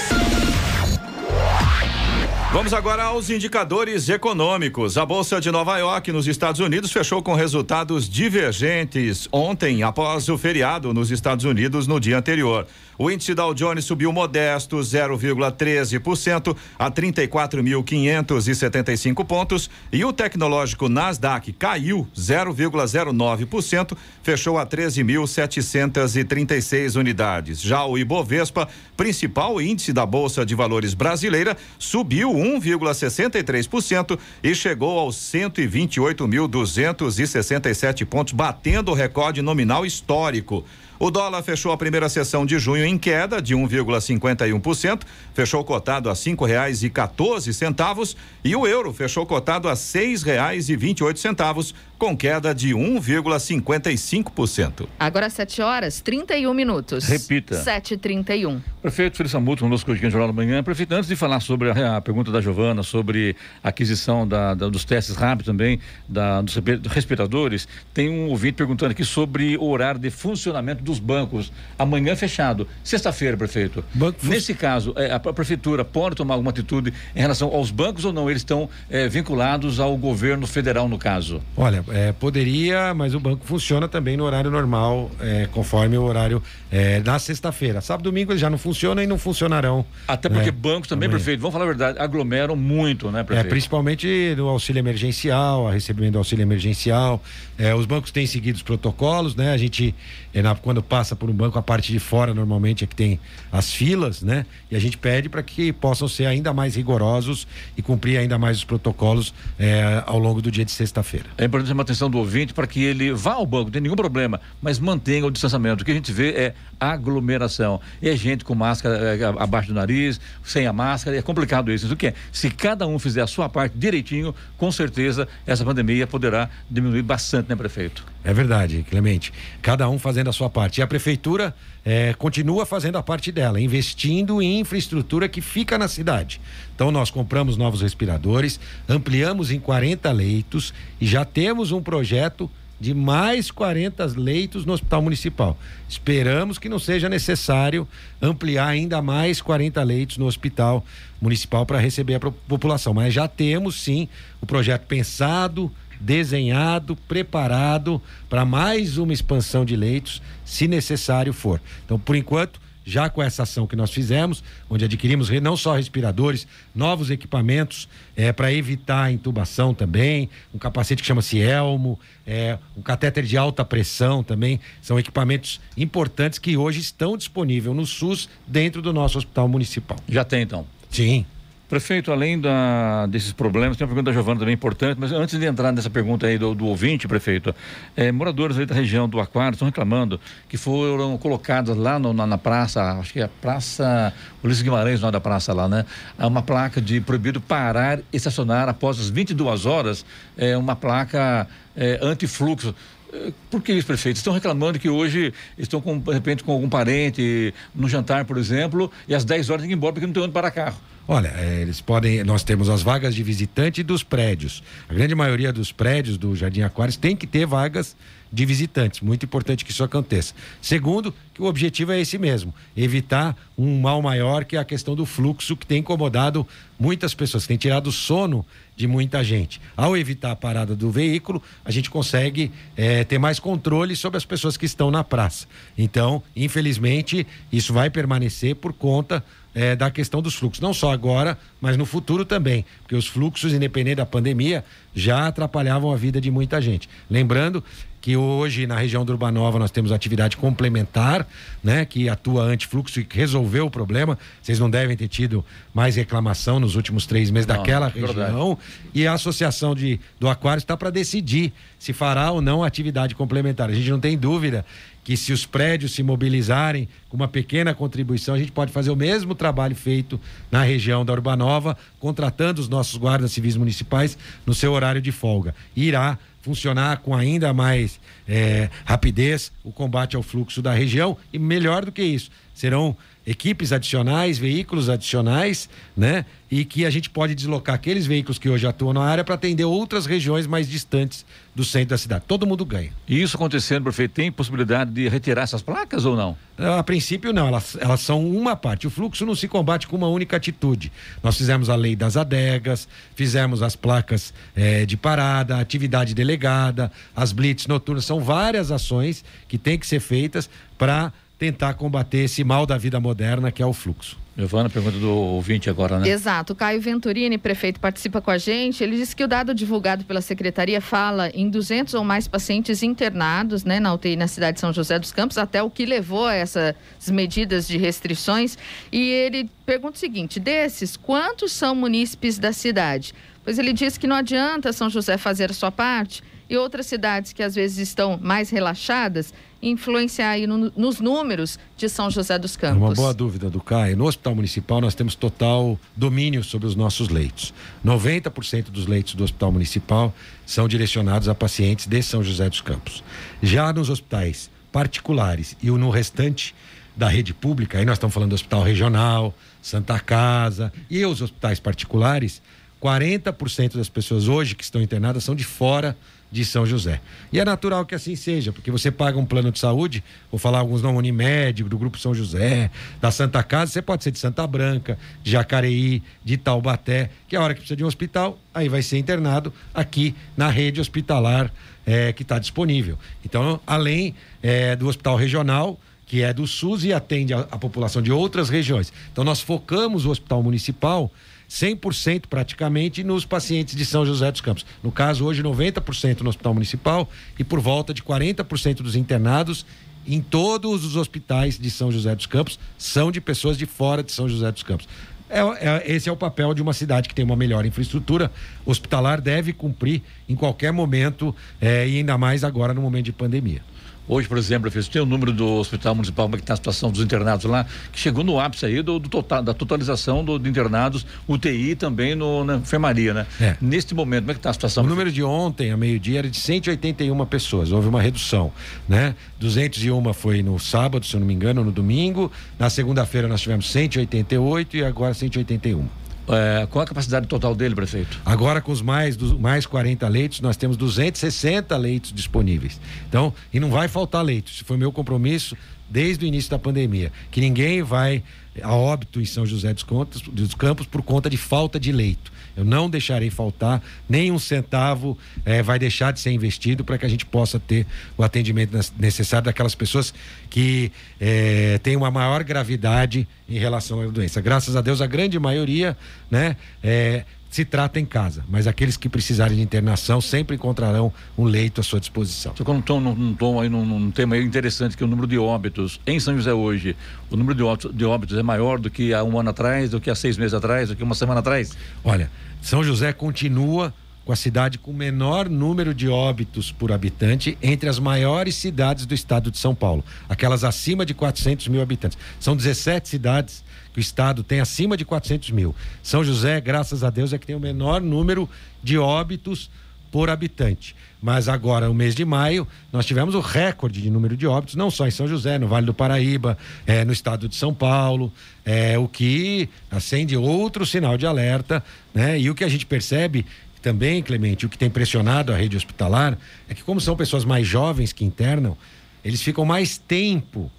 Vamos 2.53 2.73
agora 2.73 3.03
aos 3.03 3.29
indicadores 3.29 4.09
econômicos. 4.09 4.97
A 4.97 5.05
Bolsa 5.05 5.39
de 5.39 5.49
Nova 5.49 5.77
York, 5.77 6.11
nos 6.11 6.27
Estados 6.27 6.59
Unidos, 6.59 6.91
fechou 6.91 7.23
com 7.23 7.33
resultados 7.33 8.09
divergentes 8.09 9.25
ontem, 9.31 9.83
após 9.83 10.27
o 10.27 10.37
feriado 10.37 10.93
nos 10.93 11.11
Estados 11.11 11.45
Unidos 11.45 11.87
no 11.87 11.97
dia 11.97 12.17
anterior. 12.17 12.67
O 13.01 13.09
índice 13.09 13.33
Dow 13.33 13.51
Jones 13.51 13.85
subiu 13.85 14.13
modesto 14.13 14.77
0,13% 14.77 16.55
a 16.77 16.91
34.575 16.91 19.25
pontos 19.25 19.71
e 19.91 20.05
o 20.05 20.13
tecnológico 20.13 20.87
Nasdaq 20.87 21.51
caiu 21.53 22.07
0,09%, 22.15 23.97
fechou 24.21 24.59
a 24.59 24.67
13.736 24.67 26.95
unidades. 26.95 27.59
Já 27.59 27.83
o 27.83 27.97
Ibovespa, 27.97 28.67
principal 28.95 29.59
índice 29.59 29.91
da 29.91 30.05
Bolsa 30.05 30.45
de 30.45 30.53
Valores 30.53 30.93
brasileira, 30.93 31.57
subiu 31.79 32.29
1,63% 32.29 34.19
e 34.43 34.53
chegou 34.53 34.99
aos 34.99 35.15
128.267 35.15 38.05
pontos, 38.05 38.33
batendo 38.33 38.91
o 38.91 38.93
recorde 38.93 39.41
nominal 39.41 39.87
histórico. 39.87 40.63
O 41.03 41.09
dólar 41.09 41.41
fechou 41.41 41.71
a 41.71 41.77
primeira 41.77 42.07
sessão 42.07 42.45
de 42.45 42.59
junho 42.59 42.85
em 42.85 42.95
queda 42.95 43.41
de 43.41 43.55
1,51%, 43.55 45.01
fechou 45.33 45.63
cotado 45.63 46.11
a 46.11 46.15
cinco 46.15 46.45
reais 46.45 46.83
e 46.83 46.91
14 46.91 47.51
centavos 47.55 48.15
e 48.43 48.55
o 48.55 48.67
euro 48.67 48.93
fechou 48.93 49.25
cotado 49.25 49.67
a 49.67 49.75
seis 49.75 50.21
reais 50.21 50.69
e 50.69 50.75
28 50.75 51.19
centavos, 51.19 51.73
com 51.97 52.15
queda 52.15 52.53
de 52.53 52.75
1,55%. 52.75 54.87
Agora 54.99 55.27
7 55.27 55.63
horas 55.63 56.01
31 56.01 56.53
minutos. 56.53 57.05
Repita. 57.05 57.63
7h31. 57.63 58.61
Prefeito 58.81 59.15
Felício 59.15 59.37
Samuto, 59.37 59.63
conosco 59.63 59.91
aqui 59.91 60.03
no 60.05 60.09
Jornal 60.09 60.29
da 60.29 60.33
Manhã. 60.33 60.63
Prefeito, 60.63 60.91
antes 60.91 61.07
de 61.07 61.15
falar 61.15 61.39
sobre 61.39 61.69
a, 61.69 61.97
a 61.97 62.01
pergunta 62.01 62.31
da 62.31 62.41
Giovana, 62.41 62.81
sobre 62.81 63.35
a 63.63 63.69
aquisição 63.69 64.27
da, 64.27 64.55
da, 64.55 64.69
dos 64.69 64.83
testes 64.83 65.15
rápidos 65.15 65.45
também, 65.45 65.79
da, 66.09 66.41
dos 66.41 66.55
respiradores, 66.89 67.67
tem 67.93 68.09
um 68.09 68.29
ouvinte 68.29 68.53
perguntando 68.53 68.91
aqui 68.91 69.03
sobre 69.03 69.55
o 69.55 69.69
horário 69.69 69.99
de 69.99 70.09
funcionamento 70.09 70.83
dos 70.83 70.97
bancos. 70.97 71.51
Amanhã 71.77 72.15
fechado. 72.15 72.67
Sexta-feira, 72.83 73.37
prefeito. 73.37 73.85
Banco 73.93 74.17
Nesse 74.25 74.55
caso, 74.55 74.95
é, 74.97 75.11
a 75.11 75.19
prefeitura 75.19 75.85
pode 75.85 76.15
tomar 76.15 76.33
alguma 76.33 76.49
atitude 76.49 76.91
em 77.15 77.21
relação 77.21 77.49
aos 77.49 77.69
bancos 77.69 78.03
ou 78.03 78.11
não? 78.11 78.31
Eles 78.31 78.41
estão 78.41 78.67
é, 78.89 79.07
vinculados 79.07 79.79
ao 79.79 79.95
governo 79.95 80.47
federal, 80.47 80.89
no 80.89 80.97
caso? 80.97 81.39
Olha, 81.55 81.85
é, 81.89 82.13
poderia, 82.13 82.95
mas 82.95 83.13
o 83.13 83.19
banco 83.19 83.45
funciona 83.45 83.87
também 83.87 84.17
no 84.17 84.23
horário 84.23 84.49
normal, 84.49 85.11
é, 85.19 85.47
conforme 85.51 85.99
o 85.99 86.03
horário 86.03 86.41
é, 86.71 86.99
na 87.01 87.19
sexta-feira. 87.19 87.79
Sábado 87.79 88.07
e 88.07 88.11
domingo 88.11 88.31
eles 88.31 88.41
já 88.41 88.49
não 88.49 88.57
funcionam 88.71 89.03
e 89.03 89.07
não 89.07 89.17
funcionarão. 89.17 89.85
Até 90.07 90.29
porque 90.29 90.45
né? 90.45 90.51
bancos 90.51 90.87
também, 90.87 91.07
Amanhã. 91.07 91.17
prefeito, 91.17 91.41
vamos 91.41 91.53
falar 91.53 91.65
a 91.65 91.67
verdade, 91.67 91.99
aglomeram 91.99 92.55
muito, 92.55 93.11
né, 93.11 93.19
É, 93.19 93.23
prefeito? 93.23 93.49
principalmente 93.49 94.33
no 94.37 94.47
auxílio 94.47 94.79
emergencial, 94.79 95.67
a 95.67 95.71
recebimento 95.73 96.13
do 96.13 96.17
auxílio 96.19 96.41
emergencial. 96.43 97.21
É, 97.61 97.75
os 97.75 97.85
bancos 97.85 98.09
têm 98.09 98.25
seguido 98.25 98.55
os 98.55 98.63
protocolos, 98.63 99.35
né? 99.35 99.51
A 99.51 99.57
gente, 99.57 99.93
é, 100.33 100.41
quando 100.63 100.81
passa 100.81 101.15
por 101.15 101.29
um 101.29 101.33
banco, 101.33 101.59
a 101.59 101.61
parte 101.61 101.91
de 101.91 101.99
fora 101.99 102.33
normalmente 102.33 102.83
é 102.83 102.87
que 102.87 102.95
tem 102.95 103.19
as 103.51 103.71
filas, 103.71 104.23
né? 104.23 104.47
E 104.71 104.75
a 104.75 104.79
gente 104.79 104.97
pede 104.97 105.29
para 105.29 105.43
que 105.43 105.71
possam 105.71 106.07
ser 106.07 106.25
ainda 106.25 106.51
mais 106.53 106.75
rigorosos 106.75 107.47
e 107.77 107.81
cumprir 107.83 108.17
ainda 108.17 108.39
mais 108.39 108.57
os 108.57 108.63
protocolos 108.63 109.31
é, 109.59 110.01
ao 110.07 110.17
longo 110.17 110.41
do 110.41 110.49
dia 110.49 110.65
de 110.65 110.71
sexta-feira. 110.71 111.27
É 111.37 111.45
importante 111.45 111.67
chamar 111.67 111.81
a 111.81 111.83
atenção 111.83 112.09
do 112.09 112.17
ouvinte 112.17 112.51
para 112.51 112.65
que 112.65 112.83
ele 112.83 113.13
vá 113.13 113.33
ao 113.33 113.45
banco, 113.45 113.65
não 113.65 113.71
tem 113.73 113.81
nenhum 113.83 113.95
problema, 113.95 114.41
mas 114.59 114.79
mantenha 114.79 115.23
o 115.23 115.29
distanciamento. 115.29 115.83
O 115.83 115.85
que 115.85 115.91
a 115.91 115.93
gente 115.93 116.11
vê 116.11 116.31
é 116.31 116.55
aglomeração. 116.79 117.79
E 118.01 118.09
é 118.09 118.15
gente 118.15 118.43
com 118.43 118.55
máscara 118.55 118.95
é, 118.95 119.23
abaixo 119.37 119.67
do 119.67 119.75
nariz, 119.75 120.19
sem 120.43 120.65
a 120.65 120.73
máscara, 120.73 121.15
é 121.15 121.21
complicado 121.21 121.71
isso. 121.71 121.93
O 121.93 121.95
que 121.95 122.07
é? 122.07 122.13
Se 122.31 122.49
cada 122.49 122.87
um 122.87 122.97
fizer 122.97 123.21
a 123.21 123.27
sua 123.27 123.47
parte 123.47 123.77
direitinho, 123.77 124.33
com 124.57 124.71
certeza 124.71 125.27
essa 125.45 125.63
pandemia 125.63 126.07
poderá 126.07 126.49
diminuir 126.67 127.03
bastante, 127.03 127.50
né, 127.51 127.55
prefeito? 127.55 128.05
É 128.23 128.33
verdade, 128.33 128.85
Clemente. 128.89 129.33
Cada 129.61 129.89
um 129.89 129.97
fazendo 129.97 130.29
a 130.29 130.33
sua 130.33 130.49
parte. 130.49 130.79
E 130.79 130.81
a 130.81 130.87
prefeitura 130.87 131.55
eh, 131.85 132.13
continua 132.17 132.65
fazendo 132.65 132.97
a 132.97 133.03
parte 133.03 133.31
dela, 133.31 133.59
investindo 133.59 134.41
em 134.41 134.59
infraestrutura 134.59 135.27
que 135.27 135.41
fica 135.41 135.77
na 135.77 135.87
cidade. 135.87 136.39
Então, 136.75 136.91
nós 136.91 137.09
compramos 137.09 137.57
novos 137.57 137.81
respiradores, 137.81 138.59
ampliamos 138.87 139.51
em 139.51 139.59
40 139.59 140.11
leitos 140.11 140.73
e 140.99 141.05
já 141.05 141.25
temos 141.25 141.71
um 141.71 141.81
projeto 141.81 142.49
de 142.79 142.95
mais 142.95 143.51
40 143.51 144.03
leitos 144.17 144.65
no 144.65 144.73
Hospital 144.73 145.03
Municipal. 145.03 145.55
Esperamos 145.87 146.57
que 146.57 146.67
não 146.67 146.79
seja 146.79 147.07
necessário 147.07 147.87
ampliar 148.19 148.67
ainda 148.67 149.03
mais 149.03 149.39
40 149.39 149.83
leitos 149.83 150.17
no 150.17 150.25
Hospital 150.25 150.83
Municipal 151.21 151.63
para 151.63 151.77
receber 151.77 152.15
a 152.15 152.19
população. 152.19 152.91
Mas 152.91 153.13
já 153.13 153.27
temos 153.27 153.79
sim 153.79 154.09
o 154.41 154.47
projeto 154.47 154.87
pensado, 154.87 155.71
desenhado, 156.01 156.95
preparado 157.07 158.01
para 158.29 158.43
mais 158.43 158.97
uma 158.97 159.13
expansão 159.13 159.63
de 159.63 159.75
leitos, 159.75 160.21
se 160.43 160.67
necessário 160.67 161.31
for. 161.31 161.61
Então, 161.85 161.99
por 161.99 162.15
enquanto, 162.15 162.59
já 162.83 163.09
com 163.09 163.21
essa 163.21 163.43
ação 163.43 163.67
que 163.67 163.75
nós 163.75 163.91
fizemos, 163.91 164.43
onde 164.69 164.85
adquirimos 164.85 165.29
não 165.41 165.55
só 165.55 165.75
respiradores, 165.75 166.47
novos 166.73 167.09
equipamentos 167.11 167.87
para 168.35 168.51
evitar 168.51 169.03
a 169.03 169.11
intubação 169.11 169.73
também, 169.73 170.29
um 170.53 170.57
capacete 170.57 171.01
que 171.01 171.07
chama-se 171.07 171.39
Elmo, 171.39 171.99
é, 172.25 172.57
um 172.75 172.81
catéter 172.81 173.23
de 173.23 173.37
alta 173.37 173.63
pressão 173.63 174.23
também, 174.23 174.59
são 174.81 174.99
equipamentos 174.99 175.61
importantes 175.77 176.39
que 176.39 176.57
hoje 176.57 176.79
estão 176.79 177.15
disponíveis 177.15 177.75
no 177.75 177.85
SUS 177.85 178.27
dentro 178.47 178.81
do 178.81 178.91
nosso 178.91 179.17
hospital 179.17 179.47
municipal. 179.47 179.97
Já 180.09 180.23
tem 180.23 180.41
então. 180.41 180.65
Sim. 180.89 181.25
Prefeito, 181.71 182.11
além 182.11 182.37
da, 182.37 183.05
desses 183.05 183.31
problemas, 183.31 183.77
tem 183.77 183.85
uma 183.85 183.93
pergunta 183.93 184.11
da 184.11 184.13
Giovana 184.13 184.37
também 184.41 184.53
importante, 184.53 184.97
mas 184.99 185.13
antes 185.13 185.39
de 185.39 185.45
entrar 185.45 185.71
nessa 185.71 185.89
pergunta 185.89 186.27
aí 186.27 186.37
do, 186.37 186.53
do 186.53 186.65
ouvinte, 186.65 187.07
prefeito, 187.07 187.55
eh, 187.95 188.11
moradores 188.11 188.57
da 188.67 188.75
região 188.75 189.07
do 189.07 189.21
Aquário 189.21 189.55
estão 189.55 189.67
reclamando 189.67 190.19
que 190.49 190.57
foram 190.57 191.17
colocadas 191.17 191.77
lá 191.77 191.97
no- 191.97 192.11
na, 192.11 192.27
na 192.27 192.37
praça, 192.37 192.83
acho 192.99 193.13
que 193.13 193.21
é 193.21 193.23
a 193.23 193.29
Praça 193.29 194.13
Ulisses 194.43 194.61
Guimarães, 194.63 194.99
o 194.99 195.03
nome 195.03 195.13
da 195.13 195.21
praça 195.21 195.53
lá, 195.53 195.69
né? 195.69 195.85
Há 196.19 196.27
uma 196.27 196.41
placa 196.41 196.81
de 196.81 196.99
proibido 196.99 197.39
parar 197.39 197.99
e 197.99 198.17
estacionar 198.17 198.67
após 198.67 198.99
as 198.99 199.09
22 199.09 199.65
horas, 199.65 200.05
é 200.37 200.57
uma 200.57 200.75
placa 200.75 201.47
eh, 201.77 201.97
antifluxo. 202.01 202.75
Eh, 203.13 203.31
por 203.49 203.61
que 203.61 203.71
isso, 203.71 203.87
prefeito? 203.87 204.17
Estão 204.17 204.33
reclamando 204.33 204.77
que 204.77 204.89
hoje 204.89 205.33
estão, 205.57 205.79
com, 205.79 205.97
de 205.97 206.11
repente, 206.11 206.43
com 206.43 206.51
algum 206.51 206.67
parente 206.67 207.53
no 207.73 207.87
jantar, 207.87 208.25
por 208.25 208.37
exemplo, 208.37 208.91
e 209.07 209.15
às 209.15 209.23
10 209.23 209.49
horas 209.49 209.61
tem 209.61 209.69
que 209.69 209.73
ir 209.73 209.77
embora 209.77 209.93
porque 209.93 210.05
não 210.05 210.13
tem 210.13 210.21
onde 210.21 210.33
parar 210.33 210.51
carro. 210.51 210.75
Olha, 211.07 211.33
é, 211.35 211.61
eles 211.61 211.81
podem. 211.81 212.23
Nós 212.23 212.43
temos 212.43 212.69
as 212.69 212.81
vagas 212.81 213.15
de 213.15 213.23
visitante 213.23 213.83
dos 213.83 214.03
prédios. 214.03 214.63
A 214.87 214.93
grande 214.93 215.15
maioria 215.15 215.51
dos 215.51 215.71
prédios 215.71 216.17
do 216.17 216.35
Jardim 216.35 216.61
Aquários 216.61 216.95
tem 216.95 217.15
que 217.15 217.27
ter 217.27 217.45
vagas 217.45 217.95
de 218.31 218.45
visitantes. 218.45 219.01
Muito 219.01 219.25
importante 219.25 219.65
que 219.65 219.71
isso 219.71 219.83
aconteça. 219.83 220.33
Segundo, 220.61 221.13
que 221.33 221.41
o 221.41 221.45
objetivo 221.45 221.91
é 221.91 221.99
esse 221.99 222.17
mesmo: 222.17 222.53
evitar 222.77 223.35
um 223.57 223.81
mal 223.81 224.01
maior, 224.01 224.45
que 224.45 224.55
é 224.55 224.59
a 224.59 224.65
questão 224.65 224.95
do 224.95 225.05
fluxo, 225.05 225.57
que 225.57 225.65
tem 225.65 225.79
incomodado 225.79 226.47
muitas 226.81 227.13
pessoas, 227.13 227.45
tem 227.45 227.57
tirado 227.57 227.87
o 227.87 227.91
sono 227.91 228.43
de 228.75 228.87
muita 228.87 229.23
gente. 229.23 229.61
Ao 229.77 229.95
evitar 229.95 230.31
a 230.31 230.35
parada 230.35 230.75
do 230.75 230.89
veículo, 230.89 231.39
a 231.63 231.69
gente 231.69 231.91
consegue 231.91 232.51
é, 232.75 233.03
ter 233.03 233.19
mais 233.19 233.39
controle 233.39 233.95
sobre 233.95 234.17
as 234.17 234.25
pessoas 234.25 234.57
que 234.57 234.65
estão 234.65 234.89
na 234.89 235.03
praça. 235.03 235.45
Então, 235.77 236.23
infelizmente, 236.35 237.27
isso 237.51 237.71
vai 237.71 237.91
permanecer 237.91 238.55
por 238.55 238.73
conta 238.73 239.23
é, 239.53 239.75
da 239.75 239.91
questão 239.91 240.23
dos 240.23 240.33
fluxos, 240.33 240.59
não 240.59 240.73
só 240.73 240.91
agora, 240.91 241.37
mas 241.59 241.77
no 241.77 241.85
futuro 241.85 242.25
também, 242.25 242.65
porque 242.81 242.95
os 242.95 243.05
fluxos, 243.05 243.53
independente 243.53 243.97
da 243.97 244.05
pandemia, 244.05 244.65
já 244.95 245.27
atrapalhavam 245.27 245.91
a 245.91 245.95
vida 245.95 246.19
de 246.19 246.31
muita 246.31 246.59
gente. 246.59 246.89
Lembrando 247.09 247.63
que 248.01 248.17
hoje 248.17 248.65
na 248.65 248.75
região 248.75 249.05
do 249.05 249.11
Urbanova 249.11 249.59
nós 249.59 249.69
temos 249.69 249.91
atividade 249.91 250.35
complementar, 250.35 251.27
né, 251.63 251.85
que 251.85 252.09
atua 252.09 252.43
anti-fluxo 252.43 252.99
e 252.99 253.05
que 253.05 253.15
resolveu 253.15 253.67
o 253.67 253.71
problema. 253.71 254.17
Vocês 254.41 254.59
não 254.59 254.69
devem 254.69 254.97
ter 254.97 255.07
tido 255.07 255.45
mais 255.71 255.95
reclamação 255.95 256.59
nos 256.59 256.70
últimos 256.75 257.05
três 257.05 257.29
meses 257.29 257.47
não, 257.47 257.55
daquela 257.55 257.87
é 257.87 257.99
região. 257.99 258.57
E 258.93 259.07
a 259.07 259.13
associação 259.13 259.75
de, 259.75 259.99
do 260.19 260.27
Aquário 260.27 260.59
está 260.59 260.75
para 260.75 260.89
decidir 260.89 261.53
se 261.79 261.93
fará 261.93 262.31
ou 262.31 262.41
não 262.41 262.63
atividade 262.63 263.15
complementar. 263.15 263.69
A 263.69 263.73
gente 263.73 263.89
não 263.89 263.99
tem 263.99 264.17
dúvida 264.17 264.65
que 265.03 265.17
se 265.17 265.33
os 265.33 265.45
prédios 265.45 265.93
se 265.93 266.03
mobilizarem 266.03 266.87
com 267.09 267.17
uma 267.17 267.27
pequena 267.27 267.73
contribuição, 267.73 268.35
a 268.35 268.37
gente 268.37 268.51
pode 268.51 268.71
fazer 268.71 268.91
o 268.91 268.95
mesmo 268.95 269.33
trabalho 269.33 269.75
feito 269.75 270.19
na 270.51 270.63
região 270.63 271.03
da 271.03 271.13
Urbanova, 271.13 271.75
contratando 271.99 272.61
os 272.61 272.69
nossos 272.69 272.97
guardas 272.97 273.31
civis 273.31 273.57
municipais 273.57 274.17
no 274.45 274.53
seu 274.53 274.71
horário 274.73 275.01
de 275.01 275.11
folga. 275.11 275.55
Irá 275.75 276.19
funcionar 276.41 276.97
com 276.97 277.15
ainda 277.15 277.53
mais 277.53 277.99
é, 278.27 278.69
rapidez 278.85 279.51
o 279.63 279.71
combate 279.71 280.15
ao 280.15 280.23
fluxo 280.23 280.61
da 280.61 280.73
região 280.73 281.17
e 281.31 281.39
melhor 281.39 281.85
do 281.85 281.91
que 281.91 282.03
isso, 282.03 282.31
serão 282.53 282.95
equipes 283.25 283.71
adicionais, 283.71 284.37
veículos 284.37 284.89
adicionais, 284.89 285.69
né? 285.95 286.25
E 286.49 286.65
que 286.65 286.85
a 286.85 286.89
gente 286.89 287.09
pode 287.09 287.33
deslocar 287.33 287.75
aqueles 287.75 288.05
veículos 288.05 288.37
que 288.37 288.49
hoje 288.49 288.67
atuam 288.67 288.93
na 288.93 289.03
área 289.03 289.23
para 289.23 289.35
atender 289.35 289.63
outras 289.63 290.05
regiões 290.05 290.45
mais 290.47 290.67
distantes 290.67 291.25
do 291.55 291.63
centro 291.63 291.89
da 291.89 291.97
cidade. 291.97 292.25
Todo 292.27 292.45
mundo 292.45 292.65
ganha. 292.65 292.91
E 293.07 293.21
isso 293.21 293.37
acontecendo, 293.37 293.83
prefeito, 293.83 294.11
tem 294.11 294.31
possibilidade 294.31 294.91
de 294.91 295.07
retirar 295.07 295.43
essas 295.43 295.61
placas 295.61 296.03
ou 296.03 296.15
não? 296.15 296.35
A 296.57 296.83
princípio, 296.83 297.31
não. 297.31 297.47
Elas, 297.47 297.77
elas 297.79 298.01
são 298.01 298.25
uma 298.27 298.55
parte. 298.55 298.87
O 298.87 298.89
fluxo 298.89 299.25
não 299.25 299.35
se 299.35 299.47
combate 299.47 299.87
com 299.87 299.95
uma 299.95 300.07
única 300.07 300.35
atitude. 300.35 300.91
Nós 301.23 301.37
fizemos 301.37 301.69
a 301.69 301.75
lei 301.75 301.95
das 301.95 302.17
adegas, 302.17 302.87
fizemos 303.15 303.61
as 303.61 303.75
placas 303.75 304.33
eh, 304.55 304.85
de 304.85 304.97
parada, 304.97 305.57
atividade 305.57 306.13
delegada, 306.13 306.91
as 307.15 307.31
blitz 307.31 307.67
noturnas. 307.67 308.03
São 308.03 308.19
várias 308.19 308.71
ações 308.71 309.23
que 309.47 309.57
têm 309.57 309.77
que 309.77 309.87
ser 309.87 309.99
feitas 309.99 310.49
para 310.77 311.13
tentar 311.41 311.73
combater 311.73 312.19
esse 312.19 312.43
mal 312.43 312.67
da 312.67 312.77
vida 312.77 312.99
moderna 312.99 313.51
que 313.51 313.63
é 313.63 313.65
o 313.65 313.73
fluxo. 313.73 314.15
Giovana, 314.37 314.69
pergunta 314.69 314.99
do 314.99 315.09
ouvinte 315.09 315.71
agora, 315.71 315.97
né? 315.97 316.07
Exato. 316.07 316.53
Caio 316.53 316.79
Venturini, 316.79 317.35
prefeito, 317.35 317.79
participa 317.79 318.21
com 318.21 318.29
a 318.29 318.37
gente. 318.37 318.83
Ele 318.83 318.95
disse 318.95 319.15
que 319.15 319.23
o 319.23 319.27
dado 319.27 319.51
divulgado 319.51 320.05
pela 320.05 320.21
secretaria 320.21 320.79
fala 320.79 321.31
em 321.33 321.49
200 321.49 321.95
ou 321.95 322.03
mais 322.03 322.27
pacientes 322.27 322.83
internados 322.83 323.63
né, 323.63 323.79
na 323.79 323.91
UTI 323.91 324.15
na 324.15 324.27
cidade 324.27 324.55
de 324.55 324.61
São 324.61 324.71
José 324.71 324.99
dos 324.99 325.11
Campos, 325.11 325.39
até 325.39 325.63
o 325.63 325.69
que 325.71 325.83
levou 325.83 326.27
a 326.27 326.35
essas 326.35 326.75
medidas 327.09 327.67
de 327.67 327.75
restrições. 327.75 328.55
E 328.91 329.09
ele 329.09 329.49
pergunta 329.65 329.97
o 329.97 329.99
seguinte: 329.99 330.39
desses, 330.39 330.95
quantos 330.95 331.51
são 331.53 331.73
munícipes 331.73 332.37
da 332.37 332.53
cidade? 332.53 333.15
Pois 333.43 333.57
ele 333.57 333.73
disse 333.73 333.99
que 333.99 334.05
não 334.05 334.15
adianta 334.15 334.71
São 334.71 334.91
José 334.91 335.17
fazer 335.17 335.49
a 335.49 335.55
sua 335.55 335.71
parte 335.71 336.21
e 336.51 336.57
outras 336.57 336.85
cidades 336.85 337.31
que 337.31 337.41
às 337.41 337.55
vezes 337.55 337.77
estão 337.77 338.19
mais 338.21 338.49
relaxadas 338.49 339.33
influenciar 339.61 340.31
aí 340.31 340.45
no, 340.45 340.69
nos 340.75 340.99
números 340.99 341.57
de 341.77 341.87
São 341.87 342.11
José 342.11 342.37
dos 342.37 342.57
Campos? 342.57 342.77
Uma 342.77 342.93
boa 342.93 343.13
dúvida 343.13 343.49
do 343.49 343.61
Caio. 343.61 343.95
No 343.95 344.05
Hospital 344.05 344.35
Municipal 344.35 344.81
nós 344.81 344.93
temos 344.93 345.15
total 345.15 345.79
domínio 345.95 346.43
sobre 346.43 346.67
os 346.67 346.75
nossos 346.75 347.07
leitos. 347.07 347.53
90% 347.85 348.65
dos 348.65 348.85
leitos 348.85 349.15
do 349.15 349.23
Hospital 349.23 349.53
Municipal 349.53 350.13
são 350.45 350.67
direcionados 350.67 351.29
a 351.29 351.33
pacientes 351.33 351.87
de 351.87 352.03
São 352.03 352.21
José 352.21 352.49
dos 352.49 352.59
Campos. 352.59 353.01
Já 353.41 353.71
nos 353.71 353.89
hospitais 353.89 354.51
particulares 354.73 355.55
e 355.63 355.71
no 355.71 355.89
restante 355.89 356.53
da 356.97 357.07
rede 357.07 357.33
pública, 357.33 357.77
aí 357.77 357.85
nós 357.85 357.95
estamos 357.95 358.13
falando 358.13 358.31
do 358.31 358.35
Hospital 358.35 358.63
Regional, 358.63 359.33
Santa 359.61 359.97
Casa 360.01 360.73
e 360.89 361.05
os 361.05 361.21
hospitais 361.21 361.61
particulares, 361.61 362.41
40% 362.83 363.77
das 363.77 363.87
pessoas 363.87 364.27
hoje 364.27 364.53
que 364.53 364.65
estão 364.65 364.81
internadas 364.81 365.23
são 365.23 365.33
de 365.33 365.45
fora 365.45 365.95
de 366.31 366.45
São 366.45 366.65
José. 366.65 367.01
E 367.31 367.39
é 367.39 367.45
natural 367.45 367.85
que 367.85 367.93
assim 367.93 368.15
seja, 368.15 368.53
porque 368.53 368.71
você 368.71 368.89
paga 368.89 369.19
um 369.19 369.25
plano 369.25 369.51
de 369.51 369.59
saúde, 369.59 370.01
vou 370.31 370.39
falar 370.39 370.59
alguns 370.59 370.81
não 370.81 370.95
Unimed, 370.95 371.63
do 371.63 371.77
Grupo 371.77 371.99
São 371.99 372.13
José, 372.13 372.71
da 373.01 373.11
Santa 373.11 373.43
Casa, 373.43 373.73
você 373.73 373.81
pode 373.81 374.03
ser 374.03 374.11
de 374.11 374.19
Santa 374.19 374.47
Branca, 374.47 374.97
de 375.21 375.31
Jacareí, 375.31 376.01
de 376.23 376.37
Taubaté, 376.37 377.09
que 377.27 377.35
é 377.35 377.39
a 377.39 377.41
hora 377.41 377.53
que 377.53 377.59
precisa 377.59 377.75
de 377.75 377.83
um 377.83 377.87
hospital, 377.87 378.39
aí 378.53 378.69
vai 378.69 378.81
ser 378.81 378.97
internado 378.97 379.53
aqui 379.73 380.15
na 380.37 380.49
rede 380.49 380.79
hospitalar 380.79 381.51
é, 381.85 382.13
que 382.13 382.23
está 382.23 382.39
disponível. 382.39 382.97
Então, 383.25 383.59
além 383.67 384.15
é, 384.41 384.75
do 384.75 384.87
hospital 384.87 385.17
regional, 385.17 385.77
que 386.05 386.21
é 386.21 386.33
do 386.33 386.45
SUS 386.45 386.83
e 386.83 386.93
atende 386.93 387.33
a, 387.33 387.39
a 387.39 387.57
população 387.57 388.01
de 388.01 388.11
outras 388.11 388.49
regiões. 388.49 388.91
Então, 389.11 389.23
nós 389.23 389.41
focamos 389.41 390.05
o 390.05 390.09
hospital 390.09 390.43
municipal 390.43 391.11
100% 391.51 392.27
praticamente 392.29 393.03
nos 393.03 393.25
pacientes 393.25 393.75
de 393.75 393.85
São 393.85 394.05
José 394.05 394.31
dos 394.31 394.39
Campos. 394.39 394.65
No 394.81 394.89
caso, 394.89 395.25
hoje, 395.25 395.43
90% 395.43 396.21
no 396.21 396.29
Hospital 396.29 396.53
Municipal 396.53 397.09
e 397.37 397.43
por 397.43 397.59
volta 397.59 397.93
de 397.93 398.01
40% 398.01 398.75
dos 398.75 398.95
internados 398.95 399.65
em 400.07 400.21
todos 400.21 400.85
os 400.85 400.95
hospitais 400.95 401.59
de 401.59 401.69
São 401.69 401.91
José 401.91 402.15
dos 402.15 402.25
Campos 402.25 402.57
são 402.77 403.11
de 403.11 403.19
pessoas 403.19 403.57
de 403.57 403.65
fora 403.65 404.01
de 404.01 404.13
São 404.13 404.29
José 404.29 404.49
dos 404.49 404.63
Campos. 404.63 404.87
É, 405.29 405.39
é, 405.39 405.91
esse 405.91 406.07
é 406.07 406.11
o 406.11 406.15
papel 406.17 406.53
de 406.53 406.61
uma 406.61 406.73
cidade 406.73 407.09
que 407.09 407.13
tem 407.13 407.23
uma 407.23 407.35
melhor 407.35 407.65
infraestrutura 407.65 408.31
hospitalar, 408.65 409.19
deve 409.19 409.51
cumprir 409.51 410.01
em 410.27 410.35
qualquer 410.35 410.71
momento 410.71 411.35
é, 411.59 411.87
e 411.87 411.97
ainda 411.97 412.17
mais 412.17 412.43
agora 412.45 412.73
no 412.73 412.81
momento 412.81 413.05
de 413.05 413.13
pandemia. 413.13 413.61
Hoje, 414.07 414.27
por 414.27 414.37
exemplo, 414.37 414.69
você 414.69 414.89
tem 414.89 415.01
o 415.01 415.05
número 415.05 415.31
do 415.31 415.45
Hospital 415.45 415.95
Municipal, 415.95 416.25
como 416.25 416.35
é 416.35 416.37
que 416.37 416.43
está 416.43 416.53
a 416.53 416.57
situação 416.57 416.91
dos 416.91 417.01
internados 417.01 417.45
lá, 417.45 417.65
que 417.91 417.99
chegou 417.99 418.23
no 418.23 418.39
ápice 418.39 418.65
aí 418.65 418.81
do, 418.81 418.99
do 418.99 419.07
total, 419.07 419.43
da 419.43 419.53
totalização 419.53 420.25
do, 420.25 420.39
de 420.39 420.49
internados, 420.49 421.05
UTI 421.27 421.75
também 421.75 422.15
no, 422.15 422.43
na 422.43 422.55
enfermaria, 422.55 423.13
né? 423.13 423.25
É. 423.39 423.55
Neste 423.61 423.93
momento, 423.93 424.23
como 424.23 424.31
é 424.31 424.33
que 424.33 424.39
está 424.39 424.49
a 424.49 424.53
situação? 424.53 424.83
O 424.83 424.87
número 424.87 425.11
de 425.11 425.23
ontem, 425.23 425.71
a 425.71 425.77
meio-dia, 425.77 426.19
era 426.19 426.29
de 426.29 426.37
181 426.37 427.25
pessoas, 427.25 427.71
houve 427.71 427.87
uma 427.87 428.01
redução, 428.01 428.51
né? 428.89 429.15
201 429.39 430.13
foi 430.13 430.41
no 430.41 430.59
sábado, 430.59 431.05
se 431.05 431.15
eu 431.15 431.19
não 431.19 431.27
me 431.27 431.33
engano, 431.33 431.63
no 431.63 431.71
domingo, 431.71 432.31
na 432.57 432.69
segunda-feira 432.69 433.27
nós 433.27 433.41
tivemos 433.41 433.71
188 433.71 434.77
e 434.77 434.83
agora 434.83 435.13
181. 435.13 436.00
É, 436.31 436.65
qual 436.67 436.83
a 436.83 436.87
capacidade 436.87 437.27
total 437.27 437.53
dele, 437.53 437.75
prefeito? 437.75 438.19
Agora, 438.25 438.61
com 438.61 438.71
os 438.71 438.81
mais, 438.81 439.15
dos, 439.15 439.33
mais 439.33 439.65
40 439.65 440.07
leitos, 440.07 440.41
nós 440.41 440.55
temos 440.55 440.77
260 440.77 441.75
leitos 441.77 442.13
disponíveis. 442.13 442.79
Então, 443.07 443.33
e 443.53 443.59
não 443.59 443.69
vai 443.69 443.87
faltar 443.87 444.23
leitos. 444.23 444.55
Esse 444.55 444.63
foi 444.63 444.77
meu 444.77 444.91
compromisso 444.91 445.57
desde 445.89 446.23
o 446.23 446.27
início 446.27 446.49
da 446.49 446.57
pandemia. 446.57 447.11
Que 447.29 447.41
ninguém 447.41 447.83
vai 447.83 448.23
a 448.61 448.73
óbito 448.73 449.21
em 449.21 449.25
São 449.25 449.45
José 449.45 449.73
dos, 449.73 449.83
Contos, 449.83 450.21
dos 450.21 450.53
Campos 450.55 450.85
por 450.85 451.01
conta 451.01 451.29
de 451.29 451.37
falta 451.37 451.79
de 451.79 451.91
leito. 451.91 452.31
Eu 452.55 452.65
não 452.65 452.89
deixarei 452.89 453.29
faltar, 453.29 453.81
nem 454.09 454.31
um 454.31 454.39
centavo 454.39 455.17
eh, 455.45 455.63
vai 455.63 455.79
deixar 455.79 456.11
de 456.11 456.19
ser 456.19 456.31
investido 456.31 456.83
para 456.83 456.97
que 456.97 457.05
a 457.05 457.09
gente 457.09 457.25
possa 457.25 457.59
ter 457.59 457.85
o 458.17 458.23
atendimento 458.23 458.77
necessário 458.97 459.45
daquelas 459.45 459.75
pessoas 459.75 460.13
que 460.49 460.91
eh, 461.19 461.79
têm 461.83 461.95
uma 461.95 462.11
maior 462.11 462.43
gravidade 462.43 463.27
em 463.47 463.57
relação 463.57 464.01
à 464.01 464.05
doença. 464.07 464.41
Graças 464.41 464.75
a 464.75 464.81
Deus, 464.81 465.01
a 465.01 465.07
grande 465.07 465.39
maioria, 465.39 465.97
né? 466.29 466.55
Eh, 466.83 467.23
se 467.51 467.65
trata 467.65 467.99
em 467.99 468.05
casa, 468.05 468.45
mas 468.49 468.65
aqueles 468.65 468.95
que 468.95 469.09
precisarem 469.09 469.57
de 469.57 469.61
internação 469.61 470.21
sempre 470.21 470.55
encontrarão 470.55 471.11
um 471.37 471.43
leito 471.43 471.81
à 471.81 471.83
sua 471.83 471.99
disposição. 471.99 472.53
Você 472.55 472.63
colocou 472.63 473.01
num, 473.01 473.13
num 473.13 473.33
tom 473.35 473.59
aí, 473.59 473.67
num, 473.67 473.85
num 473.85 474.09
tema 474.09 474.37
interessante, 474.37 474.95
que 474.95 475.03
é 475.03 475.05
o 475.05 475.09
número 475.09 475.27
de 475.27 475.37
óbitos 475.37 475.99
em 476.07 476.17
São 476.17 476.33
José 476.37 476.53
hoje, 476.53 476.95
o 477.29 477.35
número 477.35 477.53
de 477.53 477.61
óbitos, 477.61 477.93
de 477.93 478.05
óbitos 478.05 478.37
é 478.37 478.41
maior 478.41 478.79
do 478.79 478.89
que 478.89 479.13
há 479.13 479.21
um 479.21 479.37
ano 479.37 479.49
atrás, 479.49 479.89
do 479.89 479.99
que 479.99 480.09
há 480.09 480.15
seis 480.15 480.37
meses 480.37 480.53
atrás, 480.53 480.87
do 480.87 480.95
que 480.95 481.03
uma 481.03 481.13
semana 481.13 481.41
atrás? 481.41 481.77
Olha, 482.05 482.31
São 482.61 482.81
José 482.85 483.11
continua 483.11 483.93
com 484.23 484.31
a 484.31 484.35
cidade 484.35 484.77
com 484.77 484.91
o 484.91 484.93
menor 484.93 485.49
número 485.49 485.93
de 485.93 486.07
óbitos 486.07 486.71
por 486.71 486.91
habitante 486.93 487.57
entre 487.61 487.89
as 487.89 487.99
maiores 487.99 488.55
cidades 488.55 489.05
do 489.05 489.13
estado 489.13 489.51
de 489.51 489.57
São 489.57 489.75
Paulo, 489.75 490.05
aquelas 490.29 490.63
acima 490.63 491.05
de 491.05 491.13
400 491.13 491.67
mil 491.67 491.81
habitantes. 491.81 492.17
São 492.39 492.55
17 492.55 493.09
cidades 493.09 493.61
que 493.93 493.99
o 493.99 494.01
estado 494.01 494.43
tem 494.43 494.59
acima 494.59 494.95
de 494.95 495.05
400 495.05 495.51
mil. 495.51 495.75
São 496.01 496.23
José, 496.23 496.59
graças 496.61 497.03
a 497.03 497.09
Deus, 497.09 497.33
é 497.33 497.37
que 497.37 497.45
tem 497.45 497.55
o 497.55 497.59
menor 497.59 498.01
número 498.01 498.49
de 498.83 498.97
óbitos 498.97 499.69
por 500.11 500.29
habitante. 500.29 500.95
Mas 501.21 501.47
agora, 501.47 501.87
no 501.87 501.93
mês 501.93 502.15
de 502.15 502.25
maio, 502.25 502.67
nós 502.91 503.05
tivemos 503.05 503.35
o 503.35 503.39
recorde 503.39 504.01
de 504.01 504.09
número 504.09 504.35
de 504.35 504.45
óbitos, 504.47 504.75
não 504.75 504.91
só 504.91 505.07
em 505.07 505.11
São 505.11 505.27
José, 505.27 505.57
no 505.57 505.67
Vale 505.67 505.85
do 505.85 505.93
Paraíba, 505.93 506.57
é, 506.85 507.05
no 507.05 507.13
estado 507.13 507.47
de 507.47 507.55
São 507.55 507.73
Paulo, 507.73 508.33
é, 508.65 508.97
o 508.97 509.07
que 509.07 509.69
acende 509.89 510.35
outro 510.35 510.85
sinal 510.85 511.17
de 511.17 511.25
alerta, 511.25 511.83
né? 512.13 512.39
E 512.39 512.49
o 512.49 512.55
que 512.55 512.63
a 512.63 512.69
gente 512.69 512.85
percebe 512.85 513.45
também, 513.81 514.21
Clemente, 514.21 514.65
o 514.65 514.69
que 514.69 514.77
tem 514.77 514.89
pressionado 514.89 515.53
a 515.53 515.55
rede 515.55 515.77
hospitalar 515.77 516.37
é 516.67 516.73
que, 516.73 516.83
como 516.83 516.99
são 516.99 517.15
pessoas 517.15 517.45
mais 517.45 517.67
jovens 517.67 518.11
que 518.11 518.25
internam, 518.25 518.75
eles 519.23 519.41
ficam 519.41 519.63
mais 519.63 519.97
tempo 519.97 520.71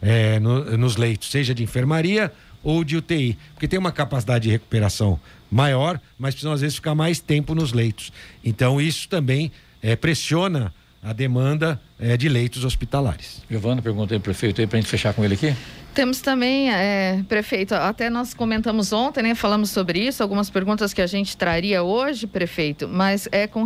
é, 0.00 0.38
no, 0.38 0.76
nos 0.76 0.96
leitos, 0.96 1.30
seja 1.30 1.54
de 1.54 1.62
enfermaria 1.62 2.32
ou 2.62 2.84
de 2.84 2.96
UTI, 2.96 3.38
porque 3.54 3.68
tem 3.68 3.78
uma 3.78 3.92
capacidade 3.92 4.44
de 4.44 4.50
recuperação 4.50 5.18
maior, 5.50 6.00
mas 6.18 6.34
precisam 6.34 6.52
às 6.52 6.60
vezes 6.60 6.76
ficar 6.76 6.94
mais 6.94 7.20
tempo 7.20 7.54
nos 7.54 7.72
leitos. 7.72 8.12
Então, 8.44 8.80
isso 8.80 9.08
também 9.08 9.50
é, 9.82 9.96
pressiona 9.96 10.72
a 11.02 11.12
demanda 11.12 11.80
é, 11.98 12.16
de 12.16 12.28
leitos 12.28 12.64
hospitalares. 12.64 13.42
Giovana, 13.50 13.80
perguntei 13.80 14.16
ao 14.16 14.20
prefeito 14.20 14.60
aí 14.60 14.66
para 14.66 14.78
a 14.78 14.80
gente 14.80 14.90
fechar 14.90 15.14
com 15.14 15.24
ele 15.24 15.34
aqui. 15.34 15.54
Temos 15.94 16.20
também, 16.20 16.70
é, 16.70 17.24
prefeito, 17.28 17.74
até 17.74 18.08
nós 18.08 18.32
comentamos 18.32 18.92
ontem, 18.92 19.20
né? 19.20 19.34
Falamos 19.34 19.70
sobre 19.70 19.98
isso, 19.98 20.22
algumas 20.22 20.48
perguntas 20.48 20.94
que 20.94 21.02
a 21.02 21.06
gente 21.08 21.36
traria 21.36 21.82
hoje, 21.82 22.26
prefeito, 22.26 22.88
mas 22.88 23.28
é 23.32 23.48
com, 23.48 23.64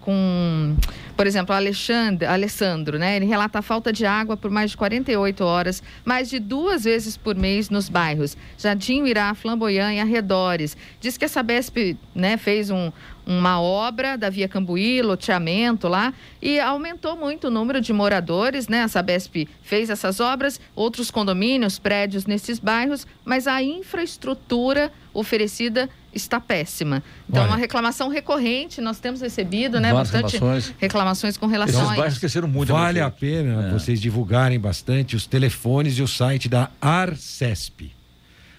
com 0.00 0.76
por 1.14 1.26
exemplo, 1.26 1.54
Alexandre, 1.54 2.26
Alessandro, 2.26 2.98
né? 2.98 3.16
Ele 3.16 3.26
relata 3.26 3.58
a 3.58 3.62
falta 3.62 3.92
de 3.92 4.06
água 4.06 4.38
por 4.38 4.50
mais 4.50 4.70
de 4.70 4.76
48 4.78 5.44
horas, 5.44 5.82
mais 6.02 6.30
de 6.30 6.38
duas 6.38 6.84
vezes 6.84 7.16
por 7.16 7.36
mês 7.36 7.68
nos 7.68 7.88
bairros 7.88 8.36
Jardim 8.56 9.04
Irá, 9.04 9.34
Flamboyant 9.34 9.94
e 9.94 10.00
arredores. 10.00 10.76
Diz 11.00 11.18
que 11.18 11.26
a 11.26 11.28
Sabesp, 11.28 11.96
né, 12.14 12.36
fez 12.38 12.70
um, 12.70 12.90
uma 13.26 13.60
obra 13.60 14.16
da 14.16 14.28
Via 14.28 14.48
Cambuí, 14.48 15.00
loteamento 15.02 15.88
lá, 15.88 16.12
e 16.40 16.60
aumentou 16.60 17.16
muito 17.16 17.48
o 17.48 17.50
número 17.50 17.80
de 17.80 17.92
moradores, 17.92 18.68
né? 18.68 18.82
A 18.82 18.88
Sabesp 18.88 19.48
fez 19.62 19.90
essas 19.90 20.20
obras, 20.20 20.60
outros 20.74 21.10
condomínios, 21.10 21.78
prédios 21.78 22.26
nesses 22.26 22.58
bairros, 22.58 23.06
mas 23.24 23.46
a 23.46 23.62
infraestrutura 23.62 24.92
oferecida 25.12 25.88
está 26.12 26.38
péssima. 26.38 27.02
Então, 27.28 27.42
Olha, 27.42 27.52
uma 27.52 27.56
reclamação 27.56 28.08
recorrente, 28.08 28.80
nós 28.80 29.00
temos 29.00 29.20
recebido, 29.20 29.80
né, 29.80 29.92
bastante 29.92 30.34
reclamações, 30.34 30.74
reclamações 30.78 31.36
com 31.36 31.46
relação 31.46 31.80
Esses 31.80 31.92
a 31.92 31.96
bairros 31.96 32.14
esqueceram 32.14 32.48
muito. 32.48 32.72
Vale 32.72 33.00
a 33.00 33.10
pena 33.10 33.68
é. 33.68 33.70
vocês 33.70 34.00
divulgarem 34.00 34.58
bastante 34.60 35.16
os 35.16 35.26
telefones 35.26 35.98
e 35.98 36.02
o 36.02 36.08
site 36.08 36.48
da 36.48 36.70
Arcesp. 36.80 37.92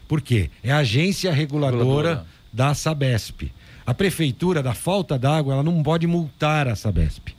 Por 0.07 0.21
quê? 0.21 0.49
É 0.63 0.71
a 0.71 0.77
agência 0.77 1.31
reguladora, 1.31 1.83
reguladora. 1.83 2.25
da 2.51 2.73
Sabesp. 2.73 3.51
A 3.85 3.93
prefeitura, 3.93 4.63
da 4.63 4.73
falta 4.73 5.17
d'água, 5.17 5.53
ela 5.53 5.63
não 5.63 5.83
pode 5.83 6.07
multar 6.07 6.67
a 6.67 6.75
Sabesp. 6.75 7.29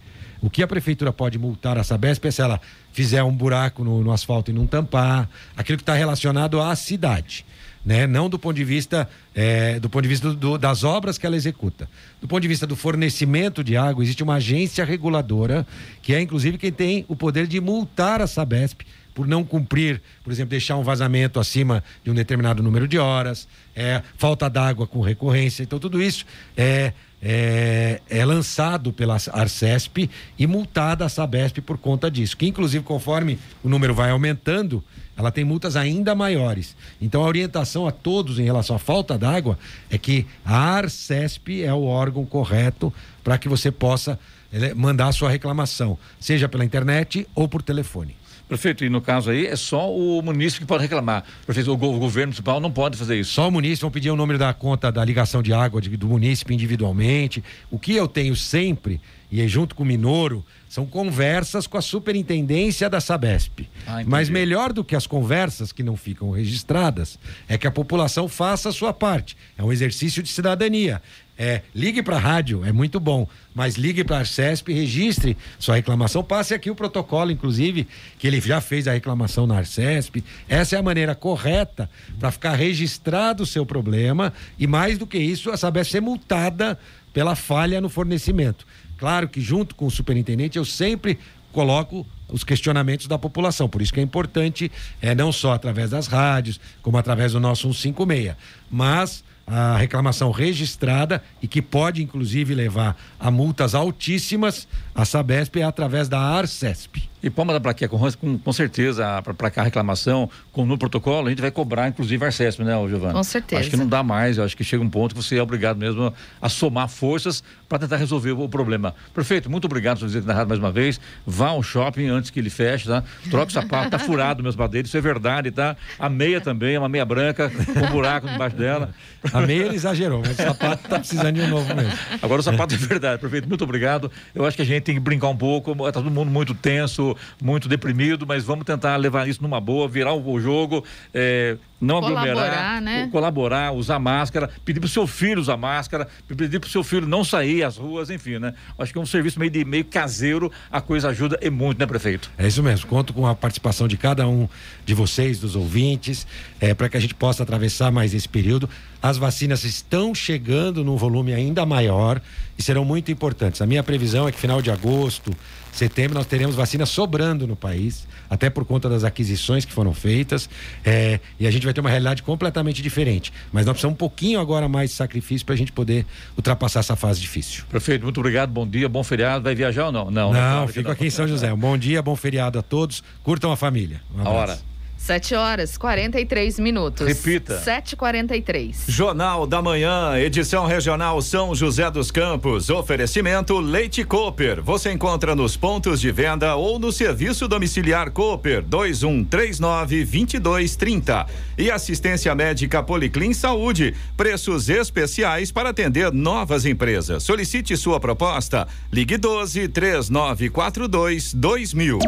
O 0.41 0.49
que 0.49 0.63
a 0.63 0.67
prefeitura 0.67 1.13
pode 1.13 1.39
multar 1.39 1.77
a 1.77 1.83
Sabesp 1.83 2.25
é 2.27 2.31
se 2.31 2.41
ela 2.41 2.61
fizer 2.93 3.23
um 3.23 3.33
buraco 3.33 3.83
no, 3.83 4.03
no 4.03 4.13
asfalto 4.13 4.51
e 4.51 4.55
não 4.55 4.67
tampar, 4.67 5.29
aquilo 5.57 5.77
que 5.77 5.83
está 5.83 5.95
relacionado 5.95 6.61
à 6.61 6.77
cidade. 6.77 7.45
Né? 7.85 8.07
Não 8.07 8.29
do 8.29 8.39
ponto 8.39 8.57
de 8.57 8.65
vista 8.65 9.09
é, 9.35 9.79
do 9.79 9.89
ponto 9.89 10.03
de 10.03 10.09
vista 10.09 10.33
do, 10.35 10.59
das 10.59 10.83
obras 10.83 11.19
que 11.19 11.27
ela 11.27 11.37
executa. 11.37 11.89
Do 12.21 12.29
ponto 12.29 12.43
de 12.43 12.49
vista 12.49 12.67
do 12.67 12.75
fornecimento 12.75 13.63
de 13.63 13.77
água, 13.77 14.03
existe 14.03 14.23
uma 14.23 14.35
agência 14.35 14.85
reguladora 14.85 15.67
que 16.03 16.13
é 16.13 16.21
inclusive 16.21 16.59
quem 16.59 16.73
tem 16.73 17.05
o 17.09 17.15
poder 17.15 17.47
de 17.47 17.61
multar 17.61 18.21
a 18.21 18.27
Sabesp 18.27 18.83
por 19.17 19.27
não 19.27 19.43
cumprir, 19.43 20.03
por 20.23 20.31
exemplo, 20.31 20.51
deixar 20.51 20.77
um 20.77 20.83
vazamento 20.83 21.41
acima 21.41 21.83
de 22.05 22.11
um 22.11 22.15
determinado 22.15 22.63
número 22.63 22.87
de 22.87 22.99
horas, 22.99 23.49
é, 23.75 24.03
falta 24.19 24.49
d'água 24.51 24.87
com 24.87 25.01
recorrência. 25.01 25.63
Então, 25.63 25.79
tudo 25.79 26.03
isso 26.03 26.27
é, 26.55 26.93
é, 27.23 28.03
é, 28.11 28.25
lançado 28.27 28.93
pela 28.93 29.17
Arcesp 29.33 30.11
e 30.39 30.47
multada 30.47 31.07
a 31.07 31.09
Sabesp 31.09 31.63
por 31.63 31.79
conta 31.79 32.11
disso. 32.11 32.37
Que, 32.37 32.47
inclusive, 32.47 32.85
conforme 32.85 33.39
o 33.65 33.71
número 33.71 33.95
vai 33.95 34.11
aumentando, 34.11 34.85
ela 35.17 35.33
tem 35.33 35.45
multas 35.45 35.77
ainda 35.77 36.15
maiores. 36.15 36.77
Então, 37.01 37.25
a 37.25 37.27
orientação 37.27 37.89
a 37.89 37.91
todos 37.91 38.39
em 38.39 38.45
relação 38.45 38.77
à 38.77 38.79
falta 38.79 39.17
d'água 39.17 39.59
é 39.89 39.97
que 39.97 40.27
a 40.45 40.59
Arcesp 40.77 41.63
é 41.63 41.73
o 41.73 41.85
órgão 41.85 42.27
correto 42.27 42.93
para 43.25 43.39
que 43.39 43.49
você 43.49 43.73
possa 43.73 44.19
eh, 44.53 44.75
mandar 44.75 45.09
a 45.09 45.13
sua 45.13 45.31
reclamação, 45.31 45.99
seja 46.21 46.51
pela 46.51 46.67
internet 46.67 47.27
ou 47.35 47.49
por 47.49 47.63
telefone. 47.63 48.15
Prefeito, 48.49 48.85
e 48.85 48.89
no 48.89 49.01
caso 49.01 49.31
aí 49.31 49.47
é 49.47 49.57
só 49.57 49.93
o 49.93 50.23
município 50.23 50.61
que 50.61 50.67
pode 50.67 50.83
reclamar. 50.83 51.25
Prefeito, 51.45 51.73
o, 51.73 51.77
governo 51.77 52.29
municipal 52.29 52.61
não 52.61 52.71
pode 52.71 52.97
fazer 52.97 53.19
isso. 53.19 53.33
Só 53.33 53.49
o 53.49 53.51
município 53.51 53.83
vão 53.83 53.91
pedir 53.91 54.11
o 54.11 54.17
número 54.17 54.39
da 54.39 54.55
conta 54.55 54.93
da 54.93 55.05
ligação 55.05 55.43
de 55.43 55.53
água 55.53 55.81
de, 55.81 55.97
do 55.97 56.07
município 56.07 56.55
individualmente. 56.55 57.43
O 57.71 57.79
que 57.79 57.95
eu 57.97 58.07
tenho 58.07 58.37
sempre, 58.37 59.01
e 59.33 59.41
é 59.41 59.49
junto 59.49 59.75
com 59.75 59.83
o 59.83 59.87
Minoro, 59.87 60.45
são 60.69 60.87
conversas 60.87 61.67
com 61.67 61.77
a 61.77 61.83
superintendência 61.83 62.89
da 62.89 63.01
Sabesp. 63.01 63.69
Ah, 63.85 64.03
Mas 64.07 64.29
melhor 64.29 64.73
do 64.73 64.85
que 64.85 64.95
as 64.95 65.09
conversas 65.09 65.73
que 65.73 65.83
não 65.83 65.97
ficam 65.97 66.31
registradas 66.31 67.19
é 67.49 67.59
que 67.59 67.67
a 67.67 67.71
população 67.71 68.29
faça 68.29 68.69
a 68.69 68.73
sua 68.73 68.93
parte. 68.93 69.37
É 69.59 69.65
um 69.65 69.73
exercício 69.73 70.23
de 70.23 70.29
cidadania. 70.29 71.03
É, 71.39 71.63
ligue 71.75 72.03
para 72.03 72.17
a 72.17 72.19
rádio, 72.19 72.65
é 72.65 72.73
muito 72.73 72.99
bom, 72.99 73.29
mas 73.55 73.75
ligue 73.75 74.03
para 74.03 74.17
a 74.17 74.19
Arcesp, 74.21 74.73
registre 74.73 75.37
sua 75.59 75.75
reclamação, 75.75 76.25
passe 76.25 76.55
aqui 76.55 76.71
o 76.71 76.75
protocolo, 76.75 77.31
inclusive, 77.31 77.87
que 78.19 78.27
ele 78.27 78.41
já 78.41 78.61
fez 78.61 78.89
a 78.89 78.93
reclamação 78.93 79.47
na 79.47 79.59
Arcesp. 79.59 80.25
Essa 80.49 80.77
é 80.77 80.79
a 80.79 80.83
maneira 80.83 81.15
correta 81.15 81.91
para 82.19 82.31
ficar 82.31 82.55
registrado 82.55 83.43
o 83.43 83.47
seu 83.47 83.67
problema 83.67 84.33
e, 84.59 84.67
mais 84.67 84.97
do 84.97 85.07
que 85.07 85.19
isso, 85.19 85.51
a 85.51 85.57
Sabesp 85.57 85.93
ser 85.93 86.01
multada 86.01 86.79
pela 87.13 87.35
falha 87.35 87.81
no 87.81 87.89
fornecimento. 87.89 88.67
Claro 88.97 89.29
que, 89.29 89.41
junto 89.41 89.75
com 89.75 89.87
o 89.87 89.91
superintendente, 89.91 90.57
eu 90.57 90.65
sempre 90.65 91.19
coloco 91.53 92.07
os 92.29 92.45
questionamentos 92.45 93.07
da 93.07 93.19
população. 93.19 93.69
Por 93.69 93.81
isso 93.81 93.93
que 93.93 94.01
é 94.01 94.03
importante, 94.03 94.71
é, 95.01 95.15
não 95.15 95.33
só 95.33 95.53
através 95.53 95.91
das 95.91 96.07
rádios, 96.07 96.61
como 96.83 96.99
através 96.99 97.33
do 97.33 97.41
nosso 97.41 97.73
156. 97.73 98.37
Mas 98.71 99.25
a 99.47 99.77
reclamação 99.77 100.31
registrada 100.31 101.23
e 101.41 101.47
que 101.47 101.63
pode 101.63 102.03
inclusive 102.03 102.55
levar 102.55 102.97
a 103.19 103.31
multas 103.31 103.75
altíssimas, 103.75 104.67
a 104.95 105.05
Sabesp 105.05 105.57
é 105.61 105.63
através 105.63 106.09
da 106.09 106.19
Arcesp. 106.19 107.09
E 107.23 107.31
Palma 107.31 107.53
da 107.53 107.61
Plaquia, 107.61 107.89
com, 107.89 107.99
com, 107.99 108.39
com 108.39 108.53
certeza, 108.53 109.23
para 109.23 109.51
cá 109.51 109.63
a 109.63 109.65
reclamação, 109.65 110.31
com, 110.53 110.65
no 110.65 110.77
protocolo, 110.77 111.27
a 111.27 111.31
gente 111.31 111.41
vai 111.41 111.51
cobrar, 111.51 111.89
inclusive, 111.89 112.23
a 112.25 112.29
Arcesp, 112.29 112.63
né, 112.63 112.73
Giovana? 112.89 113.15
Com 113.15 113.25
certeza. 113.25 113.61
Acho 113.61 113.71
que 113.71 113.77
não 113.77 113.87
dá 113.87 114.03
mais, 114.03 114.39
acho 114.39 114.57
que 114.57 114.63
chega 114.63 114.83
um 114.83 114.91
ponto 114.91 115.15
que 115.15 115.23
você 115.23 115.37
é 115.37 115.43
obrigado 115.43 115.79
mesmo 115.79 116.13
a 116.41 116.49
somar 116.49 116.89
forças 116.89 117.43
para 117.69 117.81
tentar 117.81 117.97
resolver 117.97 118.33
o, 118.33 118.49
problema. 118.49 118.95
Perfeito, 119.15 119.51
muito 119.51 119.65
obrigado 119.65 119.99
por 119.99 120.07
dizer 120.07 120.23
na 120.23 120.33
rádio 120.33 120.49
mais 120.49 120.61
uma 120.61 120.71
vez. 120.71 121.01
Vá 121.27 121.49
ao 121.49 121.63
shopping 121.63 122.07
antes 122.09 122.31
que 122.31 122.39
ele 122.39 122.51
feche, 122.51 122.87
tá? 122.87 123.03
Troca 123.31 123.49
o 123.49 123.53
sapato, 123.53 123.91
tá 123.91 123.99
furado 123.99 124.43
meus 124.43 124.55
dele, 124.55 124.87
isso 124.87 124.97
é 124.97 125.01
verdade, 125.01 125.51
tá? 125.51 125.77
A 125.99 126.09
meia 126.09 126.41
também, 126.41 126.75
é 126.75 126.79
uma 126.79 126.89
meia 126.89 127.05
branca, 127.05 127.51
com 127.51 127.81
um 127.81 127.91
buraco 127.91 128.29
embaixo 128.29 128.57
dela. 128.57 128.91
A 129.33 129.41
meia 129.41 129.65
ele 129.65 129.77
exagerou, 129.77 130.21
mas 130.21 130.39
o 130.39 130.43
sapato 130.43 130.89
tá 130.89 130.99
precisando 130.99 131.33
de 131.33 131.41
um 131.43 131.49
novo 131.49 131.75
mesmo. 131.75 131.93
Agora 132.23 132.41
o 132.41 132.45
sapato 132.45 132.75
é 132.75 132.79
verdade, 132.79 133.21
perfeito, 133.21 133.49
muito 133.49 133.65
obrigado. 133.65 134.11
Eu 134.35 134.47
acho 134.47 134.57
que 134.57 134.63
a 134.63 134.67
gente 134.67 134.85
tem 134.85 134.95
que 134.95 135.01
brincar 135.01 135.29
um 135.29 135.37
pouco, 135.37 135.75
tá 135.75 135.93
todo 135.93 136.11
mundo 136.11 136.31
muito 136.31 136.55
tenso, 136.55 137.06
muito 137.43 137.69
deprimido, 137.69 138.27
mas 138.27 138.45
vamos 138.45 138.65
tentar 138.65 138.97
levar 138.97 139.29
isso 139.29 139.43
numa 139.43 139.61
boa, 139.61 139.87
virar 139.87 140.15
o 140.15 140.41
jogo, 140.41 140.85
é, 141.13 141.57
não 141.81 142.01
colaborar, 142.01 142.31
aglomerar, 142.31 142.81
né? 142.81 143.09
colaborar, 143.13 143.73
usar 143.73 143.99
máscara, 143.99 144.51
pedir 144.65 144.81
para 144.81 144.87
o 144.87 144.91
seu 144.91 145.07
filho 145.07 145.41
usar 145.41 145.57
máscara, 145.57 146.09
pedir 146.27 146.59
para 146.59 146.69
o 146.69 146.71
seu 146.71 146.83
filho 146.83 147.07
não 147.07 147.23
sair 147.23 147.63
às 147.63 147.77
ruas, 147.77 148.11
enfim, 148.11 148.39
né? 148.39 148.55
Acho 148.79 148.93
que 148.93 148.99
é 148.99 149.03
um 149.03 149.07
serviço 149.07 149.39
meio, 149.39 149.51
de, 149.51 149.65
meio 149.65 149.85
caseiro, 149.85 150.51
a 150.71 150.81
coisa 150.81 151.09
ajuda 151.09 151.39
e 151.43 151.51
muito, 151.51 151.79
né, 151.79 151.87
prefeito? 151.87 152.31
É 152.39 152.47
isso 152.47 152.63
mesmo, 152.63 152.87
conto 152.87 153.13
com 153.13 153.27
a 153.27 153.35
participação 153.35 153.87
de 153.87 153.97
cada 153.97 154.27
um 154.27 154.49
de 154.85 154.95
vocês, 154.95 155.39
dos 155.39 155.55
ouvintes, 155.55 156.27
é, 156.61 156.73
para 156.75 156.89
que 156.89 156.97
a 156.97 157.01
gente 157.01 157.15
possa 157.15 157.43
atravessar 157.43 157.91
mais 157.91 158.15
esse 158.15 158.29
período. 158.29 158.69
As 159.03 159.19
vacinas 159.19 159.65
estão 159.65 160.15
chegando 160.15 160.83
num 160.83 160.97
volume 160.97 161.33
ainda 161.33 161.67
maior 161.67 162.21
e 162.59 162.63
serão 162.63 162.85
muito 162.85 163.13
importantes. 163.13 163.61
A 163.61 163.67
minha 163.67 163.83
previsão 163.83 164.27
é 164.27 164.33
que 164.33 164.39
final 164.39 164.63
de 164.63 164.71
agosto, 164.71 165.33
setembro, 165.73 166.15
nós 166.15 166.27
teremos 166.27 166.57
vacina 166.57 166.87
sobrando 166.87 167.47
no 167.47 167.55
país, 167.55 168.07
até 168.31 168.49
por 168.49 168.65
conta 168.65 168.89
das 168.89 169.05
aquisições 169.05 169.65
que 169.65 169.73
foram 169.73 169.93
feitas, 169.93 170.49
é, 170.85 171.21
e 171.39 171.47
a 171.47 171.51
gente 171.51 171.66
vai 171.67 171.75
ter 171.75 171.81
uma 171.81 171.91
realidade 171.91 172.23
completamente 172.23 172.83
diferente. 172.83 173.33
Mas 173.53 173.67
nós 173.67 173.75
precisamos 173.75 173.95
um 173.95 173.99
pouquinho 173.99 174.41
agora 174.41 174.69
mais 174.69 174.91
de 174.91 174.97
sacrifício 174.97 175.45
para 175.45 175.55
a 175.55 175.59
gente 175.59 175.73
poder 175.73 176.07
ultrapassar 176.37 176.81
essa 176.81 176.97
fase 176.97 177.21
difícil. 177.21 177.65
Prefeito, 177.69 178.03
muito 178.03 178.19
obrigado, 178.21 178.51
bom 178.51 178.67
dia, 178.67 178.89
bom 178.89 179.03
feriado. 179.03 179.45
Vai 179.45 179.55
viajar 179.55 179.87
ou 179.87 179.93
não? 179.93 180.11
Não, 180.11 180.33
não, 180.33 180.61
não 180.61 180.69
fico 180.69 180.91
aqui 180.91 181.07
em 181.07 181.11
São 181.11 181.27
José. 181.29 181.53
Um 181.53 181.59
bom 181.59 181.77
dia, 181.77 182.01
bom 182.03 182.17
feriado 182.17 182.59
a 182.59 182.63
todos. 182.63 183.03
Curtam 183.23 183.53
a 183.53 183.57
família. 183.57 184.01
Um 184.15 184.27
a 184.27 184.31
hora. 184.31 184.59
7 185.07 185.37
horas 185.37 185.79
43 185.79 186.59
minutos. 186.59 187.07
Repita. 187.07 187.63
7h43. 187.65 188.75
Jornal 188.89 189.47
da 189.47 189.63
Manhã, 189.63 190.19
edição 190.19 190.67
regional 190.67 191.23
São 191.23 191.55
José 191.55 191.89
dos 191.93 192.11
Campos. 192.11 192.71
Oferecimento 192.71 193.57
Leite 193.61 194.03
Cooper. 194.03 194.61
Você 194.61 194.91
encontra 194.91 195.37
nos 195.37 195.57
pontos 195.57 196.01
de 196.01 196.11
venda 196.11 196.57
ou 196.57 196.81
no 196.81 196.91
serviço 196.91 197.47
domiciliar 197.47 198.11
Cooper 198.11 198.63
2139 198.63 200.05
2230. 200.05 201.27
E 201.57 201.71
assistência 201.71 202.35
médica 202.35 202.83
Policlin 202.83 203.33
Saúde. 203.33 203.95
Preços 204.17 204.69
especiais 204.69 205.53
para 205.53 205.71
atender 205.71 206.13
novas 206.13 206.67
empresas. 206.67 207.23
Solicite 207.23 207.77
sua 207.77 208.01
proposta. 208.01 208.67
Ligue 208.93 209.17
12 209.17 209.69
3942 209.69 211.33
2000. 211.33 212.01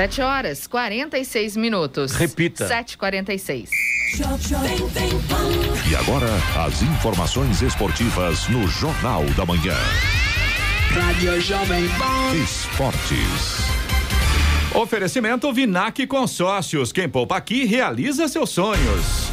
7 0.00 0.22
horas 0.22 0.66
46 0.66 1.58
minutos. 1.58 2.12
Repita. 2.12 2.66
7h46. 2.66 3.68
E 5.90 5.94
agora, 5.94 6.26
as 6.66 6.80
informações 6.80 7.60
esportivas 7.60 8.48
no 8.48 8.66
Jornal 8.66 9.26
da 9.36 9.44
Manhã. 9.44 9.76
Rádio 10.88 11.38
Jovem 11.42 11.86
Pan. 11.98 12.34
Esportes. 12.42 13.58
Oferecimento 14.74 15.52
Vinac 15.52 16.06
Consórcios. 16.06 16.92
Quem 16.92 17.06
poupa 17.06 17.36
aqui 17.36 17.66
realiza 17.66 18.26
seus 18.26 18.48
sonhos. 18.48 19.30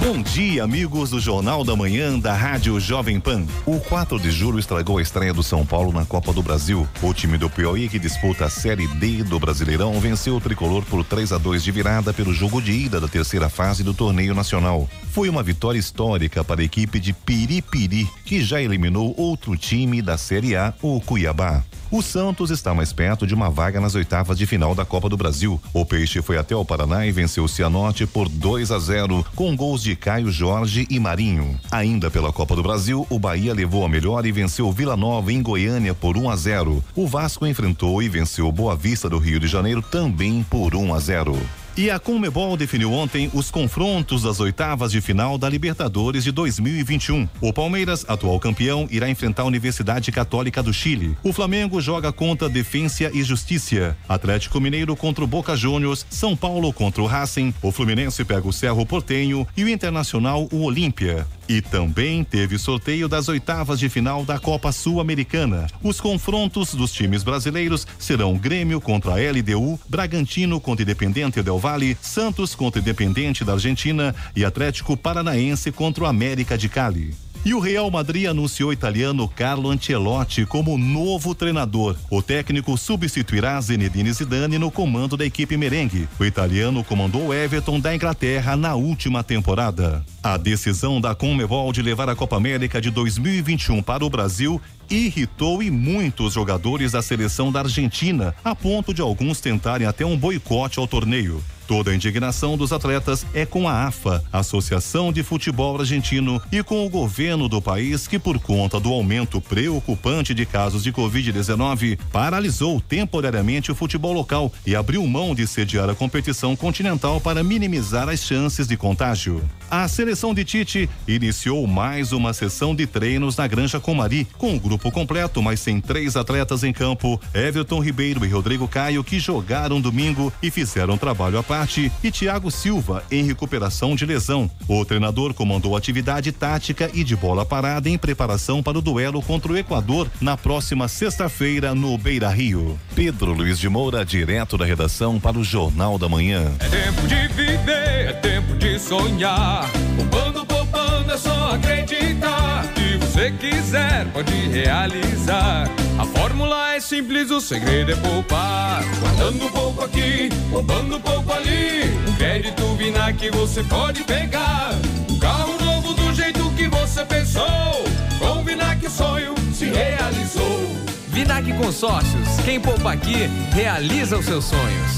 Bom 0.00 0.22
dia, 0.22 0.62
amigos 0.62 1.10
do 1.10 1.18
Jornal 1.18 1.64
da 1.64 1.74
Manhã 1.74 2.16
da 2.20 2.32
Rádio 2.32 2.78
Jovem 2.78 3.18
Pan. 3.18 3.44
O 3.66 3.80
4 3.80 4.20
de 4.20 4.30
julho 4.30 4.60
estragou 4.60 4.98
a 4.98 5.02
estreia 5.02 5.34
do 5.34 5.42
São 5.42 5.66
Paulo 5.66 5.92
na 5.92 6.04
Copa 6.04 6.32
do 6.32 6.40
Brasil. 6.40 6.86
O 7.02 7.12
time 7.12 7.36
do 7.36 7.50
Piauí, 7.50 7.88
que 7.88 7.98
disputa 7.98 8.44
a 8.44 8.48
Série 8.48 8.86
D 8.86 9.24
do 9.24 9.40
Brasileirão, 9.40 9.98
venceu 9.98 10.36
o 10.36 10.40
tricolor 10.40 10.84
por 10.84 11.04
3 11.04 11.32
a 11.32 11.38
2 11.38 11.64
de 11.64 11.72
virada 11.72 12.12
pelo 12.14 12.32
jogo 12.32 12.62
de 12.62 12.70
ida 12.70 13.00
da 13.00 13.08
terceira 13.08 13.48
fase 13.48 13.82
do 13.82 13.92
torneio 13.92 14.36
nacional. 14.36 14.88
Foi 15.10 15.28
uma 15.28 15.42
vitória 15.42 15.80
histórica 15.80 16.44
para 16.44 16.60
a 16.60 16.64
equipe 16.64 17.00
de 17.00 17.12
Piripiri, 17.12 18.08
que 18.24 18.40
já 18.40 18.62
eliminou 18.62 19.12
outro 19.16 19.56
time 19.56 20.00
da 20.00 20.16
Série 20.16 20.54
A, 20.54 20.72
o 20.80 21.00
Cuiabá. 21.00 21.64
O 21.90 22.02
Santos 22.02 22.50
está 22.50 22.74
mais 22.74 22.92
perto 22.92 23.26
de 23.26 23.34
uma 23.34 23.48
vaga 23.48 23.80
nas 23.80 23.94
oitavas 23.94 24.36
de 24.36 24.44
final 24.44 24.74
da 24.74 24.84
Copa 24.84 25.08
do 25.08 25.16
Brasil. 25.16 25.58
O 25.72 25.86
Peixe 25.86 26.20
foi 26.20 26.36
até 26.36 26.54
o 26.54 26.62
Paraná 26.62 27.06
e 27.06 27.10
venceu 27.10 27.44
o 27.44 27.48
Cianorte 27.48 28.06
por 28.06 28.28
2 28.28 28.70
a 28.70 28.78
0, 28.78 29.24
com 29.34 29.56
gols 29.56 29.82
de 29.82 29.96
Caio 29.96 30.30
Jorge 30.30 30.86
e 30.90 31.00
Marinho. 31.00 31.58
Ainda 31.70 32.10
pela 32.10 32.30
Copa 32.30 32.54
do 32.54 32.62
Brasil, 32.62 33.06
o 33.08 33.18
Bahia 33.18 33.54
levou 33.54 33.86
a 33.86 33.88
melhor 33.88 34.26
e 34.26 34.32
venceu 34.32 34.70
Vila 34.70 34.98
Nova 34.98 35.32
em 35.32 35.40
Goiânia 35.40 35.94
por 35.94 36.18
1 36.18 36.28
a 36.28 36.36
0. 36.36 36.84
O 36.94 37.06
Vasco 37.06 37.46
enfrentou 37.46 38.02
e 38.02 38.08
venceu 38.08 38.52
Boa 38.52 38.76
Vista 38.76 39.08
do 39.08 39.16
Rio 39.16 39.40
de 39.40 39.46
Janeiro 39.46 39.80
também 39.80 40.44
por 40.50 40.74
1 40.74 40.92
a 40.92 40.98
0. 40.98 41.38
E 41.78 41.92
a 41.92 41.98
Conmebol 42.00 42.56
definiu 42.56 42.92
ontem 42.92 43.30
os 43.32 43.52
confrontos 43.52 44.24
das 44.24 44.40
oitavas 44.40 44.90
de 44.90 45.00
final 45.00 45.38
da 45.38 45.48
Libertadores 45.48 46.24
de 46.24 46.32
2021. 46.32 47.28
O 47.40 47.52
Palmeiras, 47.52 48.04
atual 48.08 48.40
campeão, 48.40 48.88
irá 48.90 49.08
enfrentar 49.08 49.42
a 49.42 49.46
Universidade 49.46 50.10
Católica 50.10 50.60
do 50.60 50.74
Chile. 50.74 51.16
O 51.22 51.32
Flamengo 51.32 51.80
joga 51.80 52.12
contra 52.12 52.48
Defensa 52.48 53.12
e 53.14 53.22
Justiça. 53.22 53.96
Atlético 54.08 54.60
Mineiro 54.60 54.96
contra 54.96 55.22
o 55.22 55.26
Boca 55.28 55.54
Juniors. 55.54 56.04
São 56.10 56.36
Paulo 56.36 56.72
contra 56.72 57.00
o 57.00 57.06
Racing. 57.06 57.54
O 57.62 57.70
Fluminense 57.70 58.24
pega 58.24 58.48
o 58.48 58.52
Cerro 58.52 58.84
Portenho 58.84 59.46
e 59.56 59.62
o 59.62 59.68
Internacional 59.68 60.48
o 60.50 60.64
Olímpia. 60.64 61.28
E 61.48 61.62
também 61.62 62.22
teve 62.22 62.58
sorteio 62.58 63.08
das 63.08 63.28
oitavas 63.28 63.78
de 63.78 63.88
final 63.88 64.22
da 64.24 64.38
Copa 64.38 64.70
Sul-Americana. 64.70 65.66
Os 65.82 65.98
confrontos 65.98 66.74
dos 66.74 66.92
times 66.92 67.22
brasileiros 67.22 67.86
serão 67.98 68.36
Grêmio 68.36 68.80
contra 68.80 69.12
a 69.12 69.32
LDU, 69.32 69.80
Bragantino 69.88 70.60
contra 70.60 70.82
Independente 70.82 71.42
Del 71.42 71.58
Valle, 71.58 71.96
Santos 72.02 72.54
contra 72.54 72.80
Independente 72.80 73.44
da 73.44 73.54
Argentina 73.54 74.14
e 74.36 74.44
Atlético 74.44 74.94
Paranaense 74.94 75.72
contra 75.72 76.04
o 76.04 76.06
América 76.06 76.58
de 76.58 76.68
Cali. 76.68 77.14
E 77.44 77.54
o 77.54 77.60
Real 77.60 77.90
Madrid 77.90 78.26
anunciou 78.26 78.70
o 78.70 78.72
italiano 78.72 79.26
Carlo 79.28 79.70
Ancelotti 79.70 80.44
como 80.44 80.76
novo 80.76 81.34
treinador. 81.34 81.96
O 82.10 82.20
técnico 82.20 82.76
substituirá 82.76 83.60
Zinedine 83.60 84.12
Zidane 84.12 84.58
no 84.58 84.70
comando 84.70 85.16
da 85.16 85.24
equipe 85.24 85.56
merengue. 85.56 86.08
O 86.18 86.24
italiano 86.24 86.82
comandou 86.84 87.32
Everton 87.32 87.80
da 87.80 87.94
Inglaterra 87.94 88.56
na 88.56 88.74
última 88.74 89.22
temporada. 89.22 90.04
A 90.28 90.36
decisão 90.36 91.00
da 91.00 91.14
Conmebol 91.14 91.72
de 91.72 91.80
levar 91.80 92.06
a 92.10 92.14
Copa 92.14 92.36
América 92.36 92.82
de 92.82 92.90
2021 92.90 93.82
para 93.82 94.04
o 94.04 94.10
Brasil 94.10 94.60
irritou 94.90 95.62
e 95.62 95.70
muitos 95.70 96.34
jogadores 96.34 96.92
da 96.92 97.00
seleção 97.00 97.50
da 97.50 97.60
Argentina, 97.60 98.34
a 98.44 98.54
ponto 98.54 98.92
de 98.92 99.00
alguns 99.00 99.40
tentarem 99.40 99.86
até 99.86 100.04
um 100.04 100.18
boicote 100.18 100.78
ao 100.78 100.86
torneio. 100.86 101.42
Toda 101.68 101.90
a 101.90 101.94
indignação 101.94 102.56
dos 102.56 102.72
atletas 102.72 103.26
é 103.34 103.44
com 103.44 103.68
a 103.68 103.84
AFA, 103.84 104.24
Associação 104.32 105.12
de 105.12 105.22
Futebol 105.22 105.78
Argentino, 105.78 106.40
e 106.50 106.62
com 106.62 106.86
o 106.86 106.88
governo 106.88 107.46
do 107.46 107.60
país 107.60 108.08
que, 108.08 108.18
por 108.18 108.38
conta 108.38 108.80
do 108.80 108.90
aumento 108.90 109.38
preocupante 109.38 110.32
de 110.32 110.46
casos 110.46 110.82
de 110.82 110.90
Covid-19, 110.90 111.98
paralisou 112.10 112.80
temporariamente 112.80 113.70
o 113.70 113.74
futebol 113.74 114.14
local 114.14 114.50
e 114.66 114.74
abriu 114.74 115.06
mão 115.06 115.34
de 115.34 115.46
sediar 115.46 115.90
a 115.90 115.94
competição 115.94 116.56
continental 116.56 117.20
para 117.20 117.44
minimizar 117.44 118.08
as 118.08 118.20
chances 118.20 118.66
de 118.66 118.74
contágio. 118.78 119.44
A 119.70 119.86
seleção 119.88 120.17
de 120.18 120.44
Tite 120.44 120.90
iniciou 121.06 121.64
mais 121.66 122.10
uma 122.10 122.32
sessão 122.32 122.74
de 122.74 122.88
treinos 122.88 123.36
na 123.36 123.46
Granja 123.46 123.78
Comari, 123.78 124.26
com 124.36 124.56
o 124.56 124.58
grupo 124.58 124.90
completo, 124.90 125.40
mas 125.40 125.60
sem 125.60 125.80
três 125.80 126.16
atletas 126.16 126.64
em 126.64 126.72
campo: 126.72 127.20
Everton 127.32 127.78
Ribeiro 127.80 128.24
e 128.24 128.28
Rodrigo 128.28 128.66
Caio, 128.66 129.04
que 129.04 129.20
jogaram 129.20 129.80
domingo 129.80 130.32
e 130.42 130.50
fizeram 130.50 130.98
trabalho 130.98 131.38
à 131.38 131.42
parte, 131.42 131.90
e 132.02 132.10
Thiago 132.10 132.50
Silva, 132.50 133.04
em 133.12 133.22
recuperação 133.22 133.94
de 133.94 134.04
lesão. 134.04 134.50
O 134.66 134.84
treinador 134.84 135.32
comandou 135.32 135.76
atividade 135.76 136.32
tática 136.32 136.90
e 136.92 137.04
de 137.04 137.14
bola 137.14 137.46
parada 137.46 137.88
em 137.88 137.96
preparação 137.96 138.60
para 138.60 138.78
o 138.78 138.82
duelo 138.82 139.22
contra 139.22 139.52
o 139.52 139.56
Equador 139.56 140.10
na 140.20 140.36
próxima 140.36 140.88
sexta-feira 140.88 141.76
no 141.76 141.96
Beira 141.96 142.28
Rio. 142.28 142.78
Pedro 142.94 143.32
Luiz 143.32 143.58
de 143.58 143.68
Moura, 143.68 144.04
direto 144.04 144.58
da 144.58 144.64
redação 144.64 145.20
para 145.20 145.38
o 145.38 145.44
Jornal 145.44 145.96
da 145.96 146.08
Manhã. 146.08 146.52
É 146.58 146.68
tempo 146.68 147.06
de 147.06 147.28
viver, 147.28 148.08
é 148.08 148.12
tempo 148.14 148.54
de 148.56 148.78
sonhar. 148.80 149.70
Poupando, 149.98 150.46
poupando, 150.46 151.12
é 151.12 151.16
só 151.16 151.54
acreditar. 151.54 152.64
Se 152.76 152.96
você 152.98 153.32
quiser, 153.32 154.06
pode 154.12 154.32
realizar. 154.32 155.68
A 155.98 156.04
fórmula 156.04 156.74
é 156.74 156.80
simples, 156.80 157.32
o 157.32 157.40
segredo 157.40 157.90
é 157.90 157.96
poupar. 157.96 158.84
Guardando 159.00 159.50
pouco 159.50 159.84
aqui, 159.84 160.28
poupando 160.52 161.00
pouco 161.00 161.32
ali. 161.32 161.90
Um 162.08 162.14
crédito 162.14 162.62
Vinac 162.76 163.28
você 163.30 163.64
pode 163.64 164.04
pegar. 164.04 164.70
Um 165.10 165.18
carro 165.18 165.58
novo 165.64 165.94
do 165.94 166.14
jeito 166.14 166.48
que 166.52 166.68
você 166.68 167.04
pensou. 167.04 167.84
Com 168.20 168.38
o 168.38 168.44
Vinac 168.44 168.86
o 168.86 168.90
sonho 168.90 169.34
se 169.52 169.64
realizou. 169.64 170.76
Vinac 171.08 171.52
Consórcios, 171.54 172.28
quem 172.44 172.60
poupa 172.60 172.92
aqui, 172.92 173.28
realiza 173.52 174.16
os 174.16 174.24
seus 174.24 174.44
sonhos. 174.44 174.97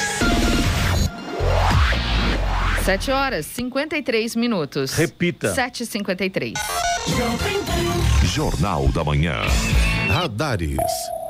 7 2.85 3.11
horas 3.11 3.45
53 3.45 4.35
minutos. 4.35 4.93
Repita. 4.93 5.53
7h53. 5.53 6.53
Jornal 8.25 8.87
da 8.87 9.03
Manhã. 9.03 9.35
Radares. 10.07 10.77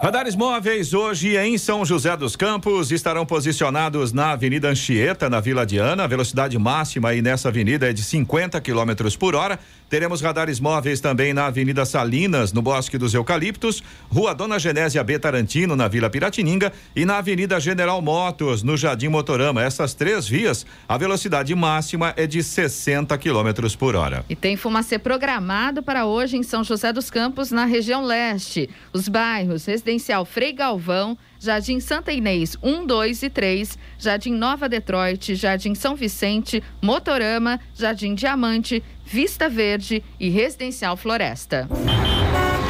Radares 0.02 0.34
móveis 0.34 0.94
hoje 0.94 1.36
em 1.38 1.58
São 1.58 1.84
José 1.86 2.16
dos 2.16 2.38
Campos 2.38 2.90
estarão 2.90 3.26
posicionados 3.26 4.14
na 4.14 4.32
Avenida 4.32 4.70
Anchieta, 4.70 5.30
na 5.30 5.42
Vila 5.42 5.66
Diana. 5.66 6.06
A 6.06 6.08
velocidade 6.08 6.58
máxima 6.58 7.10
aí 7.10 7.22
nessa 7.22 7.50
avenida 7.50 7.90
é 7.90 7.94
de 7.94 8.02
50 8.02 8.60
km 8.62 9.16
por 9.20 9.36
hora. 9.36 9.60
Teremos 9.92 10.22
radares 10.22 10.58
móveis 10.58 11.02
também 11.02 11.34
na 11.34 11.48
Avenida 11.48 11.84
Salinas, 11.84 12.54
no 12.54 12.62
Bosque 12.62 12.98
dos 12.98 13.14
Eucaliptos, 13.14 13.84
Rua 14.10 14.34
Dona 14.34 14.58
Genésia 14.58 15.04
B. 15.04 15.20
Tarantino, 15.20 15.76
na 15.76 15.90
Vila 15.90 16.10
Piratininga, 16.10 16.72
e 16.96 17.04
na 17.04 17.18
Avenida 17.18 17.60
General 17.60 18.02
Motos, 18.02 18.64
no 18.64 18.78
Jardim 18.78 19.10
Motorama. 19.10 19.62
Essas 19.62 19.94
três 19.94 20.26
vias, 20.26 20.66
a 20.88 20.98
velocidade 20.98 21.54
máxima 21.54 22.14
é 22.16 22.26
de 22.26 22.42
60 22.42 23.18
km 23.18 23.76
por 23.78 23.98
hora. 23.98 24.24
E 24.30 24.36
tem 24.36 24.56
fumacê 24.56 24.98
programado 24.98 25.84
para 25.84 26.06
hoje 26.06 26.38
em 26.38 26.44
São 26.44 26.64
José 26.64 26.94
dos 26.94 27.10
Campos, 27.10 27.52
na 27.52 27.66
região 27.66 28.02
leste. 28.02 28.70
Os 28.94 29.10
bairros 29.10 29.66
Residencial 29.66 30.24
Frei 30.24 30.54
Galvão, 30.54 31.18
Jardim 31.38 31.80
Santa 31.82 32.14
Inês 32.14 32.56
1, 32.64 32.86
2 32.86 33.24
e 33.24 33.30
3, 33.30 33.78
Jardim 33.98 34.36
Nova 34.36 34.70
Detroit, 34.70 35.36
Jardim 35.36 35.74
São 35.74 35.96
Vicente, 35.96 36.64
Motorama, 36.82 37.60
Jardim 37.74 38.14
Diamante, 38.14 38.84
Vista 39.12 39.50
Verde 39.50 40.02
e 40.18 40.30
Residencial 40.30 40.96
Floresta. 40.96 41.68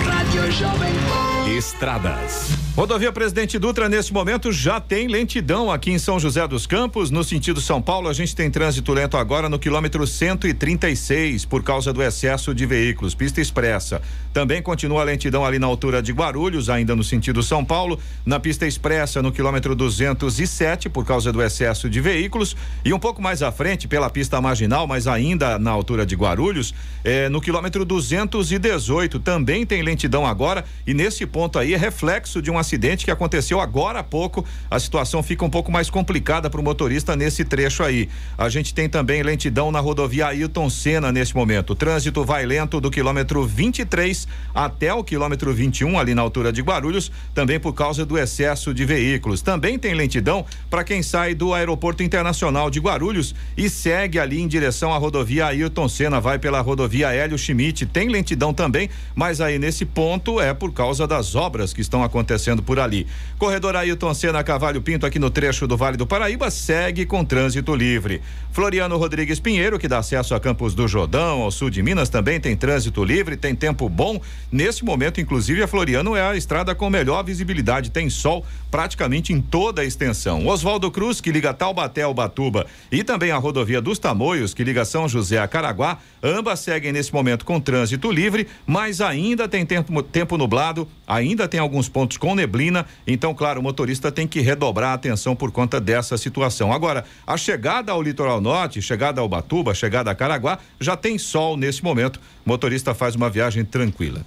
Rádio 0.03 0.51
Jovem 0.51 0.93
Pan. 1.07 1.55
Estradas. 1.55 2.60
Rodovia 2.73 3.11
Presidente 3.11 3.59
Dutra, 3.59 3.89
nesse 3.89 4.13
momento, 4.13 4.49
já 4.49 4.79
tem 4.79 5.09
lentidão 5.09 5.69
aqui 5.69 5.91
em 5.91 5.99
São 5.99 6.17
José 6.17 6.47
dos 6.47 6.65
Campos. 6.65 7.11
No 7.11 7.21
sentido 7.21 7.59
São 7.59 7.81
Paulo, 7.81 8.07
a 8.07 8.13
gente 8.13 8.33
tem 8.33 8.49
trânsito 8.49 8.93
lento 8.93 9.17
agora 9.17 9.49
no 9.49 9.59
quilômetro 9.59 10.07
136, 10.07 11.43
por 11.43 11.63
causa 11.63 11.91
do 11.91 12.01
excesso 12.01 12.55
de 12.55 12.65
veículos, 12.65 13.13
pista 13.13 13.41
expressa. 13.41 14.01
Também 14.33 14.61
continua 14.61 15.01
a 15.01 15.03
lentidão 15.03 15.45
ali 15.45 15.59
na 15.59 15.67
altura 15.67 16.01
de 16.01 16.13
Guarulhos, 16.13 16.69
ainda 16.69 16.95
no 16.95 17.03
sentido 17.03 17.43
São 17.43 17.65
Paulo, 17.65 17.99
na 18.25 18.39
pista 18.39 18.65
expressa 18.65 19.21
no 19.21 19.33
quilômetro 19.33 19.75
207, 19.75 20.87
por 20.87 21.05
causa 21.05 21.33
do 21.33 21.43
excesso 21.43 21.89
de 21.89 21.99
veículos. 21.99 22.55
E 22.85 22.93
um 22.93 22.99
pouco 22.99 23.21
mais 23.21 23.43
à 23.43 23.51
frente, 23.51 23.85
pela 23.85 24.09
pista 24.09 24.39
marginal, 24.39 24.87
mas 24.87 25.07
ainda 25.07 25.59
na 25.59 25.71
altura 25.71 26.05
de 26.05 26.15
Guarulhos, 26.15 26.73
é, 27.03 27.27
no 27.27 27.41
quilômetro 27.41 27.83
218, 27.83 29.19
também 29.19 29.65
tem 29.65 29.81
lentidão 29.81 30.25
agora. 30.25 30.63
E 30.87 30.93
nesse 30.93 31.25
ponto 31.25 31.59
aí 31.59 31.73
é 31.73 31.77
reflexo 31.77 32.41
de 32.41 32.49
um 32.49 32.60
acidente 32.61 33.03
que 33.05 33.11
aconteceu 33.11 33.59
agora 33.59 33.99
há 33.99 34.03
pouco. 34.03 34.45
A 34.69 34.79
situação 34.79 35.21
fica 35.21 35.43
um 35.43 35.49
pouco 35.49 35.71
mais 35.71 35.89
complicada 35.89 36.49
para 36.49 36.61
o 36.61 36.63
motorista 36.63 37.15
nesse 37.15 37.43
trecho 37.43 37.83
aí. 37.83 38.07
A 38.37 38.47
gente 38.47 38.73
tem 38.73 38.87
também 38.87 39.21
lentidão 39.21 39.71
na 39.71 39.79
rodovia 39.79 40.27
Ailton 40.27 40.69
Senna 40.69 41.11
nesse 41.11 41.35
momento. 41.35 41.71
O 41.71 41.75
trânsito 41.75 42.23
vai 42.23 42.45
lento 42.45 42.79
do 42.79 42.89
quilômetro 42.89 43.45
23 43.45 44.27
até 44.53 44.93
o 44.93 45.03
quilômetro 45.03 45.53
21 45.53 45.99
ali 45.99 46.15
na 46.15 46.21
altura 46.21 46.51
de 46.51 46.61
Guarulhos, 46.61 47.11
também 47.33 47.59
por 47.59 47.73
causa 47.73 48.05
do 48.05 48.17
excesso 48.17 48.73
de 48.73 48.85
veículos. 48.85 49.41
Também 49.41 49.77
tem 49.77 49.93
lentidão 49.93 50.45
para 50.69 50.83
quem 50.83 51.03
sai 51.03 51.33
do 51.33 51.53
Aeroporto 51.53 52.03
Internacional 52.03 52.69
de 52.69 52.79
Guarulhos 52.79 53.35
e 53.57 53.69
segue 53.69 54.19
ali 54.19 54.39
em 54.39 54.47
direção 54.47 54.93
à 54.93 54.97
rodovia 54.97 55.47
Ailton 55.47 55.89
Senna, 55.89 56.19
vai 56.19 56.37
pela 56.37 56.61
rodovia 56.61 57.11
Hélio 57.11 57.37
Schmidt. 57.37 57.85
Tem 57.85 58.07
lentidão 58.07 58.53
também, 58.53 58.89
mas 59.15 59.41
aí 59.41 59.57
nesse 59.57 59.85
ponto 59.85 60.39
é 60.39 60.53
por 60.53 60.71
causa 60.73 61.07
das 61.07 61.35
obras 61.35 61.73
que 61.73 61.81
estão 61.81 62.03
acontecendo 62.03 62.50
por 62.59 62.79
ali. 62.79 63.05
Corredor 63.37 63.75
Ailton 63.75 64.13
Senna 64.13 64.43
Cavalho 64.43 64.81
Pinto 64.81 65.05
aqui 65.05 65.19
no 65.19 65.29
trecho 65.29 65.67
do 65.67 65.77
Vale 65.77 65.97
do 65.97 66.07
Paraíba 66.07 66.49
segue 66.49 67.05
com 67.05 67.23
trânsito 67.23 67.75
livre. 67.75 68.21
Floriano 68.51 68.97
Rodrigues 68.97 69.39
Pinheiro, 69.39 69.79
que 69.79 69.87
dá 69.87 69.99
acesso 69.99 70.35
a 70.35 70.39
Campos 70.39 70.75
do 70.75 70.87
Jordão, 70.87 71.41
ao 71.41 71.51
sul 71.51 71.69
de 71.69 71.81
Minas, 71.81 72.09
também 72.09 72.39
tem 72.39 72.55
trânsito 72.55 73.03
livre, 73.03 73.37
tem 73.37 73.55
tempo 73.55 73.87
bom. 73.87 74.19
Nesse 74.51 74.83
momento, 74.83 75.21
inclusive, 75.21 75.63
a 75.63 75.67
Floriano 75.67 76.15
é 76.15 76.21
a 76.21 76.35
estrada 76.35 76.75
com 76.75 76.89
melhor 76.89 77.23
visibilidade, 77.23 77.91
tem 77.91 78.09
sol 78.09 78.45
praticamente 78.69 79.33
em 79.33 79.41
toda 79.41 79.81
a 79.81 79.85
extensão. 79.85 80.47
Oswaldo 80.47 80.89
Cruz, 80.89 81.21
que 81.21 81.31
liga 81.31 81.53
Taubaté 81.53 82.01
ao 82.03 82.13
Batuba, 82.13 82.65
e 82.91 83.03
também 83.03 83.31
a 83.31 83.37
rodovia 83.37 83.81
dos 83.81 83.99
Tamoios, 83.99 84.53
que 84.53 84.63
liga 84.63 84.85
São 84.85 85.07
José 85.07 85.39
a 85.39 85.47
Caraguá, 85.47 85.99
ambas 86.23 86.59
seguem 86.59 86.91
nesse 86.91 87.13
momento 87.13 87.45
com 87.45 87.59
trânsito 87.59 88.11
livre, 88.11 88.47
mas 88.65 89.01
ainda 89.01 89.47
tem 89.47 89.65
tempo, 89.65 90.01
tempo 90.03 90.37
nublado, 90.37 90.87
ainda 91.05 91.47
tem 91.47 91.59
alguns 91.59 91.89
pontos 91.89 92.17
com 92.17 92.33
neblina, 92.41 92.85
então, 93.05 93.33
claro, 93.33 93.59
o 93.59 93.63
motorista 93.63 94.11
tem 94.11 94.27
que 94.27 94.41
redobrar 94.41 94.91
a 94.91 94.93
atenção 94.93 95.35
por 95.35 95.51
conta 95.51 95.79
dessa 95.79 96.17
situação. 96.17 96.73
Agora, 96.73 97.05
a 97.25 97.37
chegada 97.37 97.91
ao 97.91 98.01
litoral 98.01 98.41
norte, 98.41 98.81
chegada 98.81 99.21
ao 99.21 99.29
Batuba, 99.29 99.73
chegada 99.73 100.09
a 100.11 100.15
Caraguá, 100.15 100.59
já 100.79 100.97
tem 100.97 101.17
sol 101.17 101.55
nesse 101.55 101.83
momento. 101.83 102.19
O 102.45 102.49
motorista 102.49 102.93
faz 102.93 103.15
uma 103.15 103.29
viagem 103.29 103.63
tranquila. 103.63 104.25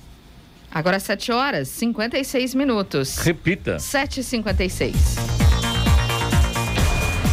Agora 0.70 0.98
7 0.98 1.30
horas 1.30 1.68
56 1.68 2.54
minutos. 2.54 3.18
Repita. 3.18 3.76
7h56. 3.76 5.43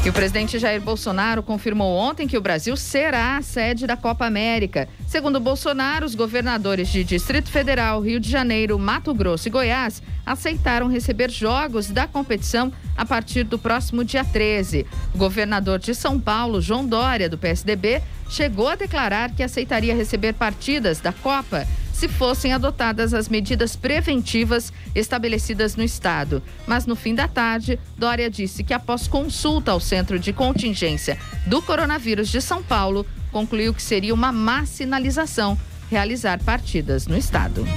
E 0.04 0.10
o 0.10 0.14
presidente 0.14 0.58
Jair 0.58 0.82
Bolsonaro 0.82 1.44
confirmou 1.44 1.96
ontem 1.96 2.28
que 2.28 2.36
o 2.36 2.42
Brasil 2.42 2.76
será 2.76 3.38
a 3.38 3.42
sede 3.44 3.86
da 3.86 3.96
Copa 3.96 4.26
América. 4.26 4.90
Segundo 5.06 5.40
Bolsonaro, 5.40 6.08
os 6.08 6.16
governadores 6.16 6.90
de 6.90 7.04
Distrito 7.04 7.52
Federal, 7.52 8.02
Rio 8.02 8.20
de 8.20 8.28
Janeiro, 8.28 8.80
Mato 8.80 9.14
Grosso 9.14 9.48
e 9.48 9.52
Goiás 9.52 10.02
aceitaram 10.26 10.88
receber 10.88 11.30
jogos 11.30 11.92
da 11.92 12.08
competição 12.08 12.74
a 12.98 13.06
partir 13.06 13.44
do 13.44 13.60
próximo 13.60 14.04
dia 14.04 14.24
13. 14.26 14.88
O 15.14 15.20
governador 15.20 15.78
de 15.78 15.94
São 15.94 16.20
Paulo, 16.20 16.62
João 16.62 16.84
Dória, 16.84 17.30
do 17.30 17.38
PSDB, 17.38 18.02
chegou 18.28 18.70
a 18.70 18.76
declarar 18.76 19.36
que 19.36 19.44
aceitaria 19.44 19.94
receber 19.94 20.34
partidas 20.34 21.00
da 21.00 21.14
Copa 21.14 21.68
se 22.02 22.08
fossem 22.08 22.52
adotadas 22.52 23.14
as 23.14 23.30
medidas 23.30 23.76
preventivas 23.76 24.74
estabelecidas 24.96 25.76
no 25.76 25.84
estado. 25.84 26.42
Mas 26.66 26.88
no 26.88 26.96
fim 26.96 27.14
da 27.14 27.28
tarde, 27.28 27.78
Dória 27.96 28.28
disse 28.28 28.64
que 28.64 28.74
após 28.74 29.08
consulta 29.08 29.72
ao 29.72 29.80
Centro 29.80 30.18
de 30.18 30.34
Contingência 30.34 31.20
do 31.46 31.62
Coronavírus 31.62 32.30
de 32.30 32.42
São 32.42 32.64
Paulo, 32.64 33.06
concluiu 33.32 33.72
que 33.72 33.84
seria 33.84 34.16
uma 34.16 34.32
má 34.32 34.66
sinalização 34.66 35.56
realizar 35.92 36.44
partidas 36.44 37.06
no 37.06 37.16
estado. 37.16 37.68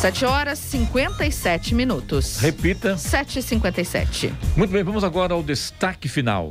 7 0.00 0.24
horas 0.24 0.58
57 0.58 1.72
minutos. 1.72 2.38
Repita. 2.38 2.96
7h57. 2.96 4.32
Muito 4.56 4.72
bem, 4.72 4.82
vamos 4.82 5.04
agora 5.04 5.34
ao 5.34 5.42
destaque 5.42 6.08
final. 6.08 6.50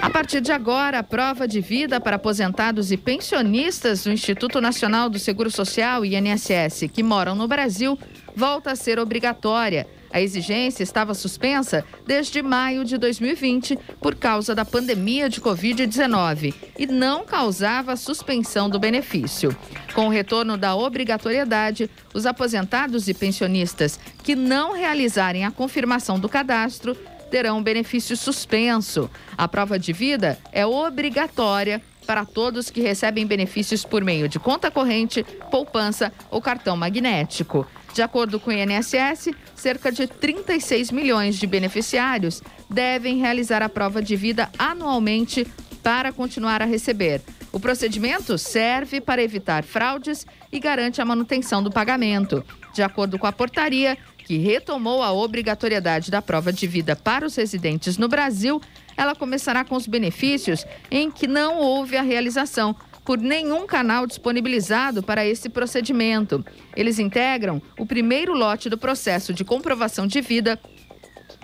A 0.00 0.08
partir 0.08 0.40
de 0.40 0.52
agora, 0.52 1.00
a 1.00 1.02
prova 1.02 1.46
de 1.46 1.60
vida 1.60 2.00
para 2.00 2.16
aposentados 2.16 2.92
e 2.92 2.96
pensionistas 2.96 4.04
do 4.04 4.12
Instituto 4.12 4.60
Nacional 4.60 5.08
do 5.08 5.18
Seguro 5.18 5.50
Social, 5.50 6.04
INSS, 6.04 6.88
que 6.92 7.02
moram 7.02 7.34
no 7.34 7.48
Brasil, 7.48 7.98
volta 8.34 8.72
a 8.72 8.76
ser 8.76 8.98
obrigatória. 8.98 9.86
A 10.10 10.20
exigência 10.20 10.82
estava 10.82 11.14
suspensa 11.14 11.84
desde 12.06 12.40
maio 12.42 12.84
de 12.84 12.96
2020 12.96 13.76
por 14.00 14.14
causa 14.14 14.54
da 14.54 14.64
pandemia 14.64 15.28
de 15.28 15.40
Covid-19 15.40 16.54
e 16.78 16.86
não 16.86 17.26
causava 17.26 17.96
suspensão 17.96 18.70
do 18.70 18.78
benefício. 18.78 19.54
Com 19.94 20.06
o 20.06 20.10
retorno 20.10 20.56
da 20.56 20.74
obrigatoriedade, 20.76 21.90
os 22.14 22.24
aposentados 22.24 23.08
e 23.08 23.14
pensionistas 23.14 23.98
que 24.22 24.34
não 24.34 24.72
realizarem 24.72 25.44
a 25.44 25.50
confirmação 25.50 26.18
do 26.18 26.28
cadastro 26.28 26.96
terão 27.30 27.62
benefício 27.62 28.16
suspenso. 28.16 29.10
A 29.36 29.46
prova 29.46 29.78
de 29.78 29.92
vida 29.92 30.38
é 30.52 30.66
obrigatória 30.66 31.82
para 32.06 32.24
todos 32.24 32.70
que 32.70 32.80
recebem 32.80 33.26
benefícios 33.26 33.84
por 33.84 34.02
meio 34.02 34.28
de 34.28 34.38
conta 34.38 34.70
corrente, 34.70 35.22
poupança 35.50 36.10
ou 36.30 36.40
cartão 36.40 36.76
magnético. 36.76 37.66
De 37.92 38.00
acordo 38.00 38.40
com 38.40 38.50
o 38.50 38.52
INSS, 38.52 39.30
cerca 39.54 39.92
de 39.92 40.06
36 40.06 40.90
milhões 40.90 41.36
de 41.36 41.46
beneficiários 41.46 42.42
devem 42.70 43.18
realizar 43.18 43.62
a 43.62 43.68
prova 43.68 44.00
de 44.00 44.16
vida 44.16 44.48
anualmente 44.58 45.46
para 45.82 46.12
continuar 46.12 46.62
a 46.62 46.66
receber. 46.66 47.20
O 47.52 47.58
procedimento 47.58 48.36
serve 48.38 49.00
para 49.00 49.22
evitar 49.22 49.64
fraudes 49.64 50.26
e 50.52 50.60
garante 50.60 51.00
a 51.00 51.04
manutenção 51.04 51.62
do 51.62 51.70
pagamento. 51.70 52.44
De 52.74 52.82
acordo 52.82 53.18
com 53.18 53.26
a 53.26 53.32
portaria, 53.32 53.98
que 54.28 54.36
retomou 54.36 55.02
a 55.02 55.10
obrigatoriedade 55.10 56.10
da 56.10 56.20
prova 56.20 56.52
de 56.52 56.66
vida 56.66 56.94
para 56.94 57.24
os 57.24 57.34
residentes 57.34 57.96
no 57.96 58.08
Brasil, 58.08 58.60
ela 58.94 59.14
começará 59.14 59.64
com 59.64 59.74
os 59.74 59.86
benefícios 59.86 60.66
em 60.90 61.10
que 61.10 61.26
não 61.26 61.56
houve 61.56 61.96
a 61.96 62.02
realização 62.02 62.76
por 63.06 63.16
nenhum 63.16 63.66
canal 63.66 64.06
disponibilizado 64.06 65.02
para 65.02 65.24
esse 65.24 65.48
procedimento. 65.48 66.44
Eles 66.76 66.98
integram 66.98 67.62
o 67.78 67.86
primeiro 67.86 68.34
lote 68.34 68.68
do 68.68 68.76
processo 68.76 69.32
de 69.32 69.46
comprovação 69.46 70.06
de 70.06 70.20
vida 70.20 70.60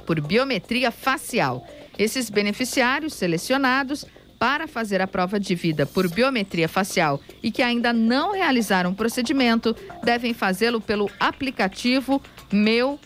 por 0.07 0.21
biometria 0.21 0.91
facial. 0.91 1.67
Esses 1.99 2.29
beneficiários 2.29 3.15
selecionados 3.15 4.05
para 4.45 4.69
fazer 4.69 5.01
a 5.01 5.07
prova 5.07 5.41
de 5.41 5.55
vida 5.55 5.87
por 5.87 6.07
biometria 6.07 6.69
facial 6.69 7.19
e 7.43 7.51
que 7.51 7.63
ainda 7.63 7.95
não 7.95 8.33
realizaram 8.33 8.91
o 8.91 8.95
procedimento 8.95 9.75
devem 10.03 10.35
fazê-lo 10.35 10.83
pelo 10.83 11.11
aplicativo 11.19 12.21
meu.gov.br 12.53 12.99